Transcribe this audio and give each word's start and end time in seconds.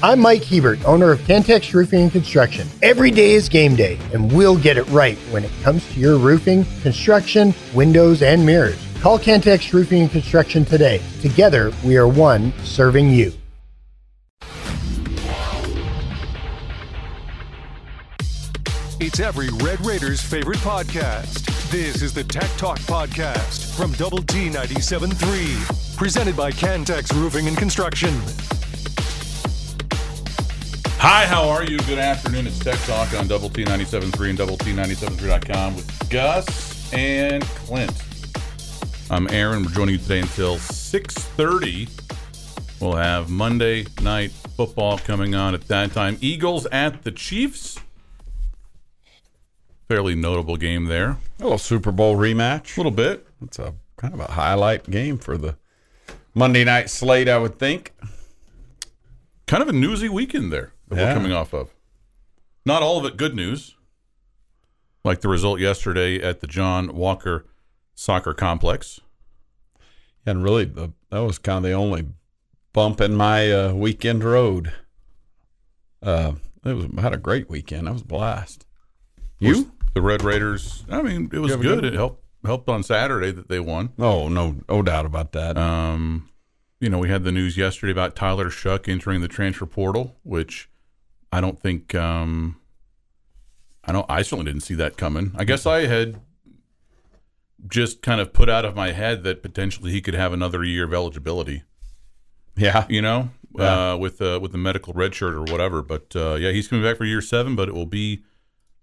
I'm 0.00 0.20
Mike 0.20 0.44
Hebert, 0.44 0.84
owner 0.84 1.10
of 1.10 1.18
Cantex 1.22 1.74
Roofing 1.74 2.02
and 2.02 2.12
Construction. 2.12 2.68
Every 2.82 3.10
day 3.10 3.32
is 3.32 3.48
game 3.48 3.74
day, 3.74 3.98
and 4.14 4.30
we'll 4.30 4.56
get 4.56 4.76
it 4.76 4.88
right 4.90 5.18
when 5.32 5.42
it 5.42 5.50
comes 5.64 5.84
to 5.92 5.98
your 5.98 6.18
roofing, 6.18 6.64
construction, 6.82 7.52
windows, 7.74 8.22
and 8.22 8.46
mirrors. 8.46 8.78
Call 9.00 9.18
Cantex 9.18 9.72
Roofing 9.72 10.02
and 10.02 10.10
Construction 10.10 10.64
today. 10.64 11.02
Together, 11.20 11.72
we 11.84 11.96
are 11.96 12.06
one 12.06 12.52
serving 12.62 13.10
you. 13.10 13.32
It's 19.00 19.18
every 19.18 19.48
Red 19.64 19.84
Raiders 19.84 20.22
favorite 20.22 20.58
podcast. 20.58 21.44
This 21.72 22.02
is 22.02 22.14
the 22.14 22.22
Tech 22.22 22.50
Talk 22.56 22.78
Podcast 22.80 23.76
from 23.76 23.90
Double 23.94 24.22
T 24.22 24.48
97.3, 24.48 25.96
presented 25.96 26.36
by 26.36 26.52
Cantex 26.52 27.12
Roofing 27.12 27.48
and 27.48 27.58
Construction. 27.58 28.14
Hi, 31.00 31.26
how 31.26 31.48
are 31.48 31.62
you? 31.62 31.78
Good 31.78 32.00
afternoon. 32.00 32.48
It's 32.48 32.58
Tech 32.58 32.76
Talk 32.80 33.14
on 33.14 33.28
Double 33.28 33.48
T 33.48 33.64
97.3 33.64 34.30
and 34.30 34.36
Double 34.36 34.56
T 34.56 34.72
97.3.com 34.72 35.76
with 35.76 36.10
Gus 36.10 36.92
and 36.92 37.44
Clint. 37.44 37.92
I'm 39.08 39.28
Aaron. 39.30 39.62
We're 39.62 39.70
joining 39.70 39.92
you 39.94 40.00
today 40.00 40.18
until 40.18 40.56
6.30. 40.56 41.88
We'll 42.80 42.96
have 42.96 43.30
Monday 43.30 43.86
night 44.02 44.32
football 44.32 44.98
coming 44.98 45.36
on 45.36 45.54
at 45.54 45.68
that 45.68 45.92
time. 45.92 46.18
Eagles 46.20 46.66
at 46.72 47.04
the 47.04 47.12
Chiefs. 47.12 47.78
Fairly 49.86 50.16
notable 50.16 50.56
game 50.56 50.86
there. 50.86 51.10
A 51.10 51.42
little 51.44 51.58
Super 51.58 51.92
Bowl 51.92 52.16
rematch. 52.16 52.76
A 52.76 52.80
little 52.80 52.90
bit. 52.90 53.24
It's 53.40 53.60
a 53.60 53.72
kind 53.98 54.14
of 54.14 54.20
a 54.20 54.32
highlight 54.32 54.90
game 54.90 55.16
for 55.16 55.38
the 55.38 55.58
Monday 56.34 56.64
night 56.64 56.90
slate, 56.90 57.28
I 57.28 57.38
would 57.38 57.56
think. 57.56 57.94
Kind 59.46 59.62
of 59.62 59.68
a 59.68 59.72
newsy 59.72 60.08
weekend 60.08 60.52
there 60.52 60.72
that 60.88 60.96
Yeah. 60.96 61.08
we're 61.08 61.14
coming 61.14 61.32
off 61.32 61.52
of. 61.54 61.70
Not 62.64 62.82
all 62.82 62.98
of 62.98 63.04
it 63.04 63.16
good 63.16 63.34
news, 63.34 63.76
like 65.04 65.20
the 65.20 65.28
result 65.28 65.60
yesterday 65.60 66.20
at 66.22 66.40
the 66.40 66.46
John 66.46 66.94
Walker 66.94 67.46
Soccer 67.94 68.34
Complex. 68.34 69.00
And 70.26 70.44
really, 70.44 70.64
the, 70.66 70.92
that 71.10 71.20
was 71.20 71.38
kind 71.38 71.58
of 71.58 71.62
the 71.62 71.72
only 71.72 72.06
bump 72.72 73.00
in 73.00 73.14
my 73.14 73.50
uh, 73.50 73.72
weekend 73.72 74.22
road. 74.22 74.72
Uh, 76.02 76.32
it 76.64 76.74
was 76.74 76.86
I 76.96 77.00
had 77.00 77.14
a 77.14 77.18
great 77.18 77.48
weekend. 77.48 77.88
I 77.88 77.92
was 77.92 78.02
a 78.02 78.06
blast. 78.06 78.66
You? 79.38 79.72
The 79.94 80.02
Red 80.02 80.22
Raiders. 80.22 80.84
I 80.90 81.00
mean, 81.02 81.30
it 81.32 81.38
was 81.38 81.56
good. 81.56 81.62
good 81.80 81.84
It 81.86 81.94
helped 81.94 82.22
helped 82.44 82.68
on 82.68 82.82
Saturday 82.82 83.30
that 83.32 83.48
they 83.48 83.58
won. 83.60 83.90
Oh 83.98 84.28
no, 84.28 84.56
no 84.68 84.82
doubt 84.82 85.06
about 85.06 85.32
that. 85.32 85.56
Um, 85.56 86.28
you 86.80 86.88
know, 86.90 86.98
we 86.98 87.08
had 87.08 87.24
the 87.24 87.32
news 87.32 87.56
yesterday 87.56 87.90
about 87.92 88.14
Tyler 88.14 88.50
Shough 88.50 88.86
entering 88.88 89.20
the 89.22 89.28
transfer 89.28 89.66
portal, 89.66 90.16
which 90.22 90.68
I 91.32 91.40
don't 91.40 91.58
think. 91.60 91.94
Um, 91.94 92.56
I 93.84 93.92
don't. 93.92 94.06
I 94.08 94.22
certainly 94.22 94.50
didn't 94.50 94.62
see 94.64 94.74
that 94.74 94.96
coming. 94.96 95.32
I 95.36 95.44
guess 95.44 95.66
I 95.66 95.86
had 95.86 96.20
just 97.66 98.02
kind 98.02 98.20
of 98.20 98.32
put 98.32 98.48
out 98.48 98.64
of 98.64 98.76
my 98.76 98.92
head 98.92 99.24
that 99.24 99.42
potentially 99.42 99.90
he 99.90 100.00
could 100.00 100.14
have 100.14 100.32
another 100.32 100.62
year 100.64 100.84
of 100.84 100.94
eligibility. 100.94 101.64
yeah, 102.56 102.86
You 102.88 103.02
know, 103.02 103.30
Yeah. 103.58 103.92
uh, 103.92 103.96
with 103.96 104.20
uh, 104.22 104.38
with 104.40 104.52
the 104.52 104.58
medical 104.58 104.92
red 104.92 105.14
shirt 105.14 105.34
or 105.34 105.42
whatever. 105.42 105.82
But 105.82 106.14
uh, 106.16 106.34
yeah, 106.34 106.50
he's 106.52 106.68
coming 106.68 106.84
back 106.84 106.96
for 106.96 107.04
year 107.04 107.20
seven, 107.20 107.56
but 107.56 107.68
it 107.68 107.74
will 107.74 107.86
be 107.86 108.22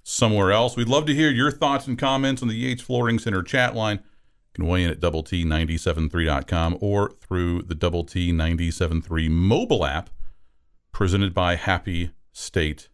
somewhere 0.03 0.51
else. 0.51 0.75
We'd 0.75 0.87
love 0.89 1.05
to 1.07 1.15
hear 1.15 1.29
your 1.31 1.51
thoughts 1.51 1.87
and 1.87 1.97
comments 1.97 2.41
on 2.41 2.47
the 2.47 2.55
Yates 2.55 2.81
Flooring 2.81 3.17
Center 3.19 3.41
chat 3.43 3.75
line. 3.75 3.97
You 3.97 4.63
can 4.63 4.67
weigh 4.67 4.83
in 4.83 4.91
at 4.91 4.99
double 4.99 5.23
T 5.23 5.43
973.com 5.45 6.77
or 6.79 7.11
through 7.11 7.63
the 7.63 7.75
double 7.75 8.03
T 8.03 8.31
973 8.31 9.29
mobile 9.29 9.85
app 9.85 10.09
presented 10.91 11.33
by 11.33 11.55
Happy 11.55 12.11
State 12.35 12.89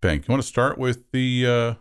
Bank. 0.00 0.26
You 0.26 0.32
want 0.32 0.42
to 0.42 0.48
start 0.48 0.78
with 0.78 1.10
the 1.12 1.46
uh, 1.46 1.74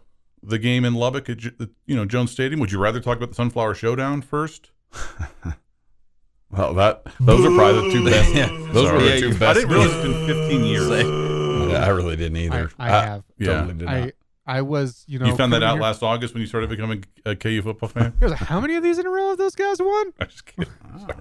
the 0.44 0.60
game 0.60 0.84
in 0.84 0.94
Lubbock 0.94 1.30
at 1.30 1.42
you 1.44 1.96
know 1.96 2.06
Jones 2.06 2.32
Stadium? 2.32 2.60
Would 2.60 2.72
you 2.72 2.80
rather 2.80 3.00
talk 3.00 3.16
about 3.16 3.30
the 3.30 3.36
Sunflower 3.36 3.76
Showdown 3.76 4.22
first? 4.22 4.72
well 6.52 6.74
that 6.74 7.04
those 7.20 7.46
are 7.46 7.56
probably 7.56 7.90
the 7.90 7.96
two 7.96 8.06
best. 8.06 8.34
yeah, 8.36 8.48
those 8.74 8.92
were 8.92 9.00
Sorry. 9.00 9.10
the 9.10 9.20
two 9.22 9.30
best. 9.40 9.44
I 9.44 9.54
didn't 9.54 9.70
realize 9.70 9.94
it's 9.94 10.04
been 10.04 10.28
15 10.50 10.66
years. 10.66 10.90
I 10.90 11.88
really 11.90 12.16
didn't 12.18 12.38
either. 12.38 12.72
I, 12.78 12.88
I 12.88 12.90
have. 13.06 13.24
Yeah. 13.38 13.48
Totally 13.48 13.74
did 13.76 13.86
not. 13.86 13.96
I 13.96 14.12
I 14.46 14.62
was, 14.64 15.06
you 15.08 15.20
know. 15.20 15.28
you 15.28 15.36
found 15.36 15.54
that 15.54 15.62
out 15.64 15.74
here- 15.76 15.84
last 15.84 16.02
August 16.04 16.34
when 16.34 16.42
you 16.42 16.48
started 16.48 16.70
becoming 16.72 17.06
a 17.24 17.36
KU 17.36 17.62
football 17.62 17.88
fan? 17.88 18.14
Was 18.20 18.32
like, 18.32 18.40
How 18.42 18.60
many 18.60 18.76
of 18.76 18.84
these 18.84 18.98
in 18.98 19.06
a 19.06 19.10
row 19.10 19.30
have 19.30 19.38
those 19.38 19.54
guys 19.56 19.80
won? 19.80 20.12
I'm 20.20 20.28
just 20.28 20.46
kidding. 20.46 20.74
Sorry. 21.00 21.14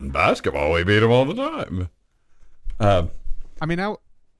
In 0.00 0.10
basketball, 0.10 0.72
we 0.72 0.82
beat 0.82 0.98
them 0.98 1.10
all 1.12 1.24
the 1.24 1.34
time. 1.34 1.88
Uh, 2.80 3.06
I 3.60 3.66
mean, 3.66 3.78
I 3.80 3.94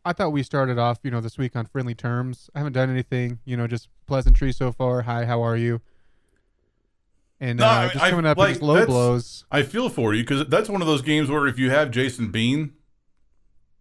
I 0.09 0.15
thought 0.15 0.33
we 0.33 0.43
started 0.43 0.79
off, 0.79 1.01
you 1.03 1.11
know, 1.11 1.21
this 1.21 1.37
week 1.37 1.55
on 1.55 1.67
friendly 1.67 1.95
terms. 1.95 2.49
I 2.55 2.61
haven't 2.61 2.73
done 2.73 2.89
anything, 2.89 3.41
you 3.45 3.59
know, 3.59 3.67
just 3.67 3.89
pleasantry 4.07 4.53
so 4.53 4.73
far. 4.73 5.03
Hi, 5.03 5.27
how 5.27 5.43
are 5.43 5.55
you? 5.57 5.83
And 7.41 7.59
No, 7.59 7.67
uh, 7.67 7.69
I 7.69 7.83
mean, 7.83 7.91
just 7.93 8.05
I- 8.05 8.11
coming 8.11 8.25
up 8.25 8.39
like, 8.39 8.49
against 8.49 8.63
low 8.63 8.87
blows. 8.87 9.45
I 9.51 9.63
feel 9.65 9.91
for 9.91 10.15
you 10.15 10.23
because 10.23 10.47
that's 10.49 10.71
one 10.71 10.81
of 10.81 10.87
those 10.89 11.03
games 11.03 11.29
where 11.31 11.47
if 11.47 11.59
you 11.59 11.69
have 11.71 11.91
Jason 11.91 12.31
Bean, 12.31 12.73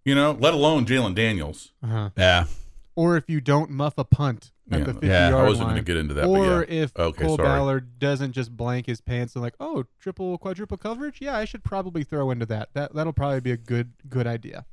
you 0.04 0.16
know, 0.16 0.34
let 0.38 0.54
alone 0.54 0.86
Jalon 0.86 1.16
Daniels. 1.16 1.72
Uh-huh. 1.82 2.10
yeah, 2.18 2.44
Or 2.96 3.16
if 3.16 3.30
you 3.30 3.40
don't 3.40 3.70
muff 3.72 3.94
a 3.98 4.04
punt 4.04 4.52
at 4.70 4.80
Yeah, 4.80 4.86
the 4.86 4.94
50 4.96 5.08
yeah, 5.08 5.28
I 5.28 5.30
yard 5.30 5.46
I 5.46 5.48
wasn't 5.48 5.70
going 5.70 5.78
to 5.78 5.84
get 5.86 5.96
into 5.96 6.14
that. 6.16 6.26
or 6.28 6.66
yeah. 6.68 6.84
if 6.84 6.98
Okay, 6.98 7.24
Cole 7.26 7.38
sorry. 7.38 7.48
Ballard 7.48 8.00
doesn't 8.00 8.34
just 8.34 8.56
blank 8.58 8.86
his 8.86 9.00
pants 9.00 9.34
and 9.34 9.42
like, 9.42 9.56
oh, 9.62 9.86
triple 9.98 10.38
quadruple 10.38 10.76
coverage. 10.78 11.20
Yeah, 11.22 11.38
I 11.38 11.46
should 11.46 11.64
probably 11.64 12.04
throw 12.04 12.32
into 12.32 12.46
that. 12.48 12.70
That 12.74 12.94
that'll 12.94 13.14
probably 13.14 13.40
be 13.40 13.52
a 13.52 13.58
good 13.58 13.94
good 14.10 14.28
idea. 14.28 14.66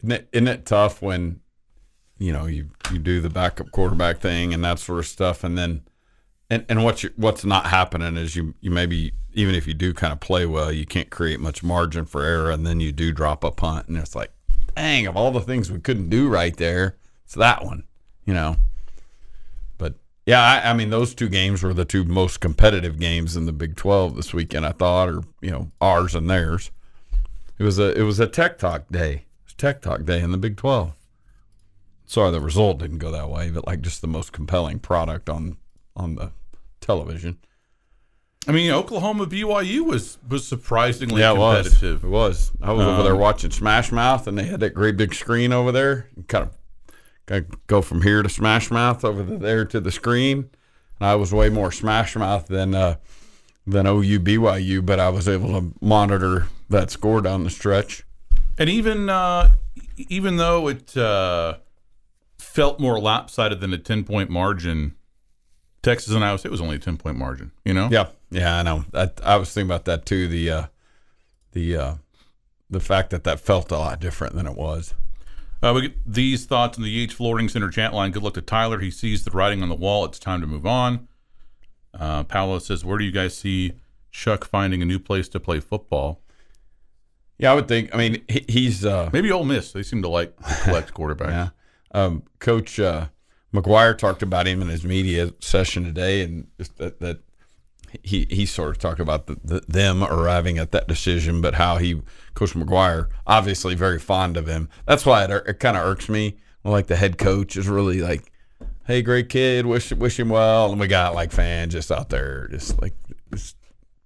Isn't 0.00 0.12
it, 0.12 0.28
isn't 0.32 0.48
it 0.48 0.66
tough 0.66 1.02
when 1.02 1.40
you 2.18 2.32
know 2.32 2.46
you 2.46 2.70
you 2.92 2.98
do 2.98 3.20
the 3.20 3.30
backup 3.30 3.70
quarterback 3.72 4.20
thing 4.20 4.54
and 4.54 4.64
that 4.64 4.78
sort 4.78 5.00
of 5.00 5.06
stuff, 5.06 5.44
and 5.44 5.58
then 5.58 5.82
and 6.50 6.64
and 6.68 6.84
what's 6.84 7.02
what's 7.16 7.44
not 7.44 7.66
happening 7.66 8.16
is 8.16 8.36
you 8.36 8.54
you 8.60 8.70
maybe 8.70 9.12
even 9.34 9.54
if 9.54 9.66
you 9.66 9.74
do 9.74 9.94
kind 9.94 10.12
of 10.12 10.20
play 10.20 10.46
well, 10.46 10.72
you 10.72 10.86
can't 10.86 11.10
create 11.10 11.38
much 11.38 11.62
margin 11.62 12.04
for 12.04 12.24
error, 12.24 12.50
and 12.50 12.66
then 12.66 12.80
you 12.80 12.90
do 12.92 13.12
drop 13.12 13.44
a 13.44 13.50
punt, 13.50 13.86
and 13.88 13.96
it's 13.96 14.16
like, 14.16 14.32
dang, 14.74 15.06
of 15.06 15.16
all 15.16 15.30
the 15.30 15.40
things 15.40 15.70
we 15.70 15.78
couldn't 15.78 16.08
do 16.08 16.28
right 16.28 16.56
there, 16.56 16.96
it's 17.24 17.34
that 17.34 17.64
one, 17.64 17.84
you 18.24 18.34
know. 18.34 18.56
But 19.76 19.94
yeah, 20.26 20.42
I, 20.42 20.70
I 20.70 20.72
mean 20.72 20.90
those 20.90 21.14
two 21.14 21.28
games 21.28 21.62
were 21.62 21.74
the 21.74 21.84
two 21.84 22.04
most 22.04 22.40
competitive 22.40 22.98
games 22.98 23.36
in 23.36 23.46
the 23.46 23.52
Big 23.52 23.76
Twelve 23.76 24.16
this 24.16 24.32
weekend. 24.32 24.66
I 24.66 24.72
thought, 24.72 25.08
or 25.08 25.22
you 25.40 25.50
know, 25.50 25.70
ours 25.80 26.14
and 26.14 26.28
theirs. 26.28 26.70
It 27.58 27.64
was 27.64 27.78
a 27.78 27.96
it 27.98 28.02
was 28.02 28.20
a 28.20 28.26
Tech 28.26 28.58
Talk 28.58 28.88
day. 28.90 29.26
Was 29.58 29.72
Tech 29.72 29.82
Talk 29.82 30.04
day 30.04 30.20
in 30.20 30.30
the 30.30 30.38
Big 30.38 30.56
Twelve. 30.56 30.92
Sorry, 32.06 32.30
the 32.30 32.40
result 32.40 32.78
didn't 32.78 32.98
go 32.98 33.10
that 33.10 33.28
way, 33.28 33.50
but 33.50 33.66
like 33.66 33.80
just 33.80 34.00
the 34.00 34.06
most 34.06 34.32
compelling 34.32 34.78
product 34.78 35.28
on 35.28 35.56
on 35.96 36.14
the 36.14 36.30
television. 36.80 37.38
I 38.46 38.52
mean, 38.52 38.70
Oklahoma 38.70 39.26
BYU 39.26 39.84
was 39.84 40.18
was 40.28 40.46
surprisingly 40.46 41.20
yeah, 41.22 41.32
it 41.32 41.38
was. 41.38 41.66
competitive. 41.68 42.04
It 42.04 42.08
was. 42.08 42.52
I 42.62 42.72
was 42.72 42.86
over 42.86 43.02
there 43.02 43.14
Um, 43.14 43.18
watching 43.20 43.50
Smash 43.50 43.90
Mouth, 43.90 44.26
and 44.28 44.38
they 44.38 44.44
had 44.44 44.60
that 44.60 44.74
great 44.74 44.96
big 44.96 45.12
screen 45.12 45.52
over 45.52 45.72
there. 45.72 46.08
Kind 46.28 46.44
of 46.46 46.56
kind 47.26 47.44
of 47.44 47.66
go 47.66 47.82
from 47.82 48.02
here 48.02 48.22
to 48.22 48.28
Smash 48.28 48.70
Mouth 48.70 49.04
over 49.04 49.22
there 49.22 49.64
to 49.64 49.80
the 49.80 49.90
screen. 49.90 50.50
And 51.00 51.08
I 51.08 51.16
was 51.16 51.34
way 51.34 51.48
more 51.48 51.72
Smash 51.72 52.14
Mouth 52.16 52.46
than 52.46 52.74
uh, 52.74 52.96
than 53.66 53.86
OU 53.86 54.20
BYU, 54.20 54.86
but 54.86 55.00
I 55.00 55.08
was 55.10 55.28
able 55.28 55.60
to 55.60 55.72
monitor 55.80 56.46
that 56.70 56.90
score 56.90 57.20
down 57.20 57.42
the 57.44 57.50
stretch. 57.50 58.04
And 58.58 58.68
even 58.68 59.08
uh, 59.08 59.54
even 59.96 60.36
though 60.36 60.68
it 60.68 60.96
uh, 60.96 61.58
felt 62.38 62.80
more 62.80 62.98
lopsided 62.98 63.60
than 63.60 63.72
a 63.72 63.78
ten 63.78 64.04
point 64.04 64.30
margin, 64.30 64.96
Texas 65.82 66.12
and 66.12 66.24
Iowa 66.24 66.38
State 66.38 66.50
was 66.50 66.60
only 66.60 66.76
a 66.76 66.80
ten 66.80 66.96
point 66.96 67.16
margin. 67.16 67.52
You 67.64 67.74
know, 67.74 67.88
Yeah, 67.90 68.08
yeah, 68.30 68.58
I 68.58 68.62
know. 68.62 68.84
That 68.92 69.20
I 69.22 69.36
was 69.36 69.52
thinking 69.52 69.70
about 69.70 69.84
that 69.84 70.06
too. 70.06 70.26
The 70.26 70.50
uh, 70.50 70.66
the 71.52 71.76
uh, 71.76 71.94
the 72.68 72.80
fact 72.80 73.10
that 73.10 73.24
that 73.24 73.40
felt 73.40 73.70
a 73.70 73.78
lot 73.78 74.00
different 74.00 74.34
than 74.34 74.46
it 74.46 74.56
was. 74.56 74.94
Uh, 75.60 75.72
we 75.74 75.82
get 75.82 75.96
these 76.06 76.46
thoughts 76.46 76.78
in 76.78 76.84
the 76.84 76.90
Yates 76.90 77.14
Flooring 77.14 77.48
Center 77.48 77.68
chat 77.68 77.92
line. 77.92 78.12
Good 78.12 78.22
luck 78.22 78.34
to 78.34 78.42
Tyler. 78.42 78.78
He 78.78 78.92
sees 78.92 79.24
the 79.24 79.32
writing 79.32 79.62
on 79.62 79.68
the 79.68 79.74
wall. 79.74 80.04
It's 80.04 80.18
time 80.18 80.40
to 80.40 80.46
move 80.46 80.66
on. 80.66 81.08
Uh, 81.92 82.24
Paolo 82.24 82.58
says, 82.58 82.84
"Where 82.84 82.98
do 82.98 83.04
you 83.04 83.10
guys 83.10 83.36
see 83.36 83.72
Shough 84.12 84.44
finding 84.44 84.82
a 84.82 84.84
new 84.84 84.98
place 84.98 85.28
to 85.30 85.40
play 85.40 85.60
football? 85.60 86.20
Yeah, 87.38 87.52
I 87.52 87.54
would 87.54 87.68
think. 87.68 87.94
I 87.94 87.98
mean, 87.98 88.24
he, 88.28 88.44
he's 88.48 88.84
uh, 88.84 89.10
Maybe 89.12 89.30
Ole 89.30 89.44
Miss. 89.44 89.72
They 89.72 89.82
seem 89.82 90.02
to 90.02 90.08
like 90.08 90.36
collect 90.62 90.92
quarterbacks. 90.92 91.30
Yeah. 91.30 91.48
Um, 91.92 92.24
Coach 92.40 92.78
uh, 92.80 93.06
McGuire 93.54 93.96
talked 93.96 94.22
about 94.22 94.46
him 94.46 94.60
in 94.60 94.68
his 94.68 94.84
media 94.84 95.32
session 95.40 95.84
today, 95.84 96.22
and 96.22 96.48
just 96.58 96.76
that, 96.78 97.00
that 97.00 97.20
he 98.02 98.26
he 98.30 98.44
sort 98.44 98.70
of 98.70 98.78
talked 98.78 99.00
about 99.00 99.26
the, 99.26 99.38
the, 99.42 99.60
them 99.68 100.02
arriving 100.02 100.58
at 100.58 100.72
that 100.72 100.88
decision, 100.88 101.40
but 101.40 101.54
how 101.54 101.76
he 101.76 102.02
Coach 102.34 102.54
McGuire 102.54 103.08
obviously 103.26 103.74
very 103.74 103.98
fond 103.98 104.36
of 104.36 104.46
him. 104.46 104.68
That's 104.86 105.06
why 105.06 105.24
it, 105.24 105.30
it 105.30 105.60
kind 105.60 105.76
of 105.76 105.84
irks 105.84 106.08
me. 106.08 106.36
when, 106.62 106.72
Like 106.72 106.88
the 106.88 106.96
head 106.96 107.18
coach 107.18 107.56
is 107.56 107.68
really 107.68 108.00
like, 108.00 108.32
"Hey, 108.86 109.00
great 109.00 109.28
kid, 109.28 109.64
wish 109.64 109.92
wish 109.92 110.18
him 110.18 110.28
well," 110.28 110.70
and 110.70 110.80
we 110.80 110.88
got 110.88 111.14
like 111.14 111.32
fans 111.32 111.72
just 111.72 111.92
out 111.92 112.10
there, 112.10 112.48
just 112.48 112.80
like 112.82 112.94
just 113.32 113.56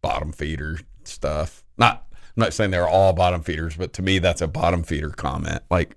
bottom 0.02 0.32
feeder 0.32 0.78
stuff. 1.04 1.64
Not 1.76 2.06
not 2.36 2.52
saying 2.52 2.70
they're 2.70 2.88
all 2.88 3.12
bottom 3.12 3.42
feeders, 3.42 3.76
but 3.76 3.92
to 3.94 4.02
me, 4.02 4.18
that's 4.18 4.40
a 4.40 4.48
bottom 4.48 4.82
feeder 4.82 5.10
comment. 5.10 5.62
Like, 5.70 5.96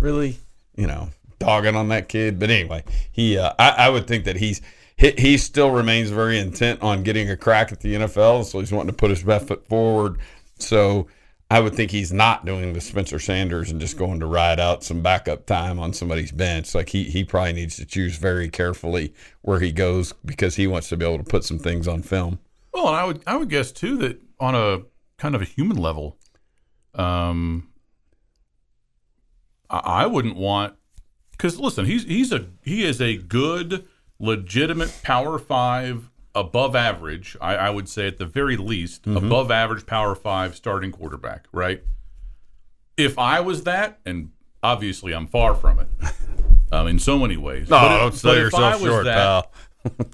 really, 0.00 0.38
you 0.76 0.86
know, 0.86 1.10
dogging 1.38 1.76
on 1.76 1.88
that 1.88 2.08
kid. 2.08 2.38
But 2.38 2.50
anyway, 2.50 2.84
he, 3.12 3.38
uh, 3.38 3.52
I, 3.58 3.70
I 3.70 3.88
would 3.88 4.06
think 4.06 4.24
that 4.24 4.36
he's 4.36 4.60
he, 4.96 5.12
he 5.16 5.38
still 5.38 5.70
remains 5.70 6.10
very 6.10 6.38
intent 6.38 6.82
on 6.82 7.02
getting 7.02 7.30
a 7.30 7.36
crack 7.36 7.70
at 7.70 7.80
the 7.80 7.94
NFL, 7.94 8.44
so 8.44 8.60
he's 8.60 8.72
wanting 8.72 8.92
to 8.92 8.96
put 8.96 9.10
his 9.10 9.22
best 9.22 9.46
foot 9.48 9.66
forward. 9.68 10.18
So 10.58 11.06
I 11.50 11.60
would 11.60 11.74
think 11.74 11.90
he's 11.90 12.12
not 12.12 12.44
doing 12.44 12.72
the 12.72 12.80
Spencer 12.80 13.18
Sanders 13.18 13.70
and 13.70 13.80
just 13.80 13.96
going 13.96 14.20
to 14.20 14.26
ride 14.26 14.58
out 14.58 14.82
some 14.82 15.02
backup 15.02 15.46
time 15.46 15.78
on 15.78 15.92
somebody's 15.92 16.32
bench. 16.32 16.74
Like 16.74 16.88
he 16.88 17.04
he 17.04 17.24
probably 17.24 17.52
needs 17.52 17.76
to 17.76 17.84
choose 17.84 18.16
very 18.16 18.48
carefully 18.48 19.14
where 19.42 19.60
he 19.60 19.70
goes 19.70 20.12
because 20.24 20.56
he 20.56 20.66
wants 20.66 20.88
to 20.88 20.96
be 20.96 21.04
able 21.04 21.18
to 21.18 21.30
put 21.30 21.44
some 21.44 21.58
things 21.58 21.86
on 21.86 22.02
film. 22.02 22.38
Well, 22.72 22.88
and 22.88 22.96
I 22.96 23.04
would 23.04 23.22
I 23.26 23.36
would 23.36 23.48
guess 23.48 23.70
too 23.70 23.96
that 23.98 24.20
on 24.40 24.54
a 24.54 24.82
kind 25.18 25.34
of 25.34 25.42
a 25.42 25.44
human 25.44 25.76
level, 25.76 26.18
um, 26.94 27.68
I, 29.70 29.78
I 29.78 30.06
wouldn't 30.06 30.36
want 30.36 30.74
because 31.32 31.58
listen, 31.60 31.84
he's 31.84 32.04
he's 32.04 32.32
a 32.32 32.46
he 32.62 32.84
is 32.84 33.00
a 33.00 33.16
good, 33.16 33.86
legitimate 34.18 35.00
Power 35.02 35.38
Five, 35.38 36.10
above 36.34 36.74
average. 36.74 37.36
I, 37.40 37.56
I 37.56 37.70
would 37.70 37.88
say 37.88 38.06
at 38.06 38.18
the 38.18 38.26
very 38.26 38.56
least, 38.56 39.06
above 39.06 39.50
average 39.50 39.86
Power 39.86 40.14
Five 40.14 40.56
starting 40.56 40.92
quarterback. 40.92 41.46
Right. 41.52 41.82
If 42.96 43.18
I 43.18 43.40
was 43.40 43.64
that, 43.64 43.98
and 44.06 44.30
obviously 44.62 45.12
I'm 45.12 45.26
far 45.26 45.54
from 45.54 45.80
it, 45.80 45.88
um, 46.72 46.86
in 46.88 46.98
so 46.98 47.18
many 47.18 47.36
ways. 47.36 47.68
No, 47.68 47.78
But 47.78 47.98
don't 47.98 48.14
sell 48.14 48.36
yourself 48.36 48.80
short, 48.80 49.04
that- 49.04 49.14
pal. 49.14 49.52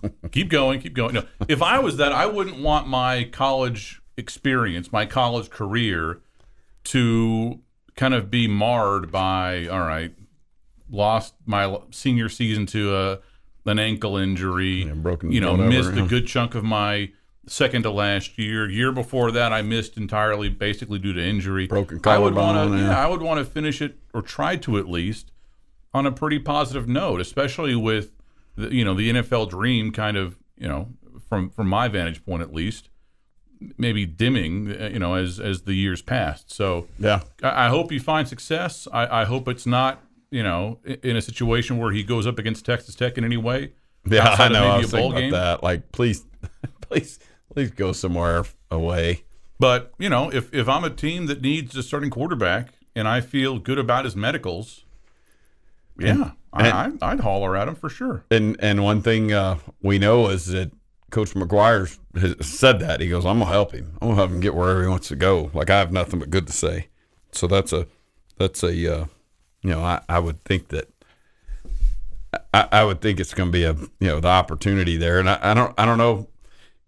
keep 0.33 0.51
going, 0.51 0.81
keep 0.81 0.93
going. 0.93 1.15
No, 1.15 1.25
if 1.49 1.63
I 1.63 1.79
was 1.79 1.97
that, 1.97 2.13
I 2.13 2.27
wouldn't 2.27 2.61
want 2.61 2.89
my 2.89 3.25
college 3.25 4.02
experience, 4.17 4.93
my 4.93 5.07
college 5.07 5.51
career, 5.51 6.21
to 6.85 7.61
kind 7.97 8.15
of 8.15 8.31
be 8.31 8.49
marred 8.49 9.11
by 9.11 9.67
all 9.67 9.81
right, 9.81 10.15
lost 10.91 11.35
my 11.47 11.79
senior 11.91 12.29
season 12.29 12.67
to 12.67 12.97
a 12.97 13.19
an 13.65 13.79
ankle 13.79 14.17
injury, 14.17 14.85
broken 14.85 15.31
you 15.31 15.41
know, 15.41 15.57
missed 15.57 15.93
a 15.93 16.03
good 16.09 16.27
chunk 16.27 16.55
of 16.55 16.65
my 16.65 17.11
second 17.47 17.83
to 17.83 17.91
last 17.91 18.39
year. 18.39 18.69
Year 18.69 18.93
before 18.93 19.31
that, 19.33 19.53
I 19.53 19.63
missed 19.63 19.97
entirely, 19.97 20.49
basically 20.49 20.99
due 20.99 21.13
to 21.13 21.23
injury. 21.23 21.67
Broken 21.67 22.01
I 22.05 22.19
would 22.19 22.35
want 22.35 22.57
collarbone, 22.57 22.79
to, 22.79 22.85
yeah. 22.85 22.91
yeah, 22.91 23.05
I 23.05 23.07
would 23.09 23.23
want 23.23 23.39
to 23.39 23.45
finish 23.45 23.81
it 23.81 23.97
or 24.13 24.23
try 24.23 24.57
to 24.57 24.79
at 24.79 24.89
least 24.89 25.31
on 25.95 26.07
a 26.07 26.13
pretty 26.13 26.39
positive 26.39 26.89
note, 26.89 27.21
especially 27.21 27.75
with 27.77 28.13
the, 28.57 28.75
you 28.75 28.85
know 28.85 28.95
the 28.95 29.11
NFL 29.11 29.51
dream 29.51 29.93
kind 29.93 30.17
of 30.17 30.37
you 30.57 30.69
know 30.69 30.89
from 31.29 31.51
from 31.51 31.69
my 31.69 31.89
vantage 31.89 32.25
point 32.25 32.43
at 32.43 32.53
least 32.53 32.89
maybe 33.79 34.07
dimming 34.07 34.71
uh, 34.71 34.91
you 34.93 34.99
know 34.99 35.15
as 35.15 35.39
as 35.41 35.63
the 35.63 35.75
years 35.75 36.03
passed. 36.03 36.53
So 36.53 36.87
Yeah. 36.99 37.21
I, 37.43 37.67
I 37.67 37.69
hope 37.69 37.93
you 37.93 38.01
find 38.01 38.27
success. 38.29 38.87
I, 38.93 39.23
I 39.23 39.25
hope 39.25 39.49
it's 39.49 39.67
not 39.67 40.03
you 40.31 40.43
know 40.43 40.79
in 40.85 41.17
a 41.17 41.23
situation 41.23 41.79
where 41.79 41.93
he 41.93 42.03
goes 42.03 42.27
up 42.27 42.39
against 42.39 42.65
Texas 42.65 42.95
Tech 42.95 43.19
in 43.19 43.25
any 43.25 43.37
way. 43.37 43.73
Yeah, 44.05 44.35
I 44.39 44.49
know. 44.49 44.65
I 44.65 44.79
was 44.79 44.91
thinking 44.91 45.13
game. 45.13 45.29
about 45.29 45.61
that. 45.61 45.63
Like, 45.63 45.93
please, 45.93 46.25
please, 46.81 47.19
please 47.55 47.71
go 47.71 47.93
somewhere 47.93 48.45
away. 48.71 49.25
But 49.61 49.93
you 49.99 50.09
know, 50.09 50.31
if 50.33 50.53
if 50.53 50.69
I'm 50.69 50.83
a 50.85 50.91
team 50.91 51.27
that 51.27 51.41
needs 51.41 51.77
a 51.77 51.83
starting 51.85 52.11
quarterback 52.11 52.71
and 52.97 53.07
I 53.07 53.21
feel 53.21 53.59
good 53.61 53.79
about 53.79 54.05
his 54.05 54.17
medicals, 54.17 54.85
yeah, 55.99 56.33
I, 56.53 56.71
I, 56.71 56.93
I'd 57.01 57.21
holler 57.21 57.57
at 57.57 57.69
him 57.69 57.77
for 57.77 57.89
sure. 57.89 58.25
And 58.31 58.57
and 58.59 58.83
one 58.83 59.03
thing 59.03 59.33
uh, 59.33 59.59
we 59.81 59.99
know 60.01 60.29
is 60.29 60.47
that 60.47 60.73
Coach 61.13 61.35
McGuire 61.35 61.99
has 62.17 62.47
said 62.47 62.81
that 62.81 63.01
he 63.01 63.09
goes, 63.09 63.25
"I'm 63.25 63.39
gonna 63.39 63.51
help 63.51 63.73
him. 63.73 63.97
I'm 64.01 64.09
gonna 64.09 64.17
help 64.17 64.31
him 64.31 64.41
get 64.41 64.55
wherever 64.55 64.83
he 64.83 64.89
wants 64.89 65.09
to 65.09 65.17
go." 65.17 65.51
Like 65.55 65.71
I 65.71 65.79
have 65.79 65.93
nothing 65.93 66.19
but 66.19 66.31
good 66.31 66.47
to 66.47 66.53
say. 66.53 66.89
So 67.31 67.47
that's 67.47 67.73
a 67.73 67.87
that's 68.39 68.63
a 68.65 68.71
uh, 68.71 69.05
you 69.63 69.71
know 69.71 69.83
I, 69.83 70.01
I 70.09 70.19
would 70.19 70.43
think 70.45 70.69
that 70.69 70.91
I, 72.55 72.69
I 72.73 72.85
would 72.85 73.01
think 73.03 73.21
it's 73.21 73.35
going 73.35 73.51
to 73.51 73.53
be 73.53 73.65
a 73.65 73.75
you 73.75 74.09
know 74.09 74.21
the 74.21 74.29
opportunity 74.29 74.97
there, 74.97 75.21
and 75.21 75.29
I, 75.29 75.39
I 75.43 75.55
don't 75.55 75.75
I 75.79 75.85
don't 75.85 75.99
know. 75.99 76.29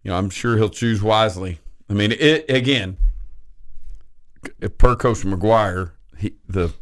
You 0.02 0.10
know, 0.10 0.16
I'm 0.16 0.30
sure 0.30 0.56
he'll 0.56 0.70
choose 0.70 1.02
wisely. 1.02 1.60
I 1.88 1.92
mean, 1.92 2.12
it 2.12 2.46
again. 2.48 2.96
Per 4.76 4.94
Coach 4.96 5.20
McGuire, 5.20 5.92
he, 6.18 6.34
the 6.46 6.72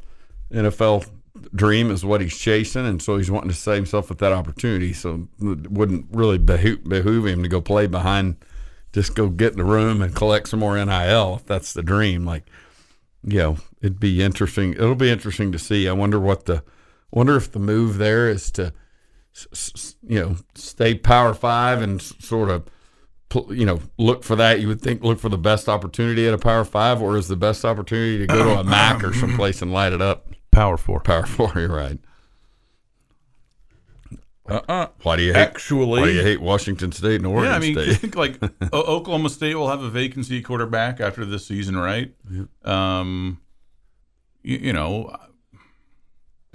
NFL 0.53 1.09
dream 1.55 1.90
is 1.90 2.05
what 2.05 2.20
he's 2.20 2.37
chasing, 2.37 2.87
and 2.87 3.00
so 3.00 3.17
he's 3.17 3.31
wanting 3.31 3.50
to 3.50 3.56
set 3.56 3.76
himself 3.76 4.08
with 4.08 4.19
that 4.19 4.32
opportunity. 4.32 4.93
So 4.93 5.29
it 5.40 5.70
wouldn't 5.70 6.06
really 6.11 6.38
behoove, 6.38 6.84
behoove 6.84 7.26
him 7.26 7.43
to 7.43 7.49
go 7.49 7.61
play 7.61 7.87
behind, 7.87 8.37
just 8.93 9.14
go 9.14 9.29
get 9.29 9.52
in 9.52 9.58
the 9.58 9.64
room 9.64 10.02
and 10.02 10.14
collect 10.14 10.49
some 10.49 10.61
more 10.61 10.82
NIL 10.82 11.37
if 11.37 11.46
that's 11.46 11.73
the 11.73 11.82
dream. 11.82 12.25
Like, 12.25 12.44
you 13.25 13.38
know, 13.38 13.56
it'd 13.81 14.00
be 14.00 14.23
interesting. 14.23 14.75
It'll 14.75 14.94
be 14.94 15.11
interesting 15.11 15.52
to 15.52 15.58
see. 15.58 15.88
I 15.88 15.93
wonder 15.93 16.20
what 16.20 16.44
the, 16.46 16.62
wonder 17.11 17.37
if 17.37 17.52
the 17.52 17.58
move 17.58 17.99
there 17.99 18.29
is 18.29 18.50
to, 18.52 18.73
you 20.06 20.20
know, 20.20 20.37
stay 20.55 20.94
Power 20.94 21.34
Five 21.34 21.82
and 21.82 22.00
sort 22.00 22.50
of. 22.50 22.69
You 23.49 23.64
know, 23.64 23.81
look 23.96 24.25
for 24.25 24.37
that. 24.37 24.61
You 24.61 24.69
would 24.69 24.82
think 24.82 25.02
look 25.02 25.19
for 25.19 25.31
the 25.31 25.38
best 25.38 25.67
opportunity 25.67 26.29
at 26.29 26.34
a 26.34 26.38
Power 26.38 26.67
Five, 26.67 27.00
or 27.00 27.17
is 27.17 27.29
the 27.29 27.37
best 27.37 27.64
opportunity 27.64 28.19
to 28.19 28.26
go 28.26 28.44
to 28.44 28.61
a 28.61 28.64
MAC 28.64 29.02
or 29.02 29.14
someplace 29.14 29.62
and 29.62 29.73
light 29.73 29.94
it 29.94 30.02
up? 30.02 30.29
Power 30.52 30.76
four. 30.76 31.00
Power 31.00 31.26
Four, 31.26 31.52
you're 31.56 31.69
right. 31.69 31.99
Uh-uh. 34.46 34.88
Why 35.02 35.16
do 35.16 35.22
you 35.22 35.32
hate? 35.32 35.40
Actually, 35.40 36.00
why 36.00 36.04
do 36.04 36.12
you 36.12 36.22
hate 36.22 36.40
Washington 36.40 36.93
State 36.93 37.16
and 37.16 37.26
Oregon 37.26 37.50
yeah, 37.50 37.56
I 37.56 37.58
mean, 37.58 37.75
State? 37.75 37.96
think 38.00 38.16
like 38.16 38.38
O- 38.72 38.96
Oklahoma 38.96 39.31
State 39.31 39.54
will 39.54 39.69
have 39.69 39.82
a 39.82 39.88
vacancy 39.88 40.43
quarterback 40.43 41.00
after 41.00 41.25
this 41.25 41.46
season, 41.46 41.76
right? 41.76 42.14
Um, 42.64 43.40
you, 44.43 44.58
you 44.58 44.72
know, 44.72 45.16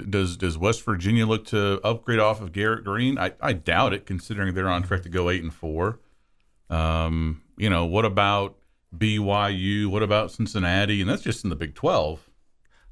does 0.09 0.37
does 0.37 0.57
West 0.57 0.83
Virginia 0.83 1.25
look 1.25 1.45
to 1.45 1.79
upgrade 1.83 2.19
off 2.19 2.39
of 2.41 2.51
Garrett 2.51 2.83
Greene? 2.83 3.17
I, 3.17 3.33
I 3.41 3.53
doubt 3.53 3.93
it, 3.93 4.05
considering 4.05 4.53
they're 4.53 4.69
on 4.69 4.83
track 4.83 5.01
to 5.03 5.09
go 5.09 5.29
eight 5.29 5.41
and 5.41 5.53
four. 5.53 5.99
Um, 6.69 7.41
you 7.57 7.69
know, 7.69 7.85
what 7.85 8.05
about 8.05 8.57
BYU? 8.95 9.87
What 9.87 10.03
about 10.03 10.31
Cincinnati? 10.31 11.01
And 11.01 11.09
that's 11.09 11.23
just 11.23 11.43
in 11.43 11.49
the 11.49 11.55
Big 11.55 11.73
Twelve. 11.73 12.26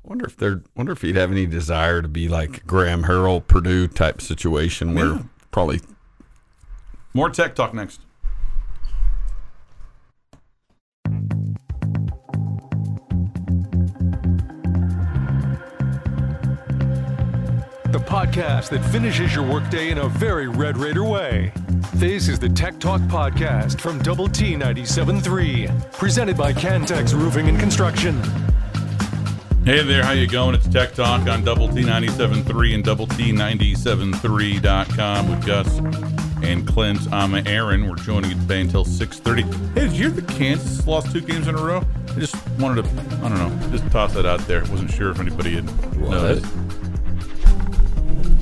Wonder 0.06 0.26
if 0.26 0.38
they're 0.38 0.62
wonder 0.76 0.92
if 0.92 1.02
he'd 1.02 1.16
have 1.16 1.32
any 1.32 1.46
desire 1.46 2.02
to 2.02 2.08
be 2.08 2.28
like 2.28 2.66
Graham 2.68 3.04
Harrell, 3.04 3.46
Purdue 3.46 3.88
type 3.88 4.22
situation 4.22 4.94
where 4.94 5.06
Yeah. 5.08 5.22
probably 5.52 5.82
More 7.14 7.30
tech 7.30 7.56
talk 7.56 7.74
next. 7.74 8.02
The 17.92 18.02
podcast 18.02 18.70
that 18.70 18.84
finishes 18.92 19.34
your 19.34 19.46
workday 19.46 19.90
in 19.90 20.00
a 20.00 20.10
very 20.10 20.48
Red 20.48 20.78
Raider 20.78 21.04
way. 21.04 21.52
This 21.94 22.28
is 22.28 22.40
the 22.40 22.50
Tech 22.50 22.80
Talk 22.80 23.00
Podcast 23.02 23.80
from 23.80 24.00
Double 24.02 24.28
T 24.28 24.56
97.3, 24.56 25.68
presented 25.94 26.36
by 26.36 26.52
Cantex 26.52 27.14
Roofing 27.14 27.48
and 27.48 27.58
Construction. 27.60 28.22
Hey 29.66 29.82
there, 29.82 30.04
how 30.04 30.12
you 30.12 30.28
going? 30.28 30.54
It's 30.54 30.68
Tech 30.68 30.94
Talk 30.94 31.28
on 31.28 31.44
Double 31.44 31.68
T 31.68 31.82
97.3 31.82 32.76
and 32.76 32.84
Double 32.84 33.08
T 33.08 33.32
97.3.com 33.32 35.28
with 35.28 35.44
Gus 35.44 35.80
and 36.44 36.68
Clint. 36.68 37.12
I'm 37.12 37.34
Aaron. 37.48 37.90
We're 37.90 37.96
joining 37.96 38.30
you 38.30 38.38
today 38.38 38.62
until 38.62 38.86
6.30. 38.86 39.74
Hey, 39.74 39.88
did 39.88 39.94
you 39.94 39.98
hear 39.98 40.10
that 40.12 40.28
Kansas 40.28 40.86
lost 40.86 41.12
two 41.12 41.20
games 41.20 41.48
in 41.48 41.56
a 41.56 41.58
row? 41.64 41.84
I 42.10 42.20
just 42.20 42.36
wanted 42.60 42.86
to, 42.86 42.92
I 43.26 43.30
don't 43.30 43.40
know, 43.40 43.72
just 43.76 43.90
toss 43.90 44.14
that 44.14 44.28
out 44.28 44.42
there. 44.42 44.60
Wasn't 44.66 44.92
sure 44.92 45.10
if 45.10 45.20
anybody 45.20 45.56
had 45.56 45.98
noticed. 45.98 46.46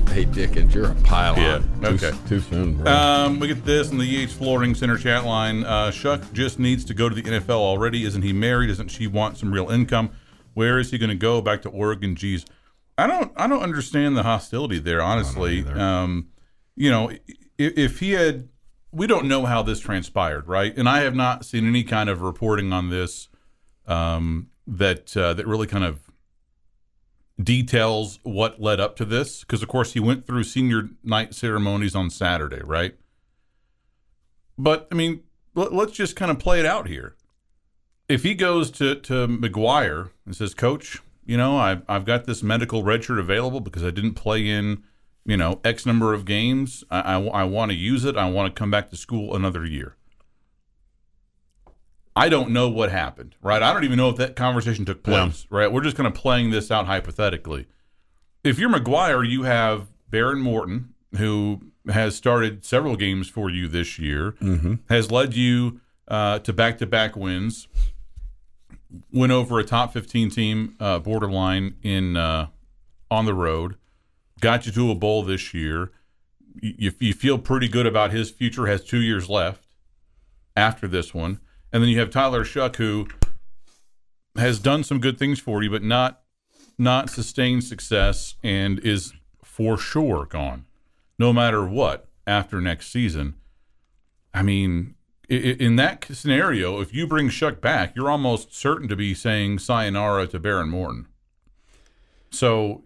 Hey 0.09 0.25
Dickens, 0.25 0.75
you're 0.75 0.91
a 0.91 0.95
pile 0.95 1.37
Yeah, 1.37 1.61
okay. 1.85 2.11
Too, 2.11 2.17
too 2.27 2.39
soon, 2.41 2.75
bro. 2.75 2.91
Um, 2.91 3.39
we 3.39 3.47
get 3.47 3.63
this 3.63 3.91
in 3.91 3.97
the 3.97 4.25
EH 4.25 4.27
Flooring 4.27 4.75
Center 4.75 4.97
chat 4.97 5.23
line. 5.23 5.63
Uh, 5.63 5.89
Shough 5.89 6.33
just 6.33 6.59
needs 6.59 6.83
to 6.83 6.93
go 6.93 7.07
to 7.07 7.15
the 7.15 7.23
NFL 7.23 7.51
already. 7.51 8.03
Isn't 8.03 8.23
he 8.23 8.33
married? 8.33 8.67
Doesn't 8.67 8.89
she 8.89 9.07
want 9.07 9.37
some 9.37 9.53
real 9.53 9.69
income? 9.69 10.11
Where 10.53 10.79
is 10.79 10.91
he 10.91 10.98
going 10.98 11.10
to 11.10 11.15
go? 11.15 11.41
Back 11.41 11.62
to 11.63 11.69
Oregon? 11.69 12.15
Geez, 12.15 12.45
I 12.98 13.07
don't. 13.07 13.31
I 13.36 13.48
don't 13.48 13.63
understand 13.63 14.15
the 14.15 14.24
hostility 14.24 14.79
there. 14.79 15.01
Honestly, 15.01 15.65
um, 15.65 16.27
you 16.75 16.89
know, 16.89 17.10
if, 17.57 17.77
if 17.77 18.00
he 18.00 18.12
had, 18.12 18.50
we 18.91 19.07
don't 19.07 19.25
know 19.25 19.45
how 19.45 19.63
this 19.63 19.79
transpired, 19.79 20.48
right? 20.48 20.75
And 20.77 20.88
I 20.88 21.01
have 21.01 21.15
not 21.15 21.45
seen 21.45 21.67
any 21.67 21.83
kind 21.83 22.10
of 22.10 22.22
reporting 22.22 22.72
on 22.72 22.89
this 22.89 23.29
um, 23.88 24.50
that 24.67 25.15
uh, 25.17 25.33
that 25.33 25.48
really 25.48 25.67
kind 25.67 25.83
of 25.83 26.12
details 27.41 28.19
what 28.24 28.62
led 28.62 28.79
up 28.79 28.95
to 28.95 29.05
this 29.05 29.41
because 29.41 29.63
of 29.63 29.67
course 29.67 29.93
he 29.93 30.00
went 30.00 30.25
through 30.25 30.43
senior 30.43 30.89
night 31.03 31.33
ceremonies 31.33 31.95
on 31.95 32.07
saturday 32.07 32.62
right 32.63 32.95
but 34.55 34.88
i 34.91 34.95
mean 34.95 35.22
let, 35.55 35.74
let's 35.74 35.93
just 35.93 36.15
kind 36.15 36.29
of 36.29 36.38
play 36.38 36.60
it 36.60 36.65
out 36.65 36.88
here 36.88 37.15
if 38.13 38.24
he 38.24 38.34
goes 38.36 38.70
to 38.70 38.96
to 38.96 39.27
mcguire 39.27 40.12
and 40.25 40.36
says 40.36 40.53
coach 40.53 41.01
you 41.25 41.36
know 41.38 41.58
I've, 41.58 41.82
I've 41.89 42.05
got 42.05 42.25
this 42.25 42.43
medical 42.43 42.84
redshirt 42.84 43.20
available 43.20 43.60
because 43.60 43.84
i 43.84 43.89
didn't 43.89 44.13
play 44.13 44.48
in 44.48 44.84
you 45.25 45.38
know 45.38 45.60
x 45.63 45.86
number 45.86 46.13
of 46.13 46.25
games 46.25 46.84
i, 46.91 47.13
I, 47.15 47.43
want 47.46 47.72
to 47.72 47.77
use 47.77 48.05
it 48.05 48.15
i 48.17 48.29
want 48.29 48.53
to 48.53 48.60
come 48.60 48.70
back 48.70 48.89
to 48.91 48.96
school 48.96 49.36
another 49.36 49.65
year 49.65 49.96
I 52.15 52.29
don't 52.29 52.51
know 52.51 52.70
what 52.70 52.91
happened, 52.91 53.36
right? 53.41 53.63
I 53.63 53.74
don't 53.74 53.86
even 53.86 53.98
know 53.98 54.08
if 54.10 54.17
that 54.17 54.36
conversation 54.36 54.86
took 54.86 55.00
Yeah. 55.08 55.24
place, 55.25 55.48
right? 55.50 55.72
We're 55.72 55.82
just 55.82 55.98
kind 55.98 56.05
of 56.05 56.13
playing 56.13 56.51
this 56.51 56.70
out 56.70 56.86
hypothetically. 56.86 57.65
If 58.43 58.60
you're 58.60 58.70
McGuire, 58.70 59.27
you 59.27 59.43
have 59.43 59.88
Behren 60.12 60.39
Morton, 60.39 60.93
who 61.17 61.72
has 61.91 62.15
started 62.15 62.63
several 62.65 62.96
games 62.98 63.29
for 63.29 63.50
you 63.50 63.67
this 63.67 63.98
year, 63.98 64.36
has 64.89 65.10
led 65.10 65.36
you 65.36 65.82
uh, 66.08 66.38
to 66.39 66.53
back 66.53 66.77
to 66.77 66.86
back 66.86 67.15
wins, 67.15 67.67
went 69.12 69.31
over 69.31 69.59
a 69.59 69.63
top 69.63 69.93
15 69.93 70.29
team 70.29 70.75
uh, 70.79 71.00
borderline 71.00 71.75
in 71.83 72.17
uh, 72.17 72.47
on 73.09 73.25
the 73.25 73.33
road, 73.33 73.75
got 74.39 74.65
you 74.65 74.71
to 74.71 74.91
a 74.91 74.95
bowl 74.95 75.23
this 75.23 75.53
year. 75.53 75.91
You, 76.62 76.91
you 77.00 77.13
feel 77.13 77.38
pretty 77.39 77.67
good 77.67 77.88
about 77.88 78.12
his 78.12 78.29
future, 78.29 78.67
has 78.67 78.83
two 78.83 79.01
years 79.01 79.29
left 79.29 79.63
after 80.55 80.88
this 80.88 81.13
one. 81.13 81.39
And 81.71 81.81
then 81.81 81.89
you 81.89 82.00
have 82.00 82.12
Tyler 82.12 82.43
Shough, 82.43 82.75
who 82.75 83.07
has 84.35 84.59
done 84.59 84.83
some 84.83 85.00
good 85.00 85.17
things 85.17 85.39
for 85.39 85.63
you, 85.63 85.69
but 85.69 85.83
not 85.83 86.21
not 86.77 87.09
sustained 87.09 87.63
success 87.63 88.35
and 88.43 88.79
is 88.79 89.13
for 89.43 89.77
sure 89.77 90.25
gone, 90.25 90.65
no 91.19 91.31
matter 91.31 91.65
what, 91.65 92.07
after 92.25 92.59
next 92.59 92.91
season. 92.91 93.35
I 94.33 94.41
mean, 94.41 94.95
in 95.29 95.77
that 95.77 96.05
scenario, 96.11 96.81
if 96.81 96.93
you 96.93 97.07
bring 97.07 97.29
Shough 97.29 97.61
back, 97.61 97.95
you're 97.95 98.09
almost 98.09 98.53
certain 98.53 98.87
to 98.89 98.95
be 98.95 99.13
saying 99.13 99.59
sayonara 99.59 100.27
to 100.27 100.39
Behren 100.39 100.69
Morton. 100.69 101.07
So, 102.29 102.83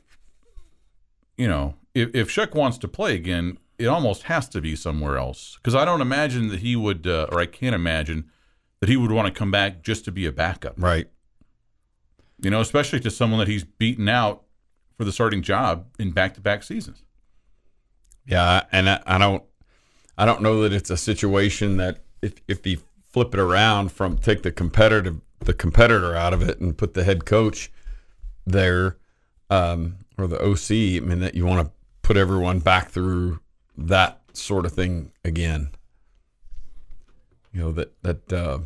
you 1.38 1.48
know, 1.48 1.75
if, 1.96 2.10
if 2.13 2.29
Shough 2.29 2.53
wants 2.53 2.77
to 2.79 2.88
play 2.88 3.15
again, 3.15 3.58
it 3.77 3.88
almost 3.88 4.24
has 4.24 4.48
to 4.50 4.62
be 4.62 4.75
somewhere 4.75 5.17
else. 5.17 5.58
Because 5.58 5.75
I 5.75 5.86
don't 5.86 6.01
imagine 6.01 6.50
that 6.50 6.60
he 6.60 6.75
would, 6.75 7.08
uh, 7.08 7.27
or 7.32 7.39
I 7.39 7.46
can't 7.46 7.75
imagine 7.75 8.29
that 8.79 8.89
he 8.89 8.98
would 8.98 9.12
want 9.12 9.27
to 9.27 9.38
come 9.38 9.51
back 9.51 9.84
just 9.84 10.06
to 10.06 10.12
be 10.12 10.25
a 10.25 10.32
backup. 10.32 10.75
Right. 10.77 11.10
You 12.39 12.51
know, 12.51 12.62
especially 12.62 13.00
to 13.00 13.10
someone 13.10 13.39
that 13.39 13.48
he's 13.48 13.63
beaten 13.63 14.08
out 14.08 14.44
for 14.96 15.06
the 15.06 15.12
starting 15.12 15.41
job 15.41 15.88
in 15.98 16.12
back-to-back 16.12 16.63
seasons. 16.63 17.03
Yeah, 18.25 18.63
and 18.72 18.89
I, 18.89 19.01
I 19.08 19.17
don't, 19.17 19.44
I 20.17 20.25
don't 20.25 20.41
know 20.41 20.62
that 20.63 20.74
it's 20.74 20.89
a 20.89 20.98
situation 20.98 21.77
that 21.77 22.03
if 22.22 22.34
if 22.48 22.66
you 22.66 22.80
flip 23.10 23.34
it 23.34 23.40
around 23.40 23.92
from 23.92 24.18
take 24.18 24.44
the 24.44 24.52
competitive 24.52 25.22
the 25.40 25.54
competitor 25.54 26.16
out 26.16 26.34
of 26.34 26.42
it 26.42 26.60
and 26.60 26.78
put 26.78 26.94
the 26.94 27.04
head 27.04 27.26
coach 27.26 27.72
there, 28.46 28.98
um, 29.50 29.98
or 30.18 30.28
the 30.28 30.42
OC. 30.42 31.02
I 31.02 31.06
mean 31.06 31.20
that 31.20 31.36
you 31.36 31.46
want 31.46 31.66
to 31.66 31.72
put 32.02 32.18
everyone 32.18 32.60
back 32.60 32.90
through 32.90 33.40
that 33.78 34.22
sort 34.34 34.66
of 34.66 34.74
thing 34.74 35.12
again. 35.24 35.72
You 37.54 37.62
know 37.62 37.72
that 37.74 38.02
that 38.04 38.34
uh, 38.34 38.60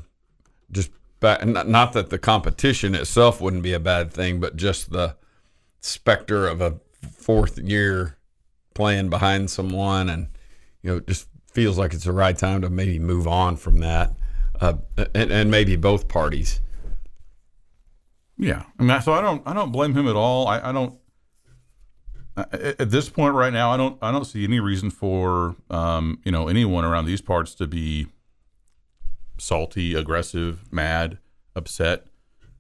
just 0.72 0.92
back, 1.20 1.46
not, 1.46 1.68
not 1.68 1.94
that 1.94 2.10
the 2.10 2.20
competition 2.20 2.96
itself 2.96 3.42
wouldn't 3.42 3.64
be 3.64 3.74
a 3.74 3.80
bad 3.80 4.12
thing, 4.12 4.40
but 4.40 4.56
just 4.56 4.92
the 4.92 5.16
specter 5.80 6.48
of 6.48 6.62
a 6.62 6.80
fourth 7.12 7.58
year 7.58 8.18
playing 8.74 9.10
behind 9.10 9.50
someone 9.50 10.10
and 10.10 10.28
you 10.82 10.92
know 10.92 11.00
just 11.00 11.28
feels 11.52 11.78
like 11.78 11.94
it's 11.94 12.06
the 12.06 12.12
right 12.12 12.38
time 12.38 12.62
to 12.62 12.70
maybe 12.70 13.00
move 13.00 13.28
on 13.28 13.56
from 13.56 13.80
that 13.80 14.14
uh, 14.60 14.74
and, 15.14 15.32
and 15.32 15.52
maybe 15.52 15.76
both 15.76 16.08
parties 16.08 16.62
Yeah, 18.38 18.64
I 18.80 18.84
mean, 18.84 19.02
so 19.02 19.14
I 19.14 19.22
don't, 19.22 19.44
I 19.46 19.54
don't 19.54 19.72
blame 19.72 19.94
him 19.94 20.08
at 20.08 20.16
all. 20.16 20.48
I, 20.48 20.70
I 20.70 20.72
don't. 20.72 20.98
At 22.36 22.90
this 22.90 23.08
point, 23.08 23.36
right 23.36 23.54
now, 23.54 23.72
I 23.72 23.78
don't, 23.78 24.00
I 24.02 24.12
don't 24.12 24.26
see 24.26 24.44
any 24.44 24.60
reason 24.60 24.90
for, 24.90 25.56
um, 25.70 26.20
you 26.24 26.32
know, 26.32 26.48
anyone 26.48 26.84
around 26.84 27.06
these 27.06 27.22
parts 27.22 27.54
to 27.56 27.68
be 27.68 28.08
salty, 29.38 29.94
aggressive, 29.94 30.64
mad, 30.72 31.20
upset. 31.56 32.08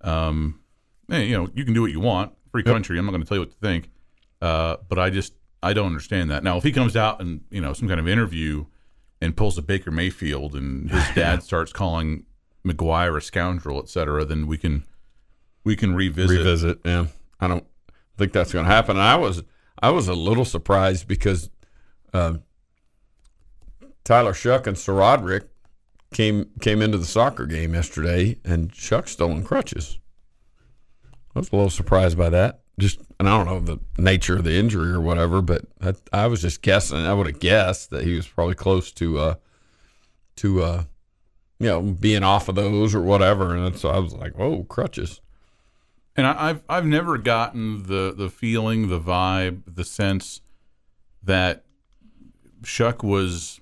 Um, 0.01 0.59
hey, 1.07 1.25
you 1.25 1.37
know, 1.37 1.49
you 1.55 1.63
can 1.63 1.73
do 1.73 1.81
what 1.81 1.91
you 1.91 1.99
want, 1.99 2.33
free 2.51 2.63
country. 2.63 2.99
I'm 2.99 3.05
not 3.05 3.11
going 3.11 3.23
to 3.23 3.27
tell 3.27 3.37
you 3.37 3.41
what 3.41 3.51
to 3.51 3.57
think, 3.57 3.89
uh, 4.41 4.75
but 4.87 4.99
I 4.99 5.09
just, 5.09 5.33
I 5.63 5.73
don't 5.73 5.87
understand 5.87 6.29
that. 6.29 6.43
Now, 6.43 6.57
if 6.57 6.63
he 6.63 6.71
comes 6.71 6.95
out 6.95 7.21
and 7.21 7.41
you 7.49 7.61
know 7.61 7.73
some 7.73 7.87
kind 7.87 7.99
of 7.99 8.07
interview 8.07 8.65
and 9.21 9.37
pulls 9.37 9.57
a 9.57 9.61
Baker 9.61 9.91
Mayfield 9.91 10.55
and 10.55 10.89
his 10.89 11.03
dad 11.15 11.43
starts 11.43 11.71
calling 11.71 12.25
McGuire 12.65 13.17
a 13.17 13.21
scoundrel, 13.21 13.79
et 13.79 13.89
cetera, 13.89 14.25
then 14.25 14.47
we 14.47 14.57
can 14.57 14.83
we 15.63 15.75
can 15.75 15.95
revisit. 15.95 16.37
revisit 16.37 16.79
yeah. 16.83 17.05
I 17.39 17.47
don't 17.47 17.65
think 18.17 18.33
that's 18.33 18.51
going 18.51 18.65
to 18.65 18.71
happen. 18.71 18.97
And 18.97 19.05
i 19.05 19.15
was 19.15 19.43
i 19.79 19.89
was 19.89 20.07
a 20.07 20.13
little 20.13 20.45
surprised 20.45 21.07
because 21.07 21.49
um, 22.13 22.43
tyler 24.03 24.33
Shough 24.33 24.67
and 24.67 24.77
sir 24.77 24.93
roderick 24.93 25.47
came 26.13 26.49
came 26.59 26.81
into 26.81 26.97
the 26.97 27.05
soccer 27.05 27.45
game 27.45 27.73
yesterday 27.73 28.37
and 28.43 28.71
Shough 28.71 29.07
stolen 29.07 29.43
crutches. 29.43 29.99
I 31.35 31.39
was 31.39 31.51
a 31.51 31.55
little 31.55 31.69
surprised 31.69 32.17
by 32.17 32.29
that 32.29 32.60
just 32.81 32.99
and 33.19 33.29
i 33.29 33.37
don't 33.37 33.45
know 33.45 33.59
the 33.59 34.01
nature 34.01 34.37
of 34.37 34.43
the 34.43 34.53
injury 34.53 34.91
or 34.91 34.99
whatever 34.99 35.41
but 35.41 35.65
i, 35.81 35.93
I 36.11 36.27
was 36.27 36.41
just 36.41 36.61
guessing 36.61 36.97
i 36.97 37.13
would 37.13 37.27
have 37.27 37.39
guessed 37.39 37.91
that 37.91 38.03
he 38.03 38.15
was 38.15 38.27
probably 38.27 38.55
close 38.55 38.91
to 38.93 39.19
uh 39.19 39.35
to 40.37 40.63
uh 40.63 40.83
you 41.59 41.67
know 41.67 41.81
being 41.81 42.23
off 42.23 42.49
of 42.49 42.55
those 42.55 42.93
or 42.93 43.01
whatever 43.01 43.55
and 43.55 43.77
so 43.77 43.89
i 43.89 43.99
was 43.99 44.13
like 44.13 44.37
whoa 44.37 44.63
crutches. 44.63 45.21
And 46.15 46.27
I, 46.27 46.49
I've 46.49 46.63
I've 46.67 46.85
never 46.85 47.17
gotten 47.17 47.83
the 47.83 48.13
the 48.15 48.29
feeling, 48.29 48.89
the 48.89 48.99
vibe, 48.99 49.61
the 49.65 49.85
sense 49.85 50.41
that 51.23 51.63
Shough 52.63 53.01
was 53.01 53.61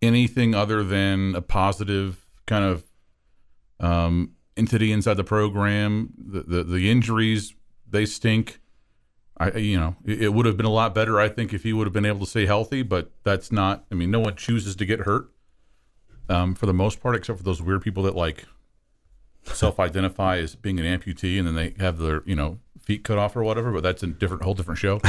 anything 0.00 0.54
other 0.54 0.84
than 0.84 1.34
a 1.34 1.42
positive 1.42 2.24
kind 2.46 2.64
of 2.64 2.84
um, 3.80 4.33
entity 4.56 4.92
inside 4.92 5.14
the 5.14 5.24
program. 5.24 6.12
The, 6.16 6.42
the 6.42 6.64
the 6.64 6.90
injuries 6.90 7.54
they 7.88 8.06
stink. 8.06 8.60
I 9.36 9.52
you 9.56 9.78
know 9.78 9.96
it, 10.04 10.22
it 10.22 10.28
would 10.28 10.46
have 10.46 10.56
been 10.56 10.66
a 10.66 10.70
lot 10.70 10.94
better 10.94 11.18
I 11.18 11.28
think 11.28 11.52
if 11.52 11.64
he 11.64 11.72
would 11.72 11.86
have 11.88 11.92
been 11.92 12.06
able 12.06 12.20
to 12.20 12.26
stay 12.26 12.46
healthy, 12.46 12.82
but 12.82 13.10
that's 13.24 13.50
not. 13.50 13.84
I 13.90 13.94
mean, 13.94 14.10
no 14.10 14.20
one 14.20 14.36
chooses 14.36 14.76
to 14.76 14.86
get 14.86 15.00
hurt 15.00 15.28
um, 16.28 16.54
for 16.54 16.66
the 16.66 16.72
most 16.74 17.00
part, 17.00 17.16
except 17.16 17.38
for 17.38 17.44
those 17.44 17.60
weird 17.60 17.82
people 17.82 18.04
that 18.04 18.14
like 18.14 18.44
self-identify 19.52 20.38
as 20.38 20.54
being 20.54 20.80
an 20.80 20.86
amputee 20.86 21.38
and 21.38 21.46
then 21.46 21.54
they 21.54 21.74
have 21.78 21.98
their 21.98 22.22
you 22.24 22.34
know 22.34 22.58
feet 22.80 23.04
cut 23.04 23.18
off 23.18 23.36
or 23.36 23.42
whatever 23.42 23.72
but 23.72 23.82
that's 23.82 24.02
a 24.02 24.06
different 24.06 24.42
whole 24.42 24.54
different 24.54 24.78
show 24.78 25.00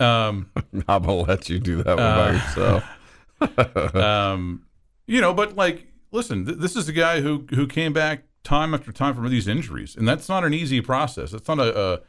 um 0.00 0.50
I'm 0.88 1.02
gonna 1.02 1.14
let 1.14 1.48
you 1.48 1.58
do 1.58 1.82
that 1.82 1.96
one 1.96 1.96
by 1.96 2.32
yourself. 2.32 3.94
um 3.94 4.66
you 5.06 5.20
know 5.20 5.32
but 5.32 5.54
like 5.56 5.86
listen 6.10 6.44
th- 6.46 6.58
this 6.58 6.76
is 6.76 6.88
a 6.88 6.92
guy 6.92 7.20
who 7.20 7.46
who 7.50 7.66
came 7.66 7.92
back 7.92 8.24
time 8.46 8.72
after 8.74 8.92
time 8.92 9.14
from 9.14 9.28
these 9.28 9.48
injuries 9.48 9.96
and 9.96 10.06
that's 10.06 10.28
not 10.28 10.44
an 10.44 10.54
easy 10.54 10.80
process 10.80 11.32
it's 11.32 11.48
not 11.48 11.58
a, 11.58 12.02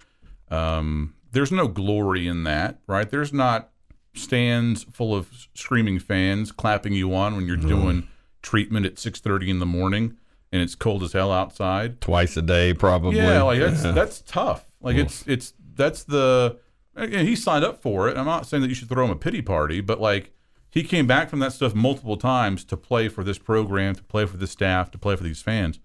a 0.51 0.55
um 0.55 1.13
there's 1.31 1.51
no 1.51 1.67
glory 1.67 2.27
in 2.27 2.43
that 2.43 2.79
right 2.87 3.09
there's 3.09 3.33
not 3.33 3.69
stands 4.13 4.83
full 4.83 5.15
of 5.15 5.47
screaming 5.53 5.99
fans 5.99 6.51
clapping 6.51 6.93
you 6.93 7.13
on 7.13 7.35
when 7.35 7.45
you're 7.45 7.57
doing 7.57 8.07
treatment 8.41 8.85
at 8.85 8.95
6:30 8.95 9.49
in 9.49 9.59
the 9.59 9.65
morning 9.65 10.15
and 10.51 10.61
it's 10.61 10.75
cold 10.75 11.03
as 11.03 11.13
hell 11.13 11.31
outside 11.31 11.99
Twice 12.01 12.37
a 12.37 12.41
day, 12.41 12.73
probably. 12.73 13.17
Yeah, 13.17 13.41
like 13.43 13.59
that's 13.59 13.83
that's 13.83 14.21
tough. 14.21 14.65
Like 14.81 14.95
it's 14.95 15.27
it's 15.27 15.53
that's 15.75 16.03
the 16.03 16.57
and 16.95 17.27
he 17.27 17.35
signed 17.35 17.63
up 17.63 17.81
for 17.81 18.09
it. 18.09 18.17
I'm 18.17 18.25
not 18.25 18.47
saying 18.47 18.61
that 18.61 18.69
you 18.69 18.75
should 18.75 18.89
throw 18.89 19.05
him 19.05 19.11
a 19.11 19.15
pity 19.15 19.41
party, 19.41 19.81
but 19.81 19.99
like 19.99 20.31
he 20.69 20.83
came 20.83 21.07
back 21.07 21.29
from 21.29 21.39
that 21.39 21.53
stuff 21.53 21.75
multiple 21.75 22.17
times 22.17 22.63
to 22.65 22.77
play 22.77 23.07
for 23.07 23.23
this 23.23 23.37
program, 23.37 23.95
to 23.95 24.03
play 24.03 24.25
for 24.25 24.37
this 24.37 24.51
staff, 24.51 24.91
to 24.91 24.97
play 24.97 25.15
for 25.15 25.23
these 25.23 25.41
fans. 25.41 25.79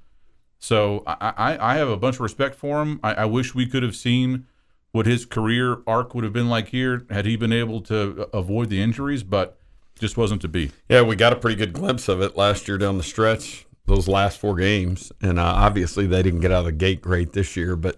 So 0.62 1.02
I 1.07 1.33
I, 1.37 1.73
I 1.73 1.75
have 1.75 1.88
a 1.88 1.97
bunch 1.97 2.16
of 2.16 2.21
respect 2.21 2.54
for 2.54 2.81
him. 2.81 3.00
I, 3.02 3.14
I 3.14 3.25
wish 3.25 3.52
we 3.52 3.66
could 3.66 3.83
have 3.83 3.97
seen 3.97 4.47
what 4.92 5.07
his 5.07 5.26
career 5.26 5.78
arc 5.88 6.14
would 6.14 6.23
have 6.23 6.33
been 6.33 6.49
like 6.49 6.69
here 6.69 7.04
had 7.11 7.26
he 7.26 7.35
been 7.35 7.52
able 7.52 7.81
to 7.81 8.28
avoid 8.33 8.71
the 8.71 8.81
injuries, 8.81 9.25
but 9.25 9.59
just 9.99 10.16
wasn't 10.16 10.40
to 10.42 10.49
be. 10.49 10.71
yeah, 10.88 11.02
we 11.02 11.16
got 11.16 11.33
a 11.33 11.37
pretty 11.37 11.57
good 11.57 11.73
glimpse 11.73 12.09
of 12.09 12.21
it 12.23 12.37
last 12.37 12.69
year 12.69 12.78
down 12.78 12.97
the 12.97 13.02
stretch. 13.02 13.66
Those 13.87 14.07
last 14.07 14.38
four 14.38 14.54
games, 14.54 15.11
and 15.21 15.40
uh, 15.40 15.42
obviously 15.42 16.07
they 16.07 16.23
didn't 16.23 16.40
get 16.40 16.52
out 16.52 16.61
of 16.61 16.66
the 16.66 16.73
gate 16.73 17.02
great 17.02 17.33
this 17.33 17.57
year. 17.57 17.75
But 17.75 17.97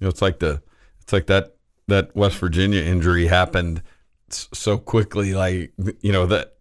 you 0.00 0.04
know, 0.04 0.08
it's 0.08 0.20
like 0.20 0.40
the 0.40 0.60
it's 1.00 1.12
like 1.12 1.26
that 1.28 1.54
that 1.86 2.14
West 2.16 2.38
Virginia 2.38 2.82
injury 2.82 3.28
happened 3.28 3.82
so 4.30 4.78
quickly. 4.78 5.34
Like 5.34 5.72
you 6.00 6.10
know 6.10 6.26
that. 6.26 6.56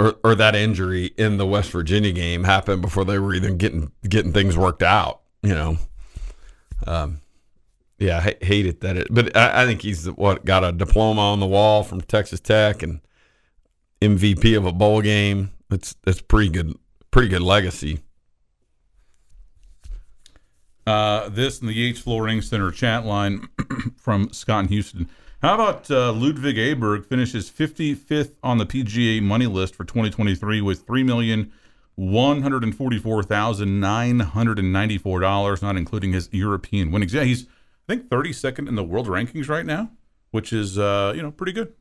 Or, 0.00 0.14
or 0.22 0.36
that 0.36 0.54
injury 0.54 1.06
in 1.16 1.38
the 1.38 1.46
West 1.46 1.72
Virginia 1.72 2.12
game 2.12 2.44
happened 2.44 2.82
before 2.82 3.04
they 3.04 3.18
were 3.18 3.34
even 3.34 3.56
getting 3.56 3.90
getting 4.08 4.32
things 4.32 4.56
worked 4.56 4.84
out. 4.84 5.22
You 5.42 5.54
know, 5.54 5.78
um, 6.86 7.20
yeah, 7.98 8.18
I 8.18 8.44
hate 8.44 8.66
it 8.66 8.80
that 8.82 8.96
it, 8.96 9.08
but 9.10 9.36
I, 9.36 9.62
I 9.62 9.66
think 9.66 9.82
he's 9.82 10.06
what 10.06 10.44
got 10.44 10.62
a 10.62 10.70
diploma 10.70 11.20
on 11.20 11.40
the 11.40 11.46
wall 11.46 11.82
from 11.82 12.00
Texas 12.00 12.38
Tech 12.38 12.84
and 12.84 13.00
MVP 14.00 14.56
of 14.56 14.64
a 14.64 14.72
bowl 14.72 15.02
game. 15.02 15.50
It's 15.70 15.96
that's 16.04 16.20
pretty 16.20 16.50
good, 16.50 16.78
pretty 17.10 17.28
good 17.28 17.42
legacy. 17.42 18.00
Uh, 20.86 21.28
this 21.28 21.60
and 21.60 21.68
the 21.68 21.74
Yates 21.74 22.00
Flooring 22.00 22.40
Center 22.40 22.70
chat 22.70 23.04
line 23.04 23.48
from 23.98 24.32
Scott 24.32 24.64
in 24.64 24.68
Houston. 24.68 25.08
How 25.40 25.54
about 25.54 25.88
uh, 25.88 26.12
Ludvig 26.12 26.56
Aberg 26.56 27.06
finishes 27.06 27.48
55th 27.48 28.32
on 28.42 28.58
the 28.58 28.66
PGA 28.66 29.22
money 29.22 29.46
list 29.46 29.76
for 29.76 29.84
2023 29.84 30.60
with 30.60 30.84
three 30.84 31.04
million 31.04 31.52
one 31.94 32.42
hundred 32.42 32.62
and 32.62 32.76
forty-four 32.76 33.24
thousand 33.24 33.80
nine 33.80 34.20
hundred 34.20 34.58
and 34.58 34.72
ninety-four 34.72 35.18
dollars, 35.20 35.62
not 35.62 35.76
including 35.76 36.12
his 36.12 36.28
European 36.32 36.92
winnings. 36.92 37.12
Yeah, 37.12 37.24
he's 37.24 37.44
I 37.44 37.92
think 37.92 38.08
thirty-second 38.08 38.68
in 38.68 38.76
the 38.76 38.84
world 38.84 39.08
rankings 39.08 39.48
right 39.48 39.66
now, 39.66 39.90
which 40.30 40.52
is 40.52 40.78
uh, 40.78 41.12
you 41.14 41.22
know 41.22 41.32
pretty 41.32 41.52
good, 41.52 41.72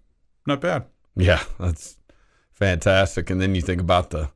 not 0.47 0.59
bad. 0.61 0.85
Yeah, 1.15 1.43
that's 1.59 1.97
fantastic. 2.51 3.29
And 3.29 3.39
then 3.39 3.53
you 3.53 3.61
think 3.61 3.79
about 3.79 4.09
the 4.09 4.29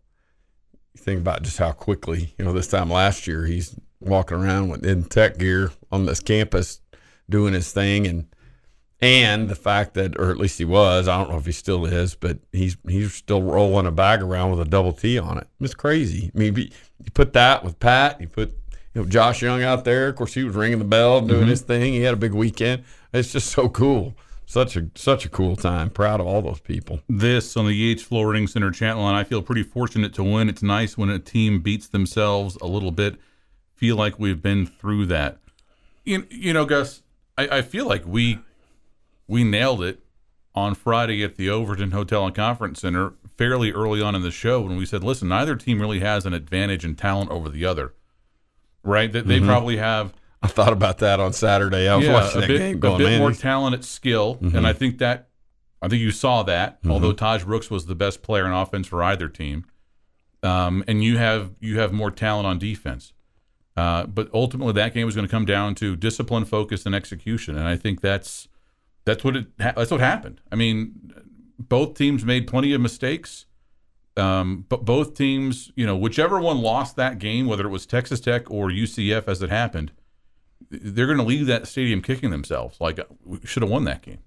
you 0.93 1.01
think 1.01 1.21
about 1.21 1.41
just 1.41 1.57
how 1.57 1.71
quickly 1.71 2.33
you 2.37 2.45
know 2.45 2.53
this 2.53 2.67
time 2.67 2.89
last 2.91 3.25
year 3.25 3.45
he's 3.45 3.75
walking 3.99 4.37
around 4.37 4.69
with 4.69 4.85
in 4.85 5.03
tech 5.03 5.37
gear 5.37 5.71
on 5.91 6.05
this 6.05 6.19
campus 6.19 6.79
doing 7.27 7.53
his 7.53 7.71
thing 7.71 8.05
and 8.05 8.27
and 9.01 9.49
the 9.49 9.55
fact 9.55 9.95
that 9.95 10.17
or 10.19 10.29
at 10.29 10.37
least 10.37 10.57
he 10.59 10.65
was 10.65 11.07
i 11.07 11.17
don't 11.17 11.29
know 11.29 11.37
if 11.37 11.45
he 11.45 11.51
still 11.51 11.85
is 11.85 12.13
but 12.13 12.37
he's 12.51 12.77
he's 12.87 13.13
still 13.13 13.41
rolling 13.41 13.87
a 13.87 13.91
bag 13.91 14.21
around 14.21 14.51
with 14.51 14.59
a 14.59 14.69
double 14.69 14.93
t 14.93 15.17
on 15.17 15.37
it. 15.37 15.47
It's 15.59 15.73
crazy. 15.73 16.31
I 16.33 16.37
mean 16.37 16.55
you 16.55 16.69
put 17.13 17.33
that 17.33 17.63
with 17.63 17.79
pat 17.79 18.21
you 18.21 18.27
put 18.27 18.53
you 18.93 19.01
know 19.01 19.07
josh 19.07 19.41
young 19.41 19.63
out 19.63 19.85
there 19.85 20.09
of 20.09 20.15
course 20.15 20.33
he 20.33 20.43
was 20.43 20.55
ringing 20.55 20.79
the 20.79 20.85
bell 20.85 21.21
doing 21.21 21.41
mm-hmm. 21.41 21.49
his 21.49 21.61
thing. 21.61 21.93
He 21.93 22.01
had 22.01 22.13
a 22.13 22.17
big 22.17 22.33
weekend. 22.33 22.83
It's 23.13 23.31
just 23.31 23.49
so 23.49 23.69
cool. 23.69 24.15
Such 24.45 24.75
a 24.75 24.89
such 24.95 25.25
a 25.25 25.29
cool 25.29 25.55
time. 25.55 25.89
Proud 25.89 26.19
of 26.19 26.27
all 26.27 26.41
those 26.41 26.59
people. 26.59 26.99
This 27.07 27.55
on 27.55 27.65
the 27.65 27.73
Yates 27.73 28.03
Flooring 28.03 28.47
Center 28.47 28.69
chat 28.69 28.97
line, 28.97 29.15
I 29.15 29.23
feel 29.23 29.41
pretty 29.41 29.63
fortunate 29.63 30.13
to 30.15 30.23
win. 30.23 30.49
It's 30.49 30.61
nice 30.61 30.97
when 30.97 31.09
a 31.09 31.19
team 31.19 31.61
beats 31.61 31.87
themselves 31.87 32.57
a 32.61 32.67
little 32.67 32.91
bit. 32.91 33.15
Feel 33.75 33.95
like 33.95 34.19
we've 34.19 34.41
been 34.41 34.65
through 34.65 35.05
that. 35.05 35.37
You, 36.03 36.27
you 36.29 36.51
know, 36.51 36.65
Gus, 36.65 37.01
I, 37.37 37.47
I 37.47 37.61
feel 37.61 37.87
like 37.87 38.05
we 38.05 38.39
we 39.31 39.45
nailed 39.45 39.81
it 39.81 40.03
on 40.53 40.75
Friday 40.75 41.23
at 41.23 41.37
the 41.37 41.49
Overton 41.49 41.91
Hotel 41.91 42.25
and 42.25 42.35
Conference 42.35 42.81
Center 42.81 43.13
fairly 43.37 43.71
early 43.71 44.01
on 44.01 44.13
in 44.13 44.21
the 44.21 44.29
show 44.29 44.61
when 44.61 44.75
we 44.75 44.85
said, 44.85 45.05
listen, 45.05 45.29
neither 45.29 45.55
team 45.55 45.79
really 45.79 46.01
has 46.01 46.25
an 46.25 46.33
advantage 46.33 46.83
in 46.83 46.95
talent 46.95 47.31
over 47.31 47.47
the 47.47 47.65
other. 47.65 47.93
Right? 48.83 49.09
That 49.11 49.27
they 49.27 49.39
probably 49.39 49.77
have 49.77 50.13
i 50.43 50.47
thought 50.47 50.73
about 50.73 50.97
that 50.97 51.19
on 51.19 51.33
saturday 51.33 51.87
i 51.87 51.95
was 51.95 52.07
watching 52.07 52.37
a 52.39 52.41
that 52.41 52.47
bit, 52.47 52.57
game 52.57 52.77
a 52.77 52.97
bit 52.97 53.03
man 53.03 53.19
more 53.19 53.31
talent 53.31 53.75
at 53.75 53.83
skill, 53.83 54.39
and 54.41 54.65
I 54.65 54.73
think 54.73 54.97
that 54.97 55.29
I 55.83 55.87
think 55.87 56.01
you 56.01 56.11
saw 56.11 56.41
that. 56.43 56.79
Although 56.87 57.13
Tahj 57.13 57.45
Brooks 57.45 57.69
was 57.69 57.85
the 57.85 57.93
best 57.93 58.23
player 58.23 58.47
in 58.47 58.51
offense 58.51 58.87
for 58.87 59.03
either 59.03 59.29
team, 59.29 59.65
um, 60.41 60.83
and 60.87 61.03
you 61.03 61.17
have 61.17 61.51
you 61.59 61.77
have 61.79 61.93
more 61.93 62.09
talent 62.09 62.47
on 62.47 62.57
defense. 62.57 63.13
Uh, 63.77 64.05
but 64.05 64.29
ultimately, 64.33 64.73
that 64.73 64.93
game 64.93 65.05
was 65.05 65.15
going 65.15 65.27
to 65.27 65.31
come 65.31 65.45
down 65.45 65.75
to 65.75 65.95
discipline, 65.95 66.43
focus, 66.43 66.85
and 66.85 66.93
execution, 66.93 67.55
and 67.55 67.67
I 67.67 67.77
think 67.77 68.01
that's 68.01 68.47
that's 69.05 69.23
what 69.23 69.35
it 69.35 69.57
that's 69.57 69.91
what 69.91 69.99
happened. 69.99 70.41
I 70.51 70.55
mean, 70.55 71.13
both 71.57 71.95
teams 71.95 72.25
made 72.25 72.47
plenty 72.47 72.73
of 72.73 72.81
mistakes. 72.81 73.45
Um, 74.17 74.65
but 74.67 74.83
both 74.83 75.13
teams, 75.13 75.71
you 75.75 75.85
know, 75.85 75.95
whichever 75.95 76.39
one 76.39 76.61
lost 76.61 76.97
that 76.97 77.17
game, 77.17 77.47
whether 77.47 77.65
it 77.65 77.69
was 77.69 77.85
Texas 77.85 78.19
Tech 78.19 78.51
or 78.51 78.67
UCF 78.67 79.27
as 79.27 79.41
it 79.41 79.49
happened, 79.49 79.93
they're 80.69 81.05
going 81.05 81.17
to 81.17 81.23
leave 81.23 81.47
that 81.47 81.65
stadium 81.65 82.01
kicking 82.01 82.29
themselves. 82.29 82.79
Like 82.79 82.99
we 83.23 83.39
should 83.45 83.63
have 83.63 83.71
won 83.71 83.85
that 83.85 84.01
game. 84.01 84.19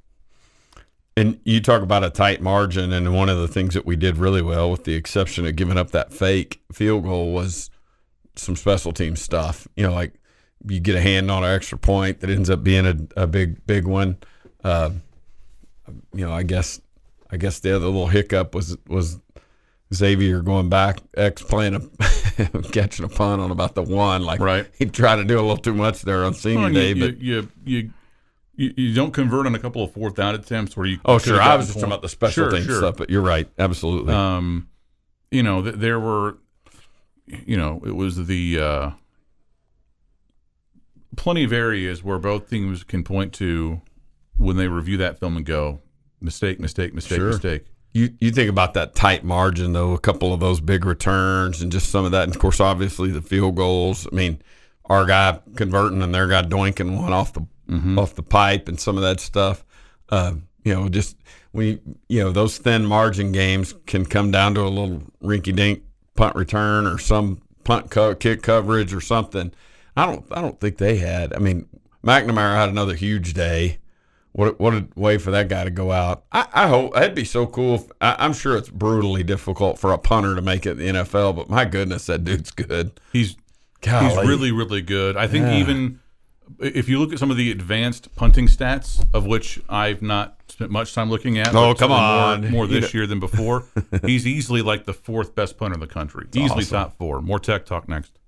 And 1.16 1.38
you 1.45 1.61
talk 1.61 1.83
about 1.83 2.02
a 2.02 2.11
tight 2.11 2.40
margin, 2.40 2.93
and 2.93 3.14
one 3.14 3.28
of 3.28 3.38
the 3.38 3.47
things 3.47 3.75
that 3.75 3.87
we 3.87 3.95
did 3.95 4.16
really 4.16 4.43
well, 4.43 4.71
with 4.71 4.83
the 4.83 4.95
exception 4.95 5.47
of 5.47 5.54
giving 5.54 5.78
up 5.78 5.93
that 5.93 6.12
fake 6.12 6.61
field 6.73 7.04
goal, 7.04 7.33
was 7.33 7.71
some 8.35 8.57
special 8.57 8.90
team 8.90 9.14
stuff. 9.14 9.69
You 9.76 9.85
know, 9.87 9.93
like 9.93 10.14
you 10.66 10.81
get 10.81 10.97
a 10.97 11.00
hand 11.00 11.31
on 11.31 11.45
an 11.45 11.54
extra 11.54 11.78
point 11.78 12.21
that 12.21 12.31
ends 12.31 12.50
up 12.50 12.64
being 12.64 12.85
a, 12.85 13.23
a 13.23 13.26
big, 13.28 13.64
big 13.64 13.87
one. 13.87 14.16
Uh, 14.64 14.90
you 16.14 16.26
know, 16.26 16.33
I 16.33 16.42
guess, 16.42 16.80
I 17.30 17.37
guess 17.37 17.61
the 17.61 17.76
other 17.76 17.87
little 17.87 18.06
hiccup 18.09 18.54
was 18.54 18.76
was 18.88 19.21
Xavier 19.92 20.40
going 20.40 20.68
back, 20.71 21.00
X 21.16 21.42
playing 21.42 21.75
a 21.75 22.62
catching 22.73 23.04
a 23.04 23.09
punt 23.09 23.42
on 23.42 23.50
about 23.50 23.75
the 23.75 23.83
one. 23.83 24.23
Like 24.25 24.40
Right. 24.40 24.66
he 24.78 24.87
tried 24.87 25.16
to 25.16 25.25
do 25.25 25.37
a 25.38 25.42
little 25.42 25.56
too 25.59 25.75
much 25.75 26.02
there 26.02 26.25
on 26.25 26.33
senior 26.35 26.64
Well, 26.64 26.73
day, 26.73 26.88
you, 26.94 27.06
but 27.06 27.18
you, 27.21 27.35
you, 27.35 27.49
you, 27.83 27.90
you, 28.56 28.75
you 28.76 28.94
don't 28.94 29.12
convert 29.12 29.47
on 29.47 29.54
a 29.54 29.59
couple 29.59 29.85
of 29.85 29.92
fourth 29.92 30.14
down 30.14 30.35
attempts 30.35 30.76
where 30.76 30.87
you. 30.87 30.99
oh 31.04 31.18
sure, 31.18 31.40
I 31.40 31.57
was 31.57 31.66
just 31.66 31.79
talking 31.79 31.90
about 31.92 32.03
the 32.03 32.09
special 32.09 32.44
Sure, 32.44 32.50
team 32.53 32.64
sure. 32.64 32.79
stuff. 32.79 32.96
But 32.96 33.11
you're 33.11 33.20
right, 33.22 33.48
absolutely. 33.59 34.14
Um, 34.14 34.68
you 35.31 35.42
know, 35.42 35.62
th- 35.62 35.74
there 35.77 36.00
were, 36.00 36.38
you 37.44 37.57
know, 37.59 37.83
it 37.85 37.94
was 37.94 38.27
the 38.27 38.59
uh, 38.59 38.90
plenty 41.16 41.44
of 41.44 41.53
areas 41.53 42.03
where 42.03 42.18
both 42.18 42.48
teams 42.48 42.85
can 42.85 43.05
point 43.05 43.33
to 43.35 43.81
when 44.37 44.57
they 44.57 44.68
review 44.68 44.97
that 44.99 45.18
film 45.20 45.37
and 45.37 45.47
go 45.47 45.81
mistake, 46.20 46.59
mistake, 46.61 46.94
mistake, 46.94 47.18
Sure. 47.18 47.29
mistake. 47.29 47.64
You 47.92 48.11
you 48.20 48.31
think 48.33 48.51
about 48.51 48.75
that 48.75 48.94
tight 48.94 49.23
margin 49.25 49.73
though, 49.73 49.92
a 49.92 49.99
couple 49.99 50.35
of 50.35 50.40
those 50.40 50.61
big 50.61 50.85
returns 50.85 51.62
and 51.62 51.70
just 51.70 51.90
some 51.90 52.05
of 52.05 52.11
that, 52.12 52.25
and 52.25 52.35
of 52.35 52.40
course, 52.40 52.59
obviously 52.61 53.11
the 53.11 53.23
field 53.23 53.55
goals. 53.55 54.07
I 54.11 54.14
mean, 54.14 54.42
our 54.87 55.05
guy 55.07 55.38
converting 55.57 56.03
and 56.03 56.12
their 56.14 56.27
guy 56.27 56.42
doinking 56.42 56.97
one 57.01 57.12
off 57.12 57.33
the 57.33 57.47
off 57.97 58.14
the 58.14 58.23
pipe 58.23 58.68
and 58.68 58.79
some 58.81 58.97
of 58.97 59.03
that 59.03 59.20
stuff. 59.20 59.64
Uh, 60.11 60.35
you 60.64 60.75
know, 60.75 60.88
just 60.88 61.16
we 61.53 61.81
you 62.09 62.20
know 62.20 62.33
those 62.33 62.59
thin 62.59 62.85
margin 62.85 63.31
games 63.31 63.75
can 63.87 64.05
come 64.05 64.31
down 64.33 64.55
to 64.55 64.62
a 64.62 64.68
little 64.68 65.03
rinky 65.23 65.55
dink 65.55 65.83
punt 66.16 66.35
return 66.35 66.87
or 66.87 66.99
some 66.99 67.40
punt 67.62 67.90
co- 67.90 68.14
kick 68.16 68.42
coverage 68.42 68.92
or 68.92 69.01
something. 69.01 69.53
I 69.97 70.05
don't 70.07 70.25
I 70.33 70.40
don't 70.40 70.59
think 70.59 70.79
they 70.79 70.97
had. 70.97 71.33
I 71.33 71.38
mean, 71.38 71.66
McNamara 72.05 72.57
had 72.57 72.68
another 72.70 72.94
huge 72.97 73.35
day. 73.35 73.79
What 74.35 74.59
what 74.59 74.75
a 74.75 74.88
way 74.97 75.16
for 75.18 75.31
that 75.31 75.49
guy 75.49 75.62
to 75.62 75.70
go 75.70 75.92
out. 75.92 76.25
I, 76.33 76.47
I 76.53 76.68
hope 76.68 76.94
that'd 76.94 77.14
be 77.14 77.25
so 77.25 77.47
cool. 77.47 77.77
If, 77.77 77.85
I, 78.01 78.16
I'm 78.18 78.33
sure 78.33 78.57
it's 78.57 78.68
brutally 78.68 79.23
difficult 79.23 79.79
for 79.79 79.92
a 79.92 79.99
punter 79.99 80.35
to 80.35 80.42
make 80.42 80.66
it 80.66 80.73
in 80.73 80.79
the 80.97 81.01
NFL, 81.05 81.37
but 81.37 81.49
my 81.49 81.64
goodness, 81.64 82.07
that 82.07 82.25
dude's 82.25 82.51
good. 82.51 82.99
He's 83.12 83.37
Golly. 83.81 84.09
he's 84.09 84.16
really 84.27 84.51
really 84.51 84.83
good. 84.83 85.16
I 85.16 85.29
think 85.29 85.44
Yeah. 85.47 85.59
even 85.59 86.01
if 86.59 86.88
you 86.88 86.99
look 86.99 87.12
at 87.12 87.20
some 87.20 87.31
of 87.31 87.37
the 87.37 87.53
advanced 87.53 88.12
punting 88.16 88.49
stats, 88.49 89.05
of 89.14 89.25
which 89.25 89.61
I've 89.68 90.03
not 90.03 90.37
spent 90.49 90.70
much 90.73 90.94
time 90.94 91.11
looking 91.11 91.38
at. 91.38 91.55
Oh, 91.55 91.73
come 91.75 91.92
on. 91.92 92.40
more, 92.42 92.51
more 92.51 92.66
this 92.66 92.92
year 92.92 93.07
than 93.07 93.20
before. 93.20 93.66
he's 94.05 94.27
easily 94.27 94.62
like 94.62 94.85
the 94.85 94.92
fourth 94.92 95.37
best 95.37 95.57
punter 95.59 95.75
in 95.75 95.81
the 95.81 95.87
country. 95.87 96.27
easily 96.35 96.62
awesome. 96.62 96.77
top 96.79 96.99
four. 96.99 97.23
More 97.23 97.38
tech 97.38 97.66
talk 97.66 97.88
next. 97.88 98.18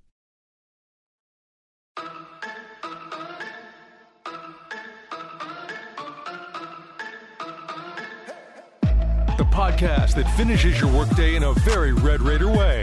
The 9.37 9.45
podcast 9.45 10.15
that 10.15 10.25
finishes 10.35 10.81
your 10.81 10.91
workday 10.91 11.37
in 11.37 11.43
a 11.43 11.53
very 11.53 11.93
Red 11.93 12.23
Raider 12.23 12.51
way. 12.51 12.81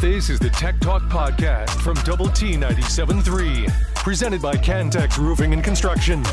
This 0.00 0.30
is 0.30 0.38
the 0.38 0.48
Tech 0.48 0.80
Talk 0.80 1.02
Podcast 1.02 1.68
from 1.82 1.96
Double 1.96 2.30
T 2.30 2.54
97.3, 2.54 3.70
presented 3.96 4.40
by 4.40 4.54
Cantex 4.54 5.18
Roofing 5.18 5.52
and 5.52 5.62
Construction. 5.62 6.24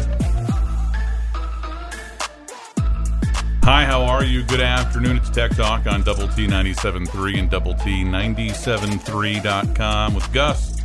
Hi, 3.63 3.83
how 3.83 4.03
are 4.03 4.23
you? 4.23 4.43
Good 4.43 4.61
afternoon. 4.61 5.17
It's 5.17 5.29
Tech 5.29 5.51
Talk 5.51 5.87
on 5.87 6.03
Double 6.03 6.29
T 6.29 6.47
97.3 6.47 7.39
and 7.39 7.49
Double 7.49 7.73
T 7.73 8.05
97.3.com 8.05 10.15
with 10.15 10.31
Gus 10.31 10.81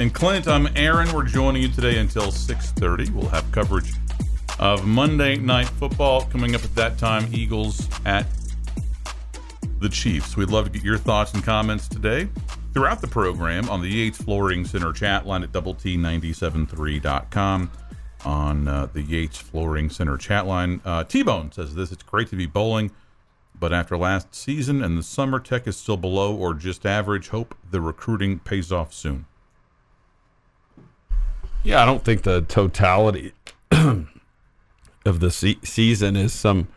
and 0.00 0.14
Clint. 0.14 0.48
I'm 0.48 0.68
Aaron. 0.74 1.12
We're 1.12 1.24
joining 1.24 1.60
you 1.60 1.68
today 1.68 1.98
until 1.98 2.28
6.30. 2.28 3.10
We'll 3.10 3.28
have 3.28 3.52
coverage 3.52 3.92
of 4.58 4.86
Monday 4.86 5.36
Night 5.36 5.68
Football 5.68 6.22
coming 6.26 6.54
up 6.54 6.64
at 6.64 6.74
that 6.74 6.98
time. 6.98 7.28
Eagles 7.32 7.88
at 8.04 8.26
the 9.80 9.88
Chiefs. 9.88 10.36
We'd 10.36 10.50
love 10.50 10.66
to 10.66 10.70
get 10.70 10.82
your 10.82 10.98
thoughts 10.98 11.32
and 11.34 11.44
comments 11.44 11.88
today 11.88 12.28
throughout 12.72 13.00
the 13.00 13.08
program 13.08 13.68
on 13.68 13.82
the 13.82 13.88
Yates 13.88 14.18
Flooring 14.18 14.64
Center 14.64 14.92
chat 14.92 15.26
line 15.26 15.42
at 15.42 15.52
double 15.52 15.74
T973.com 15.74 17.70
on 18.24 18.68
uh, 18.68 18.86
the 18.92 19.02
Yates 19.02 19.38
Flooring 19.38 19.90
Center 19.90 20.16
chat 20.16 20.46
line. 20.46 20.80
Uh, 20.84 21.04
T 21.04 21.22
Bone 21.22 21.52
says 21.52 21.74
this 21.74 21.92
It's 21.92 22.02
great 22.02 22.28
to 22.28 22.36
be 22.36 22.46
bowling, 22.46 22.90
but 23.58 23.72
after 23.72 23.96
last 23.96 24.34
season 24.34 24.82
and 24.82 24.98
the 24.98 25.02
summer, 25.02 25.38
Tech 25.38 25.66
is 25.66 25.76
still 25.76 25.96
below 25.96 26.34
or 26.34 26.54
just 26.54 26.84
average. 26.84 27.28
Hope 27.28 27.54
the 27.70 27.80
recruiting 27.80 28.38
pays 28.38 28.72
off 28.72 28.92
soon. 28.92 29.26
Yeah, 31.62 31.82
I 31.82 31.86
don't 31.86 32.04
think 32.04 32.22
the 32.22 32.42
totality 32.42 33.32
of 35.06 35.20
the 35.20 35.30
se- 35.30 35.58
season 35.62 36.16
is 36.16 36.32
some 36.32 36.68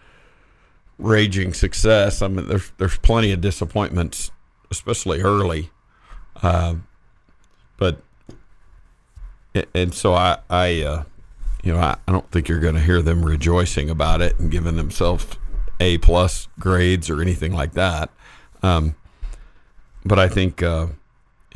raging 0.98 1.54
success. 1.54 2.22
I 2.22 2.28
mean, 2.28 2.48
there's 2.48 2.72
there's 2.78 2.98
plenty 3.00 3.32
of 3.32 3.42
disappointments, 3.42 4.32
especially 4.72 5.22
early, 5.22 5.70
Um 6.42 6.86
but 7.78 8.02
and 9.74 9.94
so 9.94 10.14
I 10.14 10.38
I 10.50 10.82
uh, 10.82 11.04
you 11.64 11.74
know 11.74 11.80
I, 11.80 11.98
I 12.08 12.12
don't 12.12 12.30
think 12.32 12.48
you're 12.48 12.60
going 12.60 12.76
to 12.76 12.82
hear 12.82 13.02
them 13.02 13.26
rejoicing 13.26 13.90
about 13.90 14.22
it 14.22 14.40
and 14.40 14.52
giving 14.52 14.76
themselves 14.76 15.26
A 15.80 15.98
plus 15.98 16.48
grades 16.60 17.10
or 17.10 17.22
anything 17.22 17.54
like 17.54 17.74
that. 17.74 18.10
Um, 18.62 18.96
but 20.06 20.20
I 20.20 20.28
think. 20.28 20.62
Uh, 20.62 20.88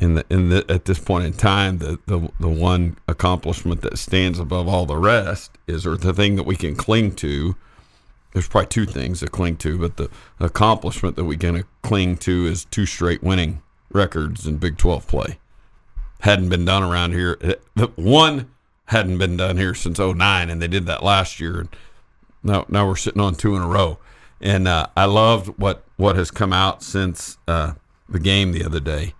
in 0.00 0.14
the 0.14 0.24
in 0.28 0.48
the 0.48 0.64
at 0.68 0.86
this 0.86 0.98
point 0.98 1.24
in 1.24 1.32
time 1.32 1.78
the, 1.78 1.98
the 2.06 2.30
the 2.40 2.48
one 2.48 2.96
accomplishment 3.06 3.80
that 3.82 3.96
stands 3.98 4.38
above 4.38 4.66
all 4.66 4.86
the 4.86 4.96
rest 4.96 5.52
is 5.66 5.86
or 5.86 5.96
the 5.96 6.12
thing 6.12 6.36
that 6.36 6.44
we 6.44 6.56
can 6.56 6.74
cling 6.74 7.14
to 7.14 7.54
there's 8.32 8.48
probably 8.48 8.66
two 8.66 8.86
things 8.86 9.20
to 9.20 9.28
cling 9.28 9.56
to 9.56 9.78
but 9.78 9.96
the 9.96 10.10
accomplishment 10.40 11.14
that 11.14 11.24
we 11.24 11.36
can 11.36 11.64
cling 11.82 12.16
to 12.16 12.46
is 12.46 12.64
two 12.64 12.86
straight 12.86 13.22
winning 13.22 13.62
records 13.94 14.46
in 14.46 14.58
Big 14.58 14.76
12 14.76 15.06
play. 15.06 15.38
Hadn't 16.20 16.50
been 16.50 16.64
done 16.64 16.82
around 16.82 17.12
here. 17.12 17.36
The 17.74 17.90
one 17.94 18.50
hadn't 18.86 19.18
been 19.18 19.36
done 19.36 19.56
here 19.56 19.74
since 19.74 19.98
09, 19.98 20.50
and 20.50 20.60
they 20.60 20.68
did 20.68 20.86
that 20.86 21.02
last 21.02 21.40
year. 21.40 21.60
And 21.60 21.68
now, 22.42 22.66
now 22.68 22.86
we're 22.86 22.96
sitting 22.96 23.20
on 23.20 23.34
two 23.34 23.56
in 23.56 23.62
a 23.62 23.68
row. 23.68 23.98
And 24.40 24.68
uh, 24.68 24.88
I 24.96 25.06
loved 25.06 25.58
what, 25.58 25.84
what 25.96 26.16
has 26.16 26.30
come 26.30 26.52
out 26.52 26.82
since 26.82 27.38
uh, 27.48 27.74
the 28.08 28.18
game 28.18 28.52
the 28.52 28.64
other 28.64 28.80
day. 28.80 29.14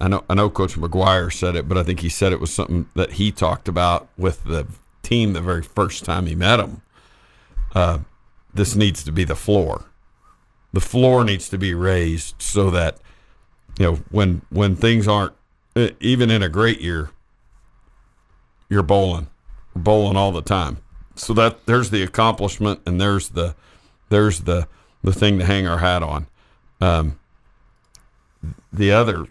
I 0.00 0.08
know 0.08 0.24
I 0.28 0.34
know 0.34 0.50
Coach 0.50 0.74
McGuire 0.74 1.32
said 1.32 1.54
it, 1.54 1.68
but 1.68 1.78
I 1.78 1.82
think 1.82 2.00
he 2.00 2.08
said 2.08 2.32
it 2.32 2.40
was 2.40 2.52
something 2.52 2.88
that 2.94 3.12
he 3.12 3.30
talked 3.30 3.68
about 3.68 4.08
with 4.18 4.44
the 4.44 4.66
team 5.02 5.32
the 5.32 5.40
very 5.40 5.62
first 5.62 6.04
time 6.04 6.26
he 6.26 6.34
met 6.34 6.56
them. 6.56 6.82
Uh, 7.74 7.98
this 8.52 8.74
needs 8.74 9.04
to 9.04 9.12
be 9.12 9.24
the 9.24 9.36
floor. 9.36 9.84
The 10.72 10.80
floor 10.80 11.24
needs 11.24 11.48
to 11.50 11.58
be 11.58 11.74
raised 11.74 12.40
so 12.40 12.70
that 12.70 12.98
you 13.78 13.86
know 13.86 13.94
when 14.10 14.42
when 14.50 14.74
things 14.74 15.06
aren't 15.06 15.34
even 16.00 16.30
in 16.30 16.42
a 16.42 16.48
great 16.48 16.80
year, 16.80 17.10
you're 18.68 18.82
bowling, 18.82 19.28
bowling 19.76 20.16
all 20.16 20.32
the 20.32 20.42
time. 20.42 20.78
So 21.14 21.34
that 21.34 21.66
there's 21.66 21.90
the 21.90 22.02
accomplishment, 22.02 22.80
and 22.84 23.00
there's 23.00 23.30
the 23.30 23.54
there's 24.08 24.40
the 24.40 24.66
the 25.04 25.12
thing 25.12 25.38
to 25.38 25.44
hang 25.44 25.66
our 25.66 25.78
hat 25.78 26.02
on. 26.02 26.26
Um, 26.80 27.18
the 28.72 28.90
other 28.90 29.26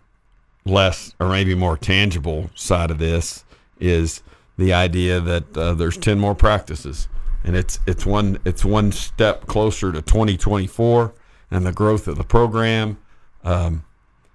less 0.66 1.14
or 1.20 1.30
maybe 1.30 1.56
more 1.56 1.78
tangible 1.78 2.50
side 2.56 2.92
of 2.92 3.00
this 3.00 3.44
is 3.80 4.22
the 4.58 4.74
idea 4.74 5.20
that 5.20 5.58
uh, 5.58 5.74
there's 5.74 5.98
10 5.98 6.20
more 6.20 6.36
practices 6.36 7.08
and 7.44 7.56
it's 7.56 7.80
it's 7.88 8.06
one 8.06 8.38
it's 8.46 8.64
one 8.64 8.92
step 8.92 9.48
closer 9.48 9.92
to 9.92 10.02
2024 10.02 11.14
and 11.50 11.66
the 11.66 11.72
growth 11.72 12.08
of 12.08 12.18
the 12.18 12.24
program 12.24 12.98
um, 13.44 13.84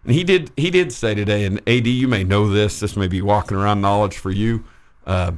and 0.05 0.15
he 0.15 0.25
did 0.25 0.51
he 0.57 0.71
did 0.71 0.93
say 0.93 1.15
today 1.15 1.45
and 1.45 1.61
AD 1.69 1.87
you 1.87 2.09
may 2.09 2.25
know 2.25 2.49
this 2.49 2.81
this 2.81 2.97
may 2.97 3.07
be 3.07 3.23
walking 3.23 3.57
around 3.57 3.81
knowledge 3.81 4.19
for 4.19 4.31
you 4.31 4.65
uh, 5.07 5.33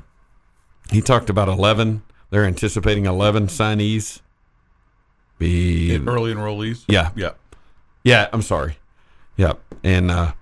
he 0.90 1.02
talked 1.02 1.28
about 1.28 1.48
11 1.48 2.02
they're 2.30 2.46
anticipating 2.46 3.04
11 3.04 3.48
signees 3.48 4.20
be 5.38 5.96
Early 5.96 6.34
enrollees. 6.34 6.84
Yeah. 6.88 7.10
Yeah. 7.14 7.32
yeah 8.02 8.28
I'm 8.32 8.42
sorry 8.42 8.78
yeah 9.36 9.52
and 9.84 10.10
uh, 10.10 10.32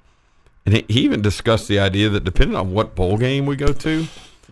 and 0.66 0.74
he 0.74 0.85
he 0.88 1.00
even 1.00 1.22
discussed 1.22 1.68
the 1.68 1.79
idea 1.79 2.09
that 2.11 2.24
depending 2.24 2.57
on 2.57 2.72
what 2.72 2.94
bowl 2.94 3.16
game 3.16 3.46
we 3.46 3.57
go 3.57 3.72
to, 3.72 4.07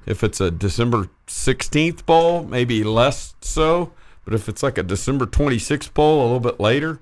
if 0.06 0.22
it's 0.24 0.40
a 0.40 0.50
December 0.50 1.08
16th 1.26 2.06
bowl, 2.06 2.44
maybe 2.44 2.82
less 2.84 3.34
so. 3.40 3.92
But 4.24 4.32
if 4.34 4.48
it's 4.48 4.62
like 4.62 4.78
a 4.78 4.82
December 4.82 5.26
26th 5.26 5.92
bowl, 5.92 6.22
a 6.22 6.24
little 6.24 6.40
bit 6.40 6.58
later, 6.58 6.98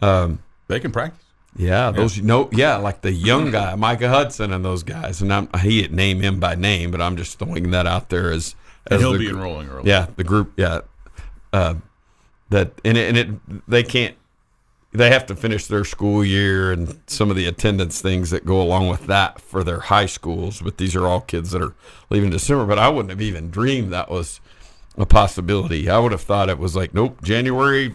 um, 0.00 0.40
They 0.66 0.80
can 0.80 0.90
practice. 0.90 1.22
yeah, 1.56 1.92
those 1.92 2.16
you 2.16 2.24
know, 2.24 2.48
yeah, 2.52 2.76
like 2.76 3.02
the 3.02 3.12
young 3.12 3.52
guy, 3.52 3.76
Micah 3.76 4.08
Hudson, 4.08 4.52
and 4.52 4.64
those 4.64 4.82
guys. 4.82 5.22
And 5.22 5.32
I'm, 5.32 5.48
he 5.60 5.82
didn't 5.82 5.96
name 5.96 6.20
him 6.20 6.40
by 6.40 6.56
name, 6.56 6.90
but 6.90 7.00
I'm 7.00 7.16
just 7.16 7.38
throwing 7.38 7.70
that 7.70 7.86
out 7.86 8.08
there 8.08 8.32
as 8.32 8.56
as 8.90 9.00
he'll 9.00 9.12
the 9.12 9.18
be 9.20 9.28
enrolling 9.28 9.68
early. 9.68 9.88
yeah, 9.88 10.06
the 10.16 10.24
group. 10.24 10.52
Yeah, 10.56 10.80
uh, 11.52 11.74
that 12.50 12.72
and 12.84 12.96
it, 12.98 13.08
and 13.08 13.16
it 13.18 13.68
they 13.68 13.82
can't. 13.84 14.16
They 14.96 15.10
have 15.10 15.26
to 15.26 15.36
finish 15.36 15.66
their 15.66 15.84
school 15.84 16.24
year 16.24 16.72
and 16.72 17.00
some 17.06 17.30
of 17.30 17.36
the 17.36 17.46
attendance 17.46 18.00
things 18.00 18.30
that 18.30 18.46
go 18.46 18.60
along 18.60 18.88
with 18.88 19.06
that 19.06 19.40
for 19.40 19.62
their 19.62 19.80
high 19.80 20.06
schools. 20.06 20.62
But 20.62 20.78
these 20.78 20.96
are 20.96 21.06
all 21.06 21.20
kids 21.20 21.50
that 21.50 21.62
are 21.62 21.74
leaving 22.08 22.30
December. 22.30 22.64
But 22.64 22.78
I 22.78 22.88
wouldn't 22.88 23.10
have 23.10 23.20
even 23.20 23.50
dreamed 23.50 23.92
that 23.92 24.10
was 24.10 24.40
a 24.96 25.06
possibility. 25.06 25.90
I 25.90 25.98
would 25.98 26.12
have 26.12 26.22
thought 26.22 26.48
it 26.48 26.58
was 26.58 26.74
like, 26.74 26.94
nope, 26.94 27.22
January 27.22 27.94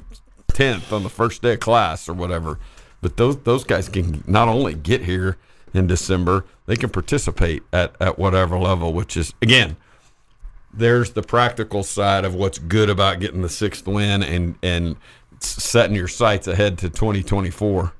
10th 0.52 0.92
on 0.92 1.04
the 1.04 1.10
first 1.10 1.42
day 1.42 1.54
of 1.54 1.60
class 1.60 2.08
or 2.08 2.14
whatever. 2.14 2.60
But 3.02 3.18
those 3.18 3.38
those 3.40 3.64
guys 3.64 3.90
can 3.90 4.24
not 4.28 4.48
only 4.48 4.76
get 4.76 5.02
here 5.02 5.38
in 5.74 5.88
December, 5.88 6.46
they 6.68 6.76
can 6.76 6.90
participate 6.90 7.64
at, 7.74 7.96
at 8.00 8.20
whatever 8.20 8.58
level, 8.58 8.94
which 8.94 9.18
is 9.18 9.34
again, 9.42 9.76
there's 10.74 11.12
the 11.12 11.24
practical 11.24 11.84
side 11.84 12.24
of 12.26 12.36
what's 12.36 12.60
good 12.60 12.90
about 12.90 13.20
getting 13.20 13.42
the 13.42 13.50
sixth 13.50 13.88
win 13.88 14.22
and 14.22 14.56
and 14.62 14.96
setting 15.47 15.95
your 15.95 16.08
sights 16.08 16.47
ahead 16.47 16.77
to 16.80 16.89
2024. 16.89 17.93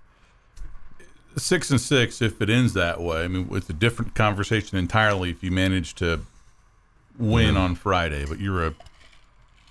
Six 1.38 1.70
and 1.72 1.80
six, 1.80 2.22
if 2.22 2.42
it 2.42 2.50
ends 2.50 2.74
that 2.74 3.00
way, 3.00 3.24
I 3.24 3.28
mean, 3.28 3.48
it's 3.52 3.70
a 3.70 3.74
different 3.74 4.16
conversation 4.16 4.78
entirely 4.78 5.30
if 5.30 5.44
you 5.44 5.52
manage 5.52 5.96
to 5.96 6.22
win 7.18 7.56
on 7.56 7.76
Friday, 7.76 8.26
but 8.26 8.40
you're 8.40 8.66
a 8.66 8.74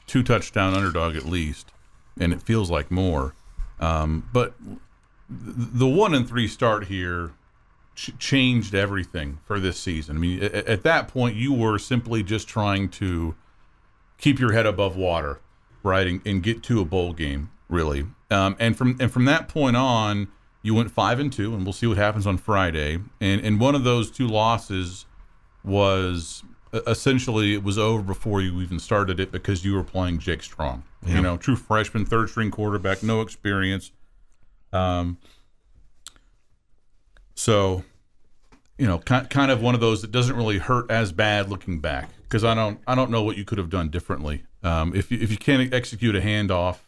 two 0.06 0.22
touchdown 0.22 0.74
underdog 0.74 1.16
at 1.16 1.24
least, 1.24 1.70
and 2.18 2.32
it 2.32 2.42
feels 2.42 2.70
like 2.70 2.90
more. 2.90 3.34
Um, 3.78 4.28
but 4.32 4.54
the 5.28 5.86
one 5.86 6.14
and 6.14 6.28
three 6.28 6.48
start 6.48 6.86
here 6.86 7.32
ch- 7.94 8.16
changed 8.18 8.74
everything 8.74 9.38
for 9.44 9.60
this 9.60 9.78
season. 9.78 10.16
I 10.16 10.18
mean, 10.18 10.42
at, 10.42 10.54
at 10.54 10.82
that 10.82 11.08
point, 11.08 11.36
you 11.36 11.52
were 11.52 11.78
simply 11.78 12.22
just 12.22 12.48
trying 12.48 12.88
to 12.90 13.34
keep 14.18 14.38
your 14.38 14.52
head 14.52 14.66
above 14.66 14.96
water, 14.96 15.40
right, 15.82 16.06
and, 16.06 16.20
and 16.26 16.42
get 16.42 16.62
to 16.64 16.80
a 16.80 16.84
bowl 16.84 17.12
game, 17.12 17.50
really. 17.70 18.06
Um, 18.30 18.56
and 18.58 18.76
from 18.76 18.96
and 19.00 19.10
from 19.10 19.24
that 19.26 19.48
point 19.48 19.76
on, 19.76 20.28
you 20.62 20.74
went 20.74 20.90
five 20.90 21.18
and 21.18 21.32
two, 21.32 21.54
and 21.54 21.64
we'll 21.64 21.72
see 21.72 21.86
what 21.86 21.96
happens 21.96 22.26
on 22.26 22.38
Friday. 22.38 22.98
And 23.20 23.40
and 23.40 23.60
one 23.60 23.74
of 23.74 23.84
those 23.84 24.10
two 24.10 24.28
losses 24.28 25.06
was 25.64 26.42
essentially 26.86 27.54
it 27.54 27.64
was 27.64 27.78
over 27.78 28.02
before 28.02 28.40
you 28.40 28.60
even 28.60 28.78
started 28.78 29.18
it 29.18 29.32
because 29.32 29.64
you 29.64 29.74
were 29.74 29.82
playing 29.84 30.18
Jake 30.18 30.42
Strong. 30.42 30.84
You 31.06 31.20
know, 31.22 31.36
true 31.36 31.56
freshman, 31.56 32.04
third 32.04 32.28
string 32.28 32.50
quarterback, 32.50 33.02
no 33.02 33.20
experience. 33.20 33.90
Um. 34.72 35.18
So, 37.34 37.84
you 38.76 38.86
know, 38.86 38.98
kind 38.98 39.30
kind 39.30 39.50
of 39.50 39.62
one 39.62 39.74
of 39.74 39.80
those 39.80 40.02
that 40.02 40.10
doesn't 40.10 40.36
really 40.36 40.58
hurt 40.58 40.90
as 40.90 41.10
bad 41.10 41.48
looking 41.48 41.80
back 41.80 42.10
because 42.22 42.44
I 42.44 42.54
don't 42.54 42.80
I 42.86 42.94
don't 42.94 43.10
know 43.10 43.22
what 43.22 43.38
you 43.38 43.46
could 43.46 43.56
have 43.56 43.70
done 43.70 43.88
differently. 43.88 44.44
Um, 44.62 44.94
if 44.94 45.10
you, 45.10 45.18
if 45.18 45.30
you 45.30 45.38
can't 45.38 45.72
execute 45.72 46.14
a 46.14 46.20
handoff, 46.20 46.80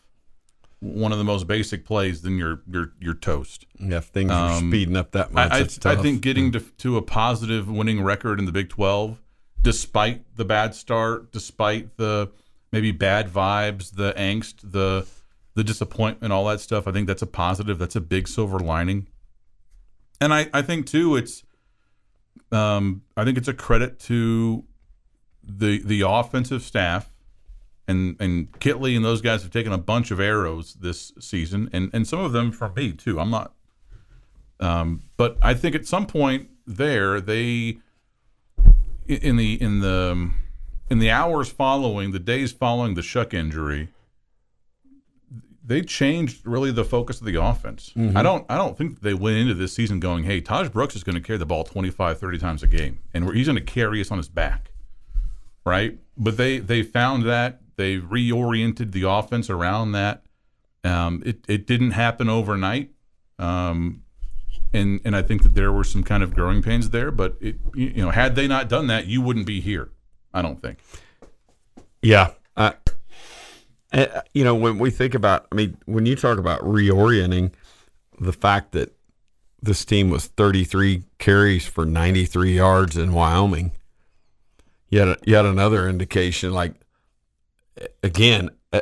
one 0.82 1.12
of 1.12 1.18
the 1.18 1.24
most 1.24 1.46
basic 1.46 1.84
plays, 1.84 2.22
then 2.22 2.36
you're 2.36 2.60
you're 2.68 2.92
you're 3.00 3.14
toast. 3.14 3.66
Yeah, 3.78 3.98
if 3.98 4.06
things 4.06 4.32
are 4.32 4.58
Um, 4.58 4.68
speeding 4.68 4.96
up 4.96 5.12
that 5.12 5.32
much, 5.32 5.52
I, 5.52 5.90
I, 5.90 5.92
I 5.92 5.96
think 5.96 6.22
getting 6.22 6.50
to, 6.52 6.60
to 6.60 6.96
a 6.96 7.02
positive 7.02 7.70
winning 7.70 8.02
record 8.02 8.40
in 8.40 8.46
the 8.46 8.52
Big 8.52 8.68
12, 8.68 9.20
despite 9.62 10.24
the 10.36 10.44
bad 10.44 10.74
start, 10.74 11.30
despite 11.30 11.96
the 11.98 12.32
maybe 12.72 12.90
bad 12.90 13.28
vibes, 13.32 13.94
the 13.94 14.12
angst, 14.14 14.56
the 14.64 15.06
the 15.54 15.62
disappointment, 15.62 16.32
all 16.32 16.46
that 16.46 16.60
stuff, 16.60 16.88
I 16.88 16.92
think 16.92 17.06
that's 17.06 17.22
a 17.22 17.26
positive. 17.26 17.78
That's 17.78 17.94
a 17.94 18.00
big 18.00 18.26
silver 18.26 18.58
lining. 18.58 19.06
And 20.20 20.34
I, 20.34 20.48
I 20.52 20.62
think 20.62 20.86
too, 20.86 21.14
it's 21.14 21.44
um, 22.50 23.02
I 23.16 23.24
think 23.24 23.38
it's 23.38 23.48
a 23.48 23.54
credit 23.54 24.00
to 24.00 24.64
the 25.44 25.80
the 25.84 26.02
offensive 26.06 26.62
staff 26.62 27.11
and 27.88 28.16
and 28.20 28.50
Kittley 28.60 28.94
and 28.96 29.04
those 29.04 29.20
guys 29.20 29.42
have 29.42 29.50
taken 29.50 29.72
a 29.72 29.78
bunch 29.78 30.10
of 30.10 30.20
arrows 30.20 30.74
this 30.74 31.12
season, 31.20 31.68
and 31.72 31.90
and 31.92 32.06
some 32.06 32.20
of 32.20 32.32
them 32.32 32.52
from 32.52 32.74
me 32.74 32.92
too. 32.92 33.18
I'm 33.20 33.30
not, 33.30 33.52
um, 34.60 35.02
but 35.16 35.36
I 35.42 35.54
think 35.54 35.74
at 35.74 35.86
some 35.86 36.06
point 36.06 36.48
there 36.66 37.20
they 37.20 37.78
in 39.06 39.36
the 39.36 39.60
in 39.60 39.80
the 39.80 40.30
in 40.90 40.98
the 40.98 41.10
hours 41.10 41.48
following 41.50 42.12
the 42.12 42.18
days 42.18 42.52
following 42.52 42.94
the 42.94 43.00
Shough 43.02 43.34
injury, 43.34 43.88
they 45.64 45.80
changed 45.80 46.46
really 46.46 46.70
the 46.70 46.84
focus 46.84 47.20
of 47.20 47.26
the 47.26 47.40
offense. 47.40 47.92
I 48.16 48.22
don't 48.22 48.44
I 48.48 48.56
don't 48.56 48.76
think 48.76 49.00
they 49.00 49.14
went 49.14 49.38
into 49.38 49.54
this 49.54 49.72
season 49.72 50.00
going, 50.00 50.24
"Hey, 50.24 50.40
Tahj 50.40 50.70
Brooks 50.72 50.94
is 50.96 51.02
going 51.04 51.14
to 51.16 51.20
carry 51.20 51.38
the 51.38 51.46
ball 51.46 51.64
25, 51.64 52.18
30 52.18 52.38
times 52.38 52.62
a 52.62 52.66
game, 52.66 52.98
and 53.14 53.24
we're- 53.26 53.36
he's 53.38 53.46
going 53.46 53.56
to 53.58 53.62
carry 53.64 54.00
us 54.00 54.10
on 54.10 54.18
his 54.18 54.28
back." 54.28 54.70
Right? 55.64 55.98
But 56.18 56.36
they 56.36 56.58
they 56.58 56.82
found 56.82 57.24
that 57.24 57.61
they 57.82 57.98
reoriented 57.98 58.92
the 58.92 59.08
offense 59.08 59.50
around 59.50 59.92
that. 59.92 60.22
Um, 60.84 61.20
it 61.26 61.44
it 61.48 61.66
didn't 61.66 61.92
happen 61.92 62.28
overnight. 62.28 62.90
Um, 63.40 64.04
and 64.72 65.00
and 65.04 65.16
I 65.16 65.22
think 65.22 65.42
that 65.42 65.54
there 65.54 65.72
were 65.72 65.82
some 65.82 66.04
kind 66.04 66.22
of 66.22 66.32
growing 66.32 66.62
pains 66.62 66.90
there, 66.90 67.10
but 67.10 67.36
it, 67.40 67.56
you 67.74 68.02
know, 68.02 68.10
had 68.10 68.36
they 68.36 68.46
not 68.46 68.68
done 68.68 68.86
that, 68.86 69.06
you 69.06 69.20
wouldn't 69.20 69.46
be 69.46 69.60
here. 69.60 69.90
I 70.32 70.42
don't 70.42 70.62
think. 70.62 70.78
Yeah. 72.00 72.30
Uh, 72.56 72.72
you 74.32 74.44
know, 74.44 74.54
when 74.54 74.78
we 74.78 74.90
think 74.90 75.14
about, 75.14 75.46
I 75.52 75.54
mean, 75.54 75.76
when 75.84 76.06
you 76.06 76.16
talk 76.16 76.38
about 76.38 76.60
reorienting, 76.60 77.52
the 78.18 78.32
fact 78.32 78.72
that 78.72 78.96
this 79.60 79.84
team 79.84 80.08
was 80.08 80.26
33 80.26 81.02
carries 81.18 81.66
for 81.66 81.84
93 81.84 82.56
yards 82.56 82.96
in 82.96 83.12
Wyoming, 83.12 83.72
yet 84.88 85.18
yet 85.26 85.44
another 85.44 85.88
indication. 85.88 86.52
Like 86.52 86.74
again, 88.02 88.50
uh, 88.72 88.80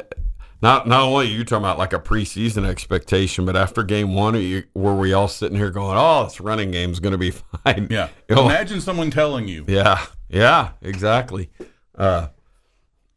not 0.63 0.87
not 0.87 1.03
only 1.03 1.27
are 1.27 1.31
you 1.31 1.45
talking 1.45 1.65
about 1.65 1.79
like 1.79 1.93
a 1.93 1.99
preseason 1.99 2.67
expectation, 2.67 3.47
but 3.47 3.57
after 3.57 3.83
game 3.83 4.15
one, 4.15 4.37
are 4.37 4.41
you, 4.41 4.65
were 4.75 4.95
we 4.95 5.13
all 5.13 5.29
sitting 5.29 5.57
here 5.57 5.71
going, 5.71 5.97
"Oh, 5.99 6.25
this 6.25 6.41
running 6.41 6.71
game 6.71 6.91
game's 6.91 7.01
going 7.01 7.13
to 7.13 7.19
be 7.19 7.31
fine"? 7.65 7.89
Yeah. 7.91 8.09
You 8.29 8.37
know, 8.37 8.45
Imagine 8.45 8.81
someone 8.81 9.11
telling 9.11 9.49
you. 9.49 9.65
yeah, 9.67 10.05
yeah, 10.29 10.71
exactly. 10.83 11.51
Uh, 11.97 12.29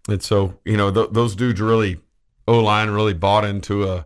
and 0.10 0.24
so 0.24 0.58
you 0.66 0.78
know 0.78 0.92
th- 0.92 1.10
those 1.12 1.36
dudes 1.36 1.60
really, 1.62 2.00
O 2.48 2.60
line 2.60 2.90
really 2.90 3.14
bought 3.14 3.46
into 3.46 3.88
a 3.90 4.06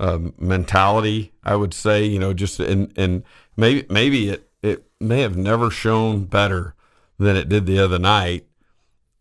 um, 0.00 0.34
mentality. 0.38 1.32
I 1.44 1.56
would 1.56 1.72
say, 1.74 2.04
you 2.04 2.18
know, 2.18 2.32
just 2.34 2.58
and 2.60 2.92
and 2.96 3.22
maybe 3.56 3.86
maybe 3.88 4.28
it 4.28 4.50
it 4.62 4.86
may 5.00 5.20
have 5.20 5.36
never 5.36 5.70
shown 5.70 6.24
better 6.24 6.74
than 7.18 7.36
it 7.36 7.48
did 7.48 7.66
the 7.66 7.78
other 7.78 7.98
night, 7.98 8.46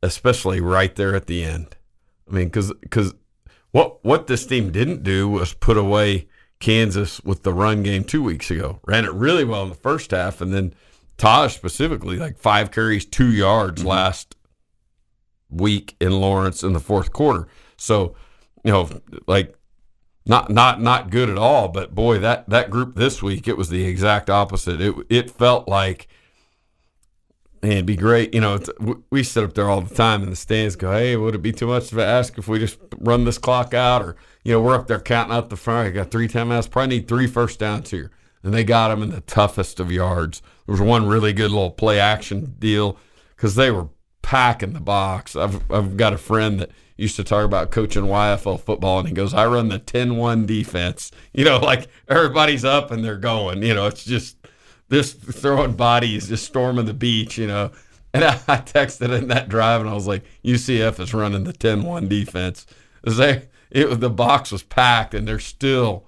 especially 0.01 0.60
right 0.62 0.95
there 0.95 1.15
at 1.15 1.27
the 1.27 1.43
end. 1.43 1.75
I 2.31 2.35
mean, 2.35 2.45
because 2.45 2.73
because 2.81 3.13
what 3.71 4.03
what 4.03 4.27
this 4.27 4.45
team 4.45 4.71
didn't 4.71 5.03
do 5.03 5.29
was 5.29 5.53
put 5.53 5.77
away 5.77 6.27
Kansas 6.59 7.21
with 7.21 7.43
the 7.43 7.53
run 7.53 7.83
game 7.83 8.03
two 8.03 8.23
weeks 8.23 8.49
ago. 8.49 8.79
Ran 8.85 9.05
it 9.05 9.13
really 9.13 9.43
well 9.43 9.63
in 9.63 9.69
the 9.69 9.75
first 9.75 10.11
half, 10.11 10.39
and 10.39 10.53
then 10.53 10.73
Tahj 11.17 11.51
specifically 11.51 12.17
like 12.17 12.37
five 12.37 12.71
carries, 12.71 13.05
two 13.05 13.31
yards 13.31 13.81
mm-hmm. 13.81 13.89
last 13.89 14.35
week 15.49 15.95
in 15.99 16.11
Lawrence 16.21 16.63
in 16.63 16.73
the 16.73 16.79
fourth 16.79 17.11
quarter. 17.11 17.47
So, 17.77 18.15
you 18.63 18.71
know, 18.71 18.89
like 19.27 19.55
not 20.25 20.49
not 20.49 20.81
not 20.81 21.09
good 21.09 21.29
at 21.29 21.37
all. 21.37 21.67
But 21.67 21.93
boy, 21.93 22.19
that 22.19 22.49
that 22.49 22.69
group 22.69 22.95
this 22.95 23.21
week 23.21 23.47
it 23.47 23.57
was 23.57 23.69
the 23.69 23.85
exact 23.85 24.29
opposite. 24.29 24.79
It 24.79 24.95
it 25.09 25.29
felt 25.29 25.67
like. 25.67 26.07
Man, 27.62 27.74
it'd 27.74 27.86
be 27.86 27.95
great. 27.95 28.34
You 28.34 28.41
know, 28.41 28.60
we 29.12 29.21
sit 29.21 29.43
up 29.43 29.54
there 29.54 29.69
all 29.69 29.82
the 29.82 29.93
time 29.93 30.24
in 30.24 30.32
the 30.32 30.36
stands. 30.36 30.76
Go, 30.76 30.91
hey, 30.91 31.15
would 31.15 31.36
it 31.36 31.43
be 31.43 31.52
too 31.52 31.67
much 31.67 31.89
to 31.89 32.04
ask 32.04 32.38
if 32.38 32.47
we 32.47 32.58
just 32.58 32.80
run 32.97 33.24
this 33.24 33.38
clock 33.38 33.74
out? 33.74 34.02
Or 34.02 34.15
you 34.43 34.54
know, 34.54 34.62
we're 34.62 34.76
up 34.76 34.88
there 34.88 35.00
counting 35.00 35.36
out 35.36 35.50
the 35.50 35.58
front. 35.58 35.88
I 35.88 35.91
got 35.91 36.10
three 36.10 36.28
timeouts. 36.28 36.69
Probably 36.69 36.97
need 36.97 37.08
three 37.08 37.28
first 37.28 37.60
downs 37.60 37.91
here, 37.91 38.10
and 38.41 38.54
they 38.54 38.63
got 38.63 38.88
them 38.88 39.04
in 39.04 39.12
the 39.12 39.21
toughest 39.21 39.80
of 39.80 39.91
yards. 39.91 40.41
There 40.65 40.74
was 40.74 40.82
one 40.82 41.08
really 41.08 41.34
good 41.34 41.52
little 41.52 41.69
play 41.69 42.00
action 42.00 42.56
deal 42.58 42.97
because 43.36 43.54
they 43.54 43.69
were 43.69 43.89
packing 44.24 44.74
the 44.74 44.80
box. 44.80 45.36
I've 45.36 45.71
I've 45.71 45.97
got 45.97 46.13
a 46.13 46.17
friend 46.17 46.60
that 46.62 46.71
used 46.97 47.15
to 47.17 47.24
talk 47.24 47.45
about 47.45 47.69
coaching 47.69 48.06
YFL 48.06 48.60
football, 48.60 49.00
and 49.00 49.08
he 49.08 49.13
goes, 49.13 49.36
"I 49.36 49.45
run 49.45 49.69
the 49.69 49.80
10-1 49.80 50.47
defense." 50.47 51.12
You 51.34 51.45
know, 51.45 51.60
like 51.60 51.88
everybody's 52.08 52.65
up 52.65 52.89
and 52.89 53.06
they're 53.06 53.17
going. 53.17 53.62
You 53.62 53.76
know, 53.76 53.86
it's 53.86 54.04
just 54.04 54.38
this 54.91 55.13
throwing 55.13 55.73
bodies, 55.73 56.27
just 56.27 56.45
storming 56.45 56.86
the 56.86 56.93
beach. 56.93 57.38
You 57.38 57.47
know, 57.47 57.71
and 58.13 58.23
I, 58.23 58.34
I 58.47 58.58
texted 58.58 59.17
in 59.17 59.30
that 59.30 59.49
drive, 59.49 59.82
and 59.82 59.89
I 59.89 59.93
was 59.93 60.06
like, 60.06 60.23
"UCF 60.45 60.99
is 60.99 61.13
running 61.13 61.45
the 61.45 61.54
10-1 61.54 62.08
defense." 62.08 62.67
'Cause 63.04 63.17
They 63.17 63.47
it 63.71 63.88
the 63.99 64.10
box 64.10 64.51
was 64.51 64.63
packed, 64.63 65.13
and 65.13 65.27
they're 65.27 65.39
still, 65.39 66.06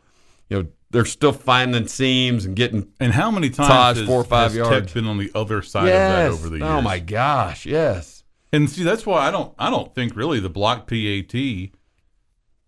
you 0.50 0.62
know, 0.62 0.70
they're 0.92 1.06
still 1.06 1.32
finding 1.32 1.88
seams 1.88 2.46
and 2.46 2.56
getting 2.56 2.88
And 3.00 3.14
how 3.14 3.32
many 3.32 3.50
times 3.50 3.70
Tahj, 3.70 4.00
has, 4.02 4.08
four 4.08 4.22
or 4.22 4.26
five 4.26 4.52
has 4.52 4.58
yards. 4.58 4.88
Tech 4.88 4.94
been 4.94 5.08
on 5.08 5.18
the 5.18 5.32
other 5.34 5.62
side 5.62 5.88
of 5.88 5.94
that 5.94 6.32
over 6.32 6.50
the 6.50 6.64
oh, 6.64 6.68
years? 6.68 6.78
Oh 6.78 6.82
my 6.82 7.00
gosh, 7.00 7.66
yes. 7.66 8.24
And 8.52 8.70
see, 8.70 8.84
that's 8.84 9.06
why 9.06 9.28
I 9.28 9.32
don't. 9.32 9.54
I 9.58 9.70
don't 9.70 9.96
think 9.96 10.16
really 10.16 10.40
the 10.40 10.50
block 10.50 10.88
PAT 10.88 11.34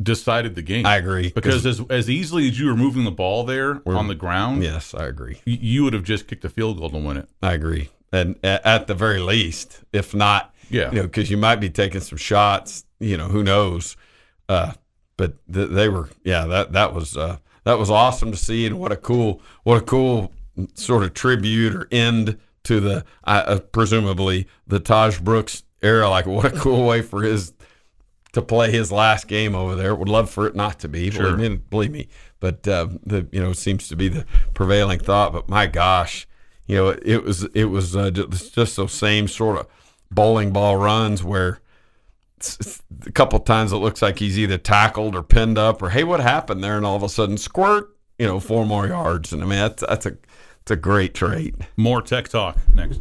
decided 0.01 0.55
the 0.55 0.61
game. 0.61 0.85
I 0.85 0.97
agree. 0.97 1.31
because 1.33 1.65
as 1.65 1.81
as 1.89 2.09
easily 2.09 2.47
as 2.49 2.59
you 2.59 2.67
were 2.67 2.75
moving 2.75 3.03
the 3.05 3.11
ball 3.11 3.43
there 3.43 3.81
on 3.85 4.07
the 4.07 4.15
ground, 4.15 4.63
Yes, 4.63 4.93
I 4.93 5.05
agree. 5.05 5.39
you 5.45 5.83
would 5.83 5.93
have 5.93 6.03
just 6.03 6.27
kicked 6.27 6.43
a 6.45 6.49
field 6.49 6.79
goal 6.79 6.89
to 6.89 6.97
win 6.97 7.17
it. 7.17 7.29
I 7.41 7.53
agree. 7.53 7.89
And 8.11 8.35
a- 8.43 8.65
at 8.67 8.87
the 8.87 8.93
very 8.95 9.19
least, 9.19 9.81
if 9.93 10.13
not, 10.13 10.53
Yeah. 10.69 10.89
you 10.91 10.97
know, 10.97 11.03
because 11.03 11.29
you 11.31 11.37
might 11.37 11.57
be 11.57 11.69
taking 11.69 12.01
some 12.01 12.17
shots. 12.17 12.85
You 12.99 13.17
know, 13.17 13.27
who 13.27 13.43
knows? 13.43 13.95
Uh, 14.47 14.73
but 15.17 15.33
th- 15.51 15.69
they 15.71 15.89
were, 15.89 16.09
yeah. 16.23 16.45
That 16.45 16.73
that 16.73 16.93
was 16.93 17.15
uh, 17.17 17.37
that 17.63 17.77
was 17.79 17.89
awesome 17.89 18.31
to 18.31 18.37
see, 18.37 18.65
and 18.65 18.77
what 18.79 18.91
a 18.91 18.95
cool, 18.97 19.41
what 19.63 19.77
a 19.77 19.81
cool 19.81 20.31
sort 20.75 21.03
of 21.03 21.13
tribute 21.13 21.73
or 21.75 21.87
end 21.91 22.37
to 22.63 22.79
the 22.79 23.05
uh, 23.25 23.59
presumably 23.71 24.47
the 24.67 24.79
Tahj 24.79 25.21
Brooks 25.21 25.63
era. 25.81 26.09
Like, 26.09 26.25
what 26.25 26.45
a 26.45 26.51
cool 26.51 26.85
way 26.85 27.01
for 27.01 27.21
his 27.23 27.53
to 28.35 28.41
play 28.41 28.69
his 28.69 28.91
last 28.91 29.27
game 29.27 29.55
over 29.55 29.75
there. 29.75 29.95
Would 29.95 30.09
love 30.09 30.29
for 30.29 30.45
it 30.45 30.55
not 30.55 30.79
to 30.81 30.89
be. 30.89 31.09
Sure. 31.09 31.35
Believe 31.35 31.51
me, 31.51 31.57
believe 31.69 31.91
me. 31.91 32.07
But 32.41 32.67
uh, 32.67 32.89
the 33.05 33.27
you 33.31 33.41
know 33.41 33.53
seems 33.53 33.87
to 33.87 33.95
be 33.95 34.09
the 34.09 34.25
prevailing 34.53 34.99
thought. 34.99 35.31
But 35.31 35.49
my 35.49 35.67
gosh, 35.67 36.27
you 36.67 36.75
know 36.75 36.89
it 36.89 37.23
was 37.23 37.43
it 37.55 37.65
was 37.65 37.95
uh, 37.95 38.11
just, 38.11 38.53
just 38.53 38.75
those 38.75 38.91
same 38.91 39.29
sort 39.29 39.57
of 39.57 39.67
bowling 40.11 40.51
ball 40.51 40.75
runs 40.75 41.23
where 41.23 41.61
a 43.07 43.11
couple 43.11 43.39
times 43.39 43.71
it 43.71 43.77
looks 43.77 44.01
like 44.01 44.19
he's 44.19 44.37
either 44.37 44.57
tackled 44.57 45.15
or 45.15 45.23
pinned 45.23 45.57
up 45.57 45.81
or 45.81 45.89
hey 45.89 46.03
what 46.03 46.19
happened 46.19 46.63
there 46.63 46.77
and 46.77 46.85
all 46.85 46.95
of 46.95 47.01
a 47.01 47.09
sudden 47.09 47.37
squirt 47.37 47.95
you 48.19 48.25
know 48.27 48.39
four 48.39 48.65
more 48.65 48.85
yards 48.85 49.33
and 49.33 49.41
I 49.41 49.45
mean 49.45 49.57
that's 49.57 49.81
that's 49.81 50.05
a 50.05 50.17
it's 50.61 50.71
a 50.71 50.75
great 50.75 51.13
trait. 51.13 51.55
More 51.77 52.01
tech 52.01 52.27
talk 52.27 52.57
next. 52.73 52.99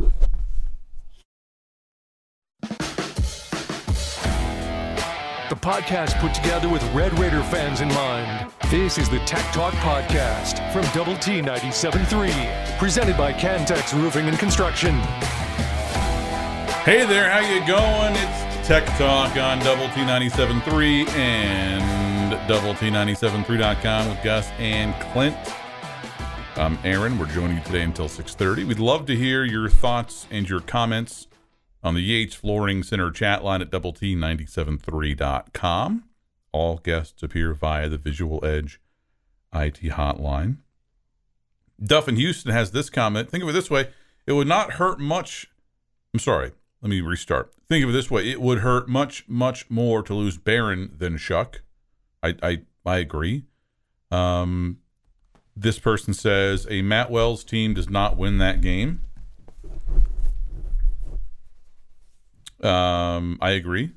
The 5.50 5.56
podcast 5.56 6.18
put 6.20 6.32
together 6.32 6.70
with 6.70 6.82
Red 6.94 7.18
Raider 7.18 7.42
fans 7.42 7.82
in 7.82 7.88
mind. 7.88 8.50
This 8.70 8.96
is 8.96 9.10
the 9.10 9.18
Tech 9.20 9.44
Talk 9.52 9.74
Podcast 9.74 10.72
from 10.72 10.86
Double 10.94 11.14
T 11.18 11.42
97.3, 11.42 12.78
presented 12.78 13.14
by 13.18 13.30
Cantex 13.30 13.92
Roofing 13.92 14.26
and 14.26 14.38
Construction. 14.38 14.94
Hey 16.84 17.04
there, 17.04 17.28
how 17.28 17.40
you 17.40 17.60
going? 17.66 18.14
It's 18.16 18.66
Tech 18.66 18.86
Talk 18.96 19.36
on 19.36 19.58
Double 19.58 19.86
T 19.88 20.00
97.3 20.00 21.10
and 21.10 22.48
Double 22.48 22.72
T 22.76 22.88
97.3.com 22.88 24.08
with 24.08 24.22
Gus 24.24 24.50
and 24.58 24.94
Clint. 25.12 25.36
I'm 26.56 26.78
Aaron. 26.84 27.18
We're 27.18 27.26
joining 27.26 27.58
you 27.58 27.62
today 27.64 27.82
until 27.82 28.08
6.30. 28.08 28.66
We'd 28.66 28.78
love 28.78 29.04
to 29.06 29.14
hear 29.14 29.44
your 29.44 29.68
thoughts 29.68 30.26
and 30.30 30.48
your 30.48 30.60
comments 30.60 31.26
on 31.84 31.94
the 31.94 32.00
Yates 32.00 32.34
Flooring 32.34 32.82
Center 32.82 33.12
chat 33.12 33.44
line 33.44 33.62
at 33.62 33.70
Double 33.70 33.92
T 33.92 34.16
97.3.com. 34.16 36.04
All 36.50 36.78
guests 36.78 37.22
appear 37.22 37.54
via 37.54 37.88
the 37.88 37.98
Visual 37.98 38.44
Edge 38.44 38.80
IT 39.52 39.80
hotline. 39.82 40.56
Duff 41.80 42.08
in 42.08 42.16
Houston 42.16 42.50
has 42.50 42.72
this 42.72 42.90
comment. 42.90 43.30
Think 43.30 43.44
of 43.44 43.50
it 43.50 43.52
this 43.52 43.70
way. 43.70 43.90
It 44.26 44.32
would 44.32 44.48
not 44.48 44.74
hurt 44.74 44.98
much 44.98 45.48
I'm 46.14 46.20
sorry. 46.20 46.52
Let 46.80 46.90
me 46.90 47.00
restart. 47.00 47.52
Think 47.68 47.82
of 47.82 47.90
it 47.90 47.92
this 47.92 48.10
way: 48.10 48.30
it 48.30 48.40
would 48.40 48.60
hurt 48.60 48.88
much, 48.88 49.28
much 49.28 49.68
more 49.68 50.00
to 50.04 50.14
lose 50.14 50.38
Behren 50.38 50.96
than 50.96 51.18
Shough. 51.18 51.58
I, 52.22 52.36
I, 52.40 52.62
I 52.86 52.98
agree. 52.98 53.46
Um, 54.12 54.78
this 55.56 55.80
person 55.80 56.14
says 56.14 56.68
a 56.70 56.82
Matt 56.82 57.10
Wells 57.10 57.42
team 57.42 57.74
does 57.74 57.90
not 57.90 58.16
win 58.16 58.38
that 58.38 58.60
game. 58.60 59.00
Um, 62.64 63.38
I 63.40 63.50
agree. 63.50 63.92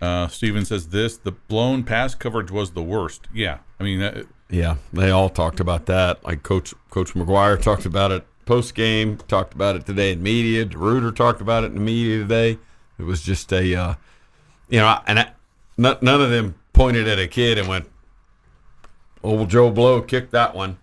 Uh, 0.00 0.28
Steven 0.28 0.64
says 0.64 0.88
this: 0.88 1.16
the 1.16 1.32
blown 1.32 1.82
pass 1.82 2.14
coverage 2.14 2.50
was 2.50 2.72
the 2.72 2.82
worst. 2.82 3.28
Yeah, 3.34 3.58
I 3.80 3.84
mean, 3.84 4.00
uh, 4.02 4.24
Yeah, 4.50 4.76
they 4.92 5.10
all 5.10 5.28
talked 5.28 5.58
about 5.60 5.86
that. 5.86 6.22
Like 6.24 6.42
Coach 6.42 6.74
Coach 6.90 7.14
McGuire 7.14 7.60
talked 7.60 7.86
about 7.86 8.12
it 8.12 8.26
post 8.48 8.74
game, 8.74 9.18
talked 9.28 9.52
about 9.54 9.76
it 9.76 9.84
today 9.84 10.12
in 10.12 10.22
media. 10.22 10.64
DeRuyter 10.64 11.14
talked 11.14 11.40
about 11.40 11.64
it 11.64 11.66
in 11.68 11.74
the 11.74 11.80
media 11.80 12.18
today. 12.18 12.58
It 12.98 13.02
was 13.02 13.22
just 13.22 13.52
a, 13.52 13.74
uh, 13.74 13.94
you 14.70 14.78
know, 14.78 15.00
and 15.06 15.30
none 15.76 15.98
of 16.02 16.30
them 16.30 16.54
pointed 16.72 17.06
at 17.06 17.18
a 17.18 17.28
kid 17.28 17.58
and 17.58 17.68
went, 17.68 17.86
"Old 19.22 19.50
Joe 19.50 19.70
Blow 19.70 20.00
kicked 20.00 20.32
that 20.32 20.54
one," 20.54 20.78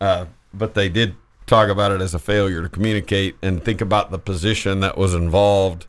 uh, 0.00 0.26
but 0.54 0.74
they 0.74 0.88
did 0.88 1.14
talk 1.46 1.68
about 1.68 1.92
it 1.92 2.00
as 2.00 2.14
a 2.14 2.18
failure 2.18 2.62
to 2.62 2.68
communicate 2.68 3.36
and 3.42 3.62
think 3.62 3.80
about 3.80 4.10
the 4.10 4.18
position 4.18 4.80
that 4.80 4.96
was 4.96 5.12
involved 5.12 5.86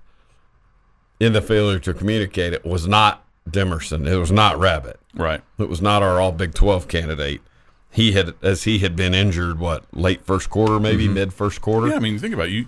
in 1.23 1.33
the 1.33 1.41
failure 1.41 1.79
to 1.79 1.93
communicate. 1.93 2.53
It 2.53 2.65
was 2.65 2.87
not 2.87 3.25
Demerson. 3.49 4.07
It 4.07 4.17
was 4.17 4.31
not 4.31 4.57
Rabbit. 4.59 4.99
right. 5.15 5.41
It 5.57 5.69
was 5.69 5.81
not 5.81 6.03
our 6.03 6.19
All 6.19 6.31
Big 6.31 6.53
Twelve 6.53 6.87
candidate. 6.87 7.41
He 7.91 8.13
had, 8.13 8.33
as 8.41 8.63
he 8.63 8.79
had 8.79 8.95
been 8.95 9.13
injured, 9.13 9.59
what 9.59 9.85
late 9.93 10.25
first 10.25 10.49
quarter, 10.49 10.79
maybe 10.79 11.07
mid 11.07 11.31
first 11.33 11.61
quarter. 11.61 11.87
Yeah, 11.89 11.95
I 11.95 11.99
mean, 11.99 12.17
think 12.19 12.33
about 12.33 12.47
it. 12.47 12.53
you. 12.53 12.65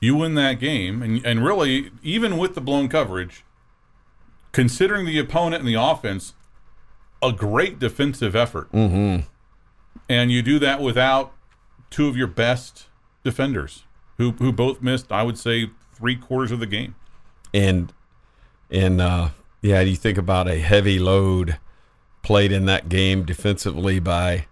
You 0.00 0.14
win 0.14 0.34
that 0.34 0.60
game, 0.60 1.02
and 1.02 1.24
and 1.26 1.44
really, 1.44 1.90
even 2.02 2.36
with 2.38 2.54
the 2.54 2.60
blown 2.60 2.88
coverage, 2.88 3.44
considering 4.52 5.06
the 5.06 5.18
opponent 5.18 5.60
and 5.64 5.68
the 5.68 5.74
offense, 5.80 6.34
a 7.22 7.32
great 7.32 7.78
defensive 7.78 8.36
effort. 8.36 8.70
Mm-hmm. 8.72 9.26
And 10.08 10.30
you 10.30 10.42
do 10.42 10.58
that 10.60 10.80
without 10.80 11.32
two 11.90 12.06
of 12.08 12.16
your 12.16 12.28
best 12.28 12.86
defenders, 13.24 13.84
who 14.16 14.30
who 14.32 14.52
both 14.52 14.80
missed. 14.80 15.10
I 15.10 15.22
would 15.24 15.38
say 15.38 15.70
three 15.92 16.14
quarters 16.16 16.52
of 16.52 16.60
the 16.60 16.66
game. 16.66 16.94
and 17.52 17.92
and 18.70 19.00
uh, 19.00 19.30
yeah, 19.62 19.80
you 19.80 19.96
think 19.96 20.18
about 20.18 20.48
a 20.48 20.58
heavy 20.58 20.98
load 20.98 21.58
played 22.22 22.52
in 22.52 22.66
that 22.66 22.88
game 22.88 23.24
defensively 23.24 23.98
by 23.98 24.46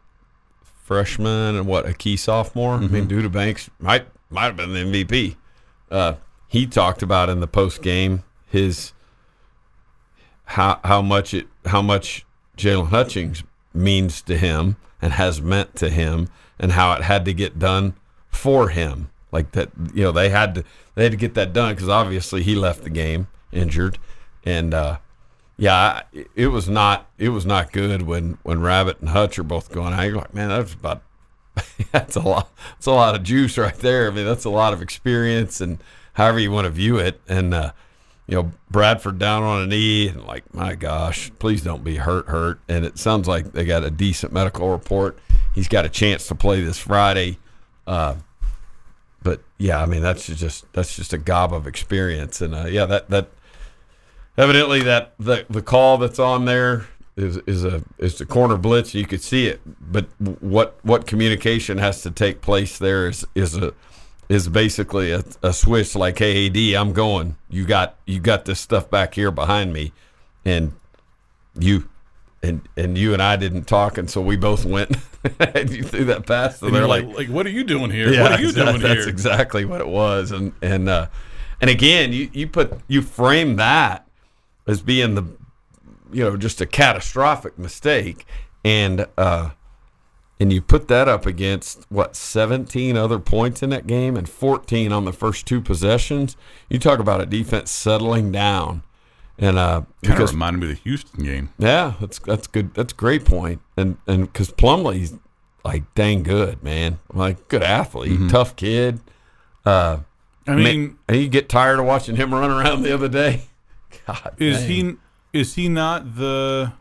freshman 0.82 1.56
and 1.56 1.66
what 1.66 1.86
a 1.86 1.92
key 1.92 2.16
sophomore. 2.16 2.74
I 2.74 2.86
mean, 2.86 3.08
Duda 3.08 3.30
Banks 3.30 3.70
might 3.78 4.06
might 4.30 4.44
have 4.44 4.56
been 4.56 4.72
the 4.72 5.04
MVP. 5.04 5.36
Uh, 5.90 6.14
he 6.48 6.66
talked 6.66 7.02
about 7.02 7.28
in 7.28 7.40
the 7.40 7.46
post 7.46 7.82
game 7.82 8.22
his 8.46 8.92
how 10.44 10.80
how 10.84 11.02
much 11.02 11.34
it 11.34 11.46
how 11.66 11.82
much 11.82 12.24
Jaylon 12.56 12.88
Hutchings 12.88 13.42
means 13.74 14.22
to 14.22 14.36
him 14.36 14.76
and 15.02 15.12
has 15.12 15.42
meant 15.42 15.76
to 15.76 15.90
him, 15.90 16.28
and 16.58 16.72
how 16.72 16.92
it 16.92 17.02
had 17.02 17.24
to 17.26 17.34
get 17.34 17.58
done 17.58 17.94
for 18.30 18.70
him. 18.70 19.10
Like 19.30 19.52
that, 19.52 19.70
you 19.92 20.04
know, 20.04 20.12
they 20.12 20.30
had 20.30 20.54
to 20.54 20.64
they 20.94 21.02
had 21.02 21.12
to 21.12 21.18
get 21.18 21.34
that 21.34 21.52
done 21.52 21.74
because 21.74 21.88
obviously 21.88 22.42
he 22.42 22.54
left 22.54 22.82
the 22.82 22.90
game 22.90 23.28
injured, 23.56 23.98
and 24.44 24.72
uh, 24.74 24.98
yeah, 25.56 25.74
I- 26.14 26.24
it 26.34 26.48
was 26.48 26.68
not 26.68 27.06
it 27.18 27.30
was 27.30 27.46
not 27.46 27.72
good 27.72 28.02
when 28.02 28.38
when 28.42 28.60
Rabbit 28.60 29.00
and 29.00 29.08
Hutch 29.10 29.38
are 29.38 29.42
both 29.44 29.70
going 29.72 29.92
out. 29.92 30.02
You're 30.02 30.16
like, 30.16 30.34
man, 30.34 30.48
that's 30.48 30.74
about 30.74 31.02
that's 31.92 32.16
a 32.16 32.20
lot 32.20 32.50
that's 32.74 32.86
a 32.86 32.92
lot 32.92 33.14
of 33.14 33.22
juice 33.22 33.56
right 33.58 33.76
there. 33.76 34.10
I 34.10 34.14
mean, 34.14 34.26
that's 34.26 34.44
a 34.44 34.50
lot 34.50 34.72
of 34.72 34.82
experience 34.82 35.60
and 35.60 35.78
however 36.14 36.38
you 36.38 36.50
want 36.50 36.66
to 36.66 36.70
view 36.70 36.98
it. 36.98 37.20
And 37.28 37.54
uh, 37.54 37.72
you 38.26 38.34
know, 38.36 38.52
Bradford 38.70 39.18
down 39.18 39.42
on 39.44 39.62
a 39.62 39.66
knee 39.66 40.08
and 40.08 40.24
like, 40.26 40.52
my 40.52 40.74
gosh, 40.74 41.30
please 41.38 41.62
don't 41.62 41.84
be 41.84 41.96
hurt, 41.96 42.26
hurt. 42.26 42.60
And 42.68 42.84
it 42.84 42.98
sounds 42.98 43.28
like 43.28 43.52
they 43.52 43.64
got 43.64 43.84
a 43.84 43.90
decent 43.90 44.32
medical 44.32 44.68
report. 44.70 45.18
He's 45.54 45.68
got 45.68 45.84
a 45.84 45.88
chance 45.88 46.26
to 46.26 46.34
play 46.34 46.60
this 46.60 46.76
Friday. 46.78 47.38
Uh, 47.86 48.16
but 49.22 49.42
yeah, 49.58 49.80
I 49.80 49.86
mean 49.86 50.02
that's 50.02 50.26
just 50.26 50.70
that's 50.72 50.94
just 50.96 51.12
a 51.12 51.18
gob 51.18 51.52
of 51.52 51.66
experience, 51.66 52.40
and 52.40 52.54
uh, 52.54 52.66
yeah, 52.66 52.84
that 52.86 53.08
that 53.10 53.28
evidently 54.36 54.82
that 54.82 55.14
the 55.18 55.46
the 55.48 55.62
call 55.62 55.98
that's 55.98 56.18
on 56.18 56.44
there 56.44 56.86
is 57.16 57.38
is 57.46 57.64
a 57.64 57.82
is 57.98 58.18
the 58.18 58.26
corner 58.26 58.56
blitz. 58.56 58.94
You 58.94 59.06
could 59.06 59.22
see 59.22 59.46
it, 59.46 59.60
but 59.80 60.06
what 60.20 60.78
what 60.82 61.06
communication 61.06 61.78
has 61.78 62.02
to 62.02 62.10
take 62.10 62.40
place 62.40 62.78
there 62.78 63.08
is 63.08 63.26
is 63.34 63.56
a 63.56 63.72
is 64.28 64.48
basically 64.48 65.12
a, 65.12 65.22
a 65.42 65.52
switch 65.52 65.94
like, 65.94 66.18
hey, 66.18 66.46
AD, 66.46 66.80
I'm 66.80 66.92
going. 66.92 67.36
You 67.48 67.64
got 67.64 67.96
you 68.06 68.20
got 68.20 68.44
this 68.44 68.60
stuff 68.60 68.90
back 68.90 69.14
here 69.14 69.30
behind 69.30 69.72
me, 69.72 69.92
and 70.44 70.72
you 71.58 71.88
and 72.42 72.68
and 72.76 72.98
you 72.98 73.12
and 73.12 73.22
I 73.22 73.36
didn't 73.36 73.64
talk, 73.64 73.98
and 73.98 74.10
so 74.10 74.20
we 74.20 74.36
both 74.36 74.64
went. 74.64 74.96
and 75.40 75.70
you 75.70 75.82
threw 75.82 76.04
that 76.04 76.26
pass, 76.26 76.60
so 76.60 76.66
And 76.66 76.76
they're 76.76 76.86
like, 76.86 77.04
like, 77.06 77.16
like, 77.16 77.28
what 77.28 77.46
are 77.46 77.50
you 77.50 77.64
doing 77.64 77.90
here? 77.90 78.22
what 78.22 78.32
are 78.32 78.40
you 78.40 78.52
doing 78.52 78.80
That's 78.80 79.04
here? 79.04 79.08
exactly 79.08 79.64
what 79.64 79.80
it 79.80 79.88
was, 79.88 80.30
and 80.32 80.52
and 80.60 80.88
uh, 80.88 81.06
and 81.60 81.70
again, 81.70 82.12
you 82.12 82.30
you 82.32 82.46
put 82.46 82.78
you 82.88 83.02
frame 83.02 83.56
that 83.56 84.05
as 84.66 84.80
being 84.82 85.14
the 85.14 85.24
you 86.12 86.22
know 86.24 86.36
just 86.36 86.60
a 86.60 86.66
catastrophic 86.66 87.58
mistake, 87.58 88.26
and 88.64 89.06
uh, 89.18 89.50
and 90.38 90.52
you 90.52 90.60
put 90.60 90.88
that 90.88 91.08
up 91.08 91.26
against 91.26 91.86
what 91.88 92.14
17 92.14 92.96
other 92.96 93.18
points 93.18 93.62
in 93.62 93.70
that 93.70 93.86
game 93.86 94.16
and 94.16 94.28
14 94.28 94.92
on 94.92 95.04
the 95.04 95.12
first 95.12 95.46
two 95.46 95.60
possessions. 95.60 96.36
You 96.68 96.78
talk 96.78 96.98
about 96.98 97.20
a 97.20 97.26
defense 97.26 97.70
settling 97.70 98.32
down, 98.32 98.82
and 99.38 99.58
uh, 99.58 99.80
Kind 99.80 99.86
of 99.86 100.00
because 100.02 100.32
reminded 100.32 100.60
me 100.60 100.70
of 100.70 100.76
the 100.76 100.82
Houston 100.82 101.24
game. 101.24 101.50
yeah, 101.58 101.94
that's 102.00 102.18
that's 102.18 102.46
good. 102.46 102.74
That's 102.74 102.92
a 102.92 102.96
great. 102.96 103.26
And 103.76 103.96
and 104.06 104.32
because 104.32 104.50
Plumlee's 104.50 105.14
like 105.64 105.92
dang 105.94 106.22
good, 106.22 106.62
man. 106.62 106.98
Like 107.12 107.48
good 107.48 107.62
athlete, 107.62 108.30
tough 108.30 108.56
kid. 108.56 109.00
Uh, 109.64 110.00
I 110.46 110.54
mean, 110.54 110.96
you 111.10 111.26
get 111.28 111.48
tired 111.48 111.80
of 111.80 111.86
watching 111.86 112.14
him 112.14 112.32
run 112.32 112.50
around 112.50 112.82
the 112.82 112.94
other 112.94 113.08
day. 113.08 113.42
God, 114.06 114.34
is 114.38 114.60
dang. 114.60 114.68
he 114.68 114.96
is 115.38 115.54
he 115.54 115.68
not 115.68 116.16
the? 116.16 116.72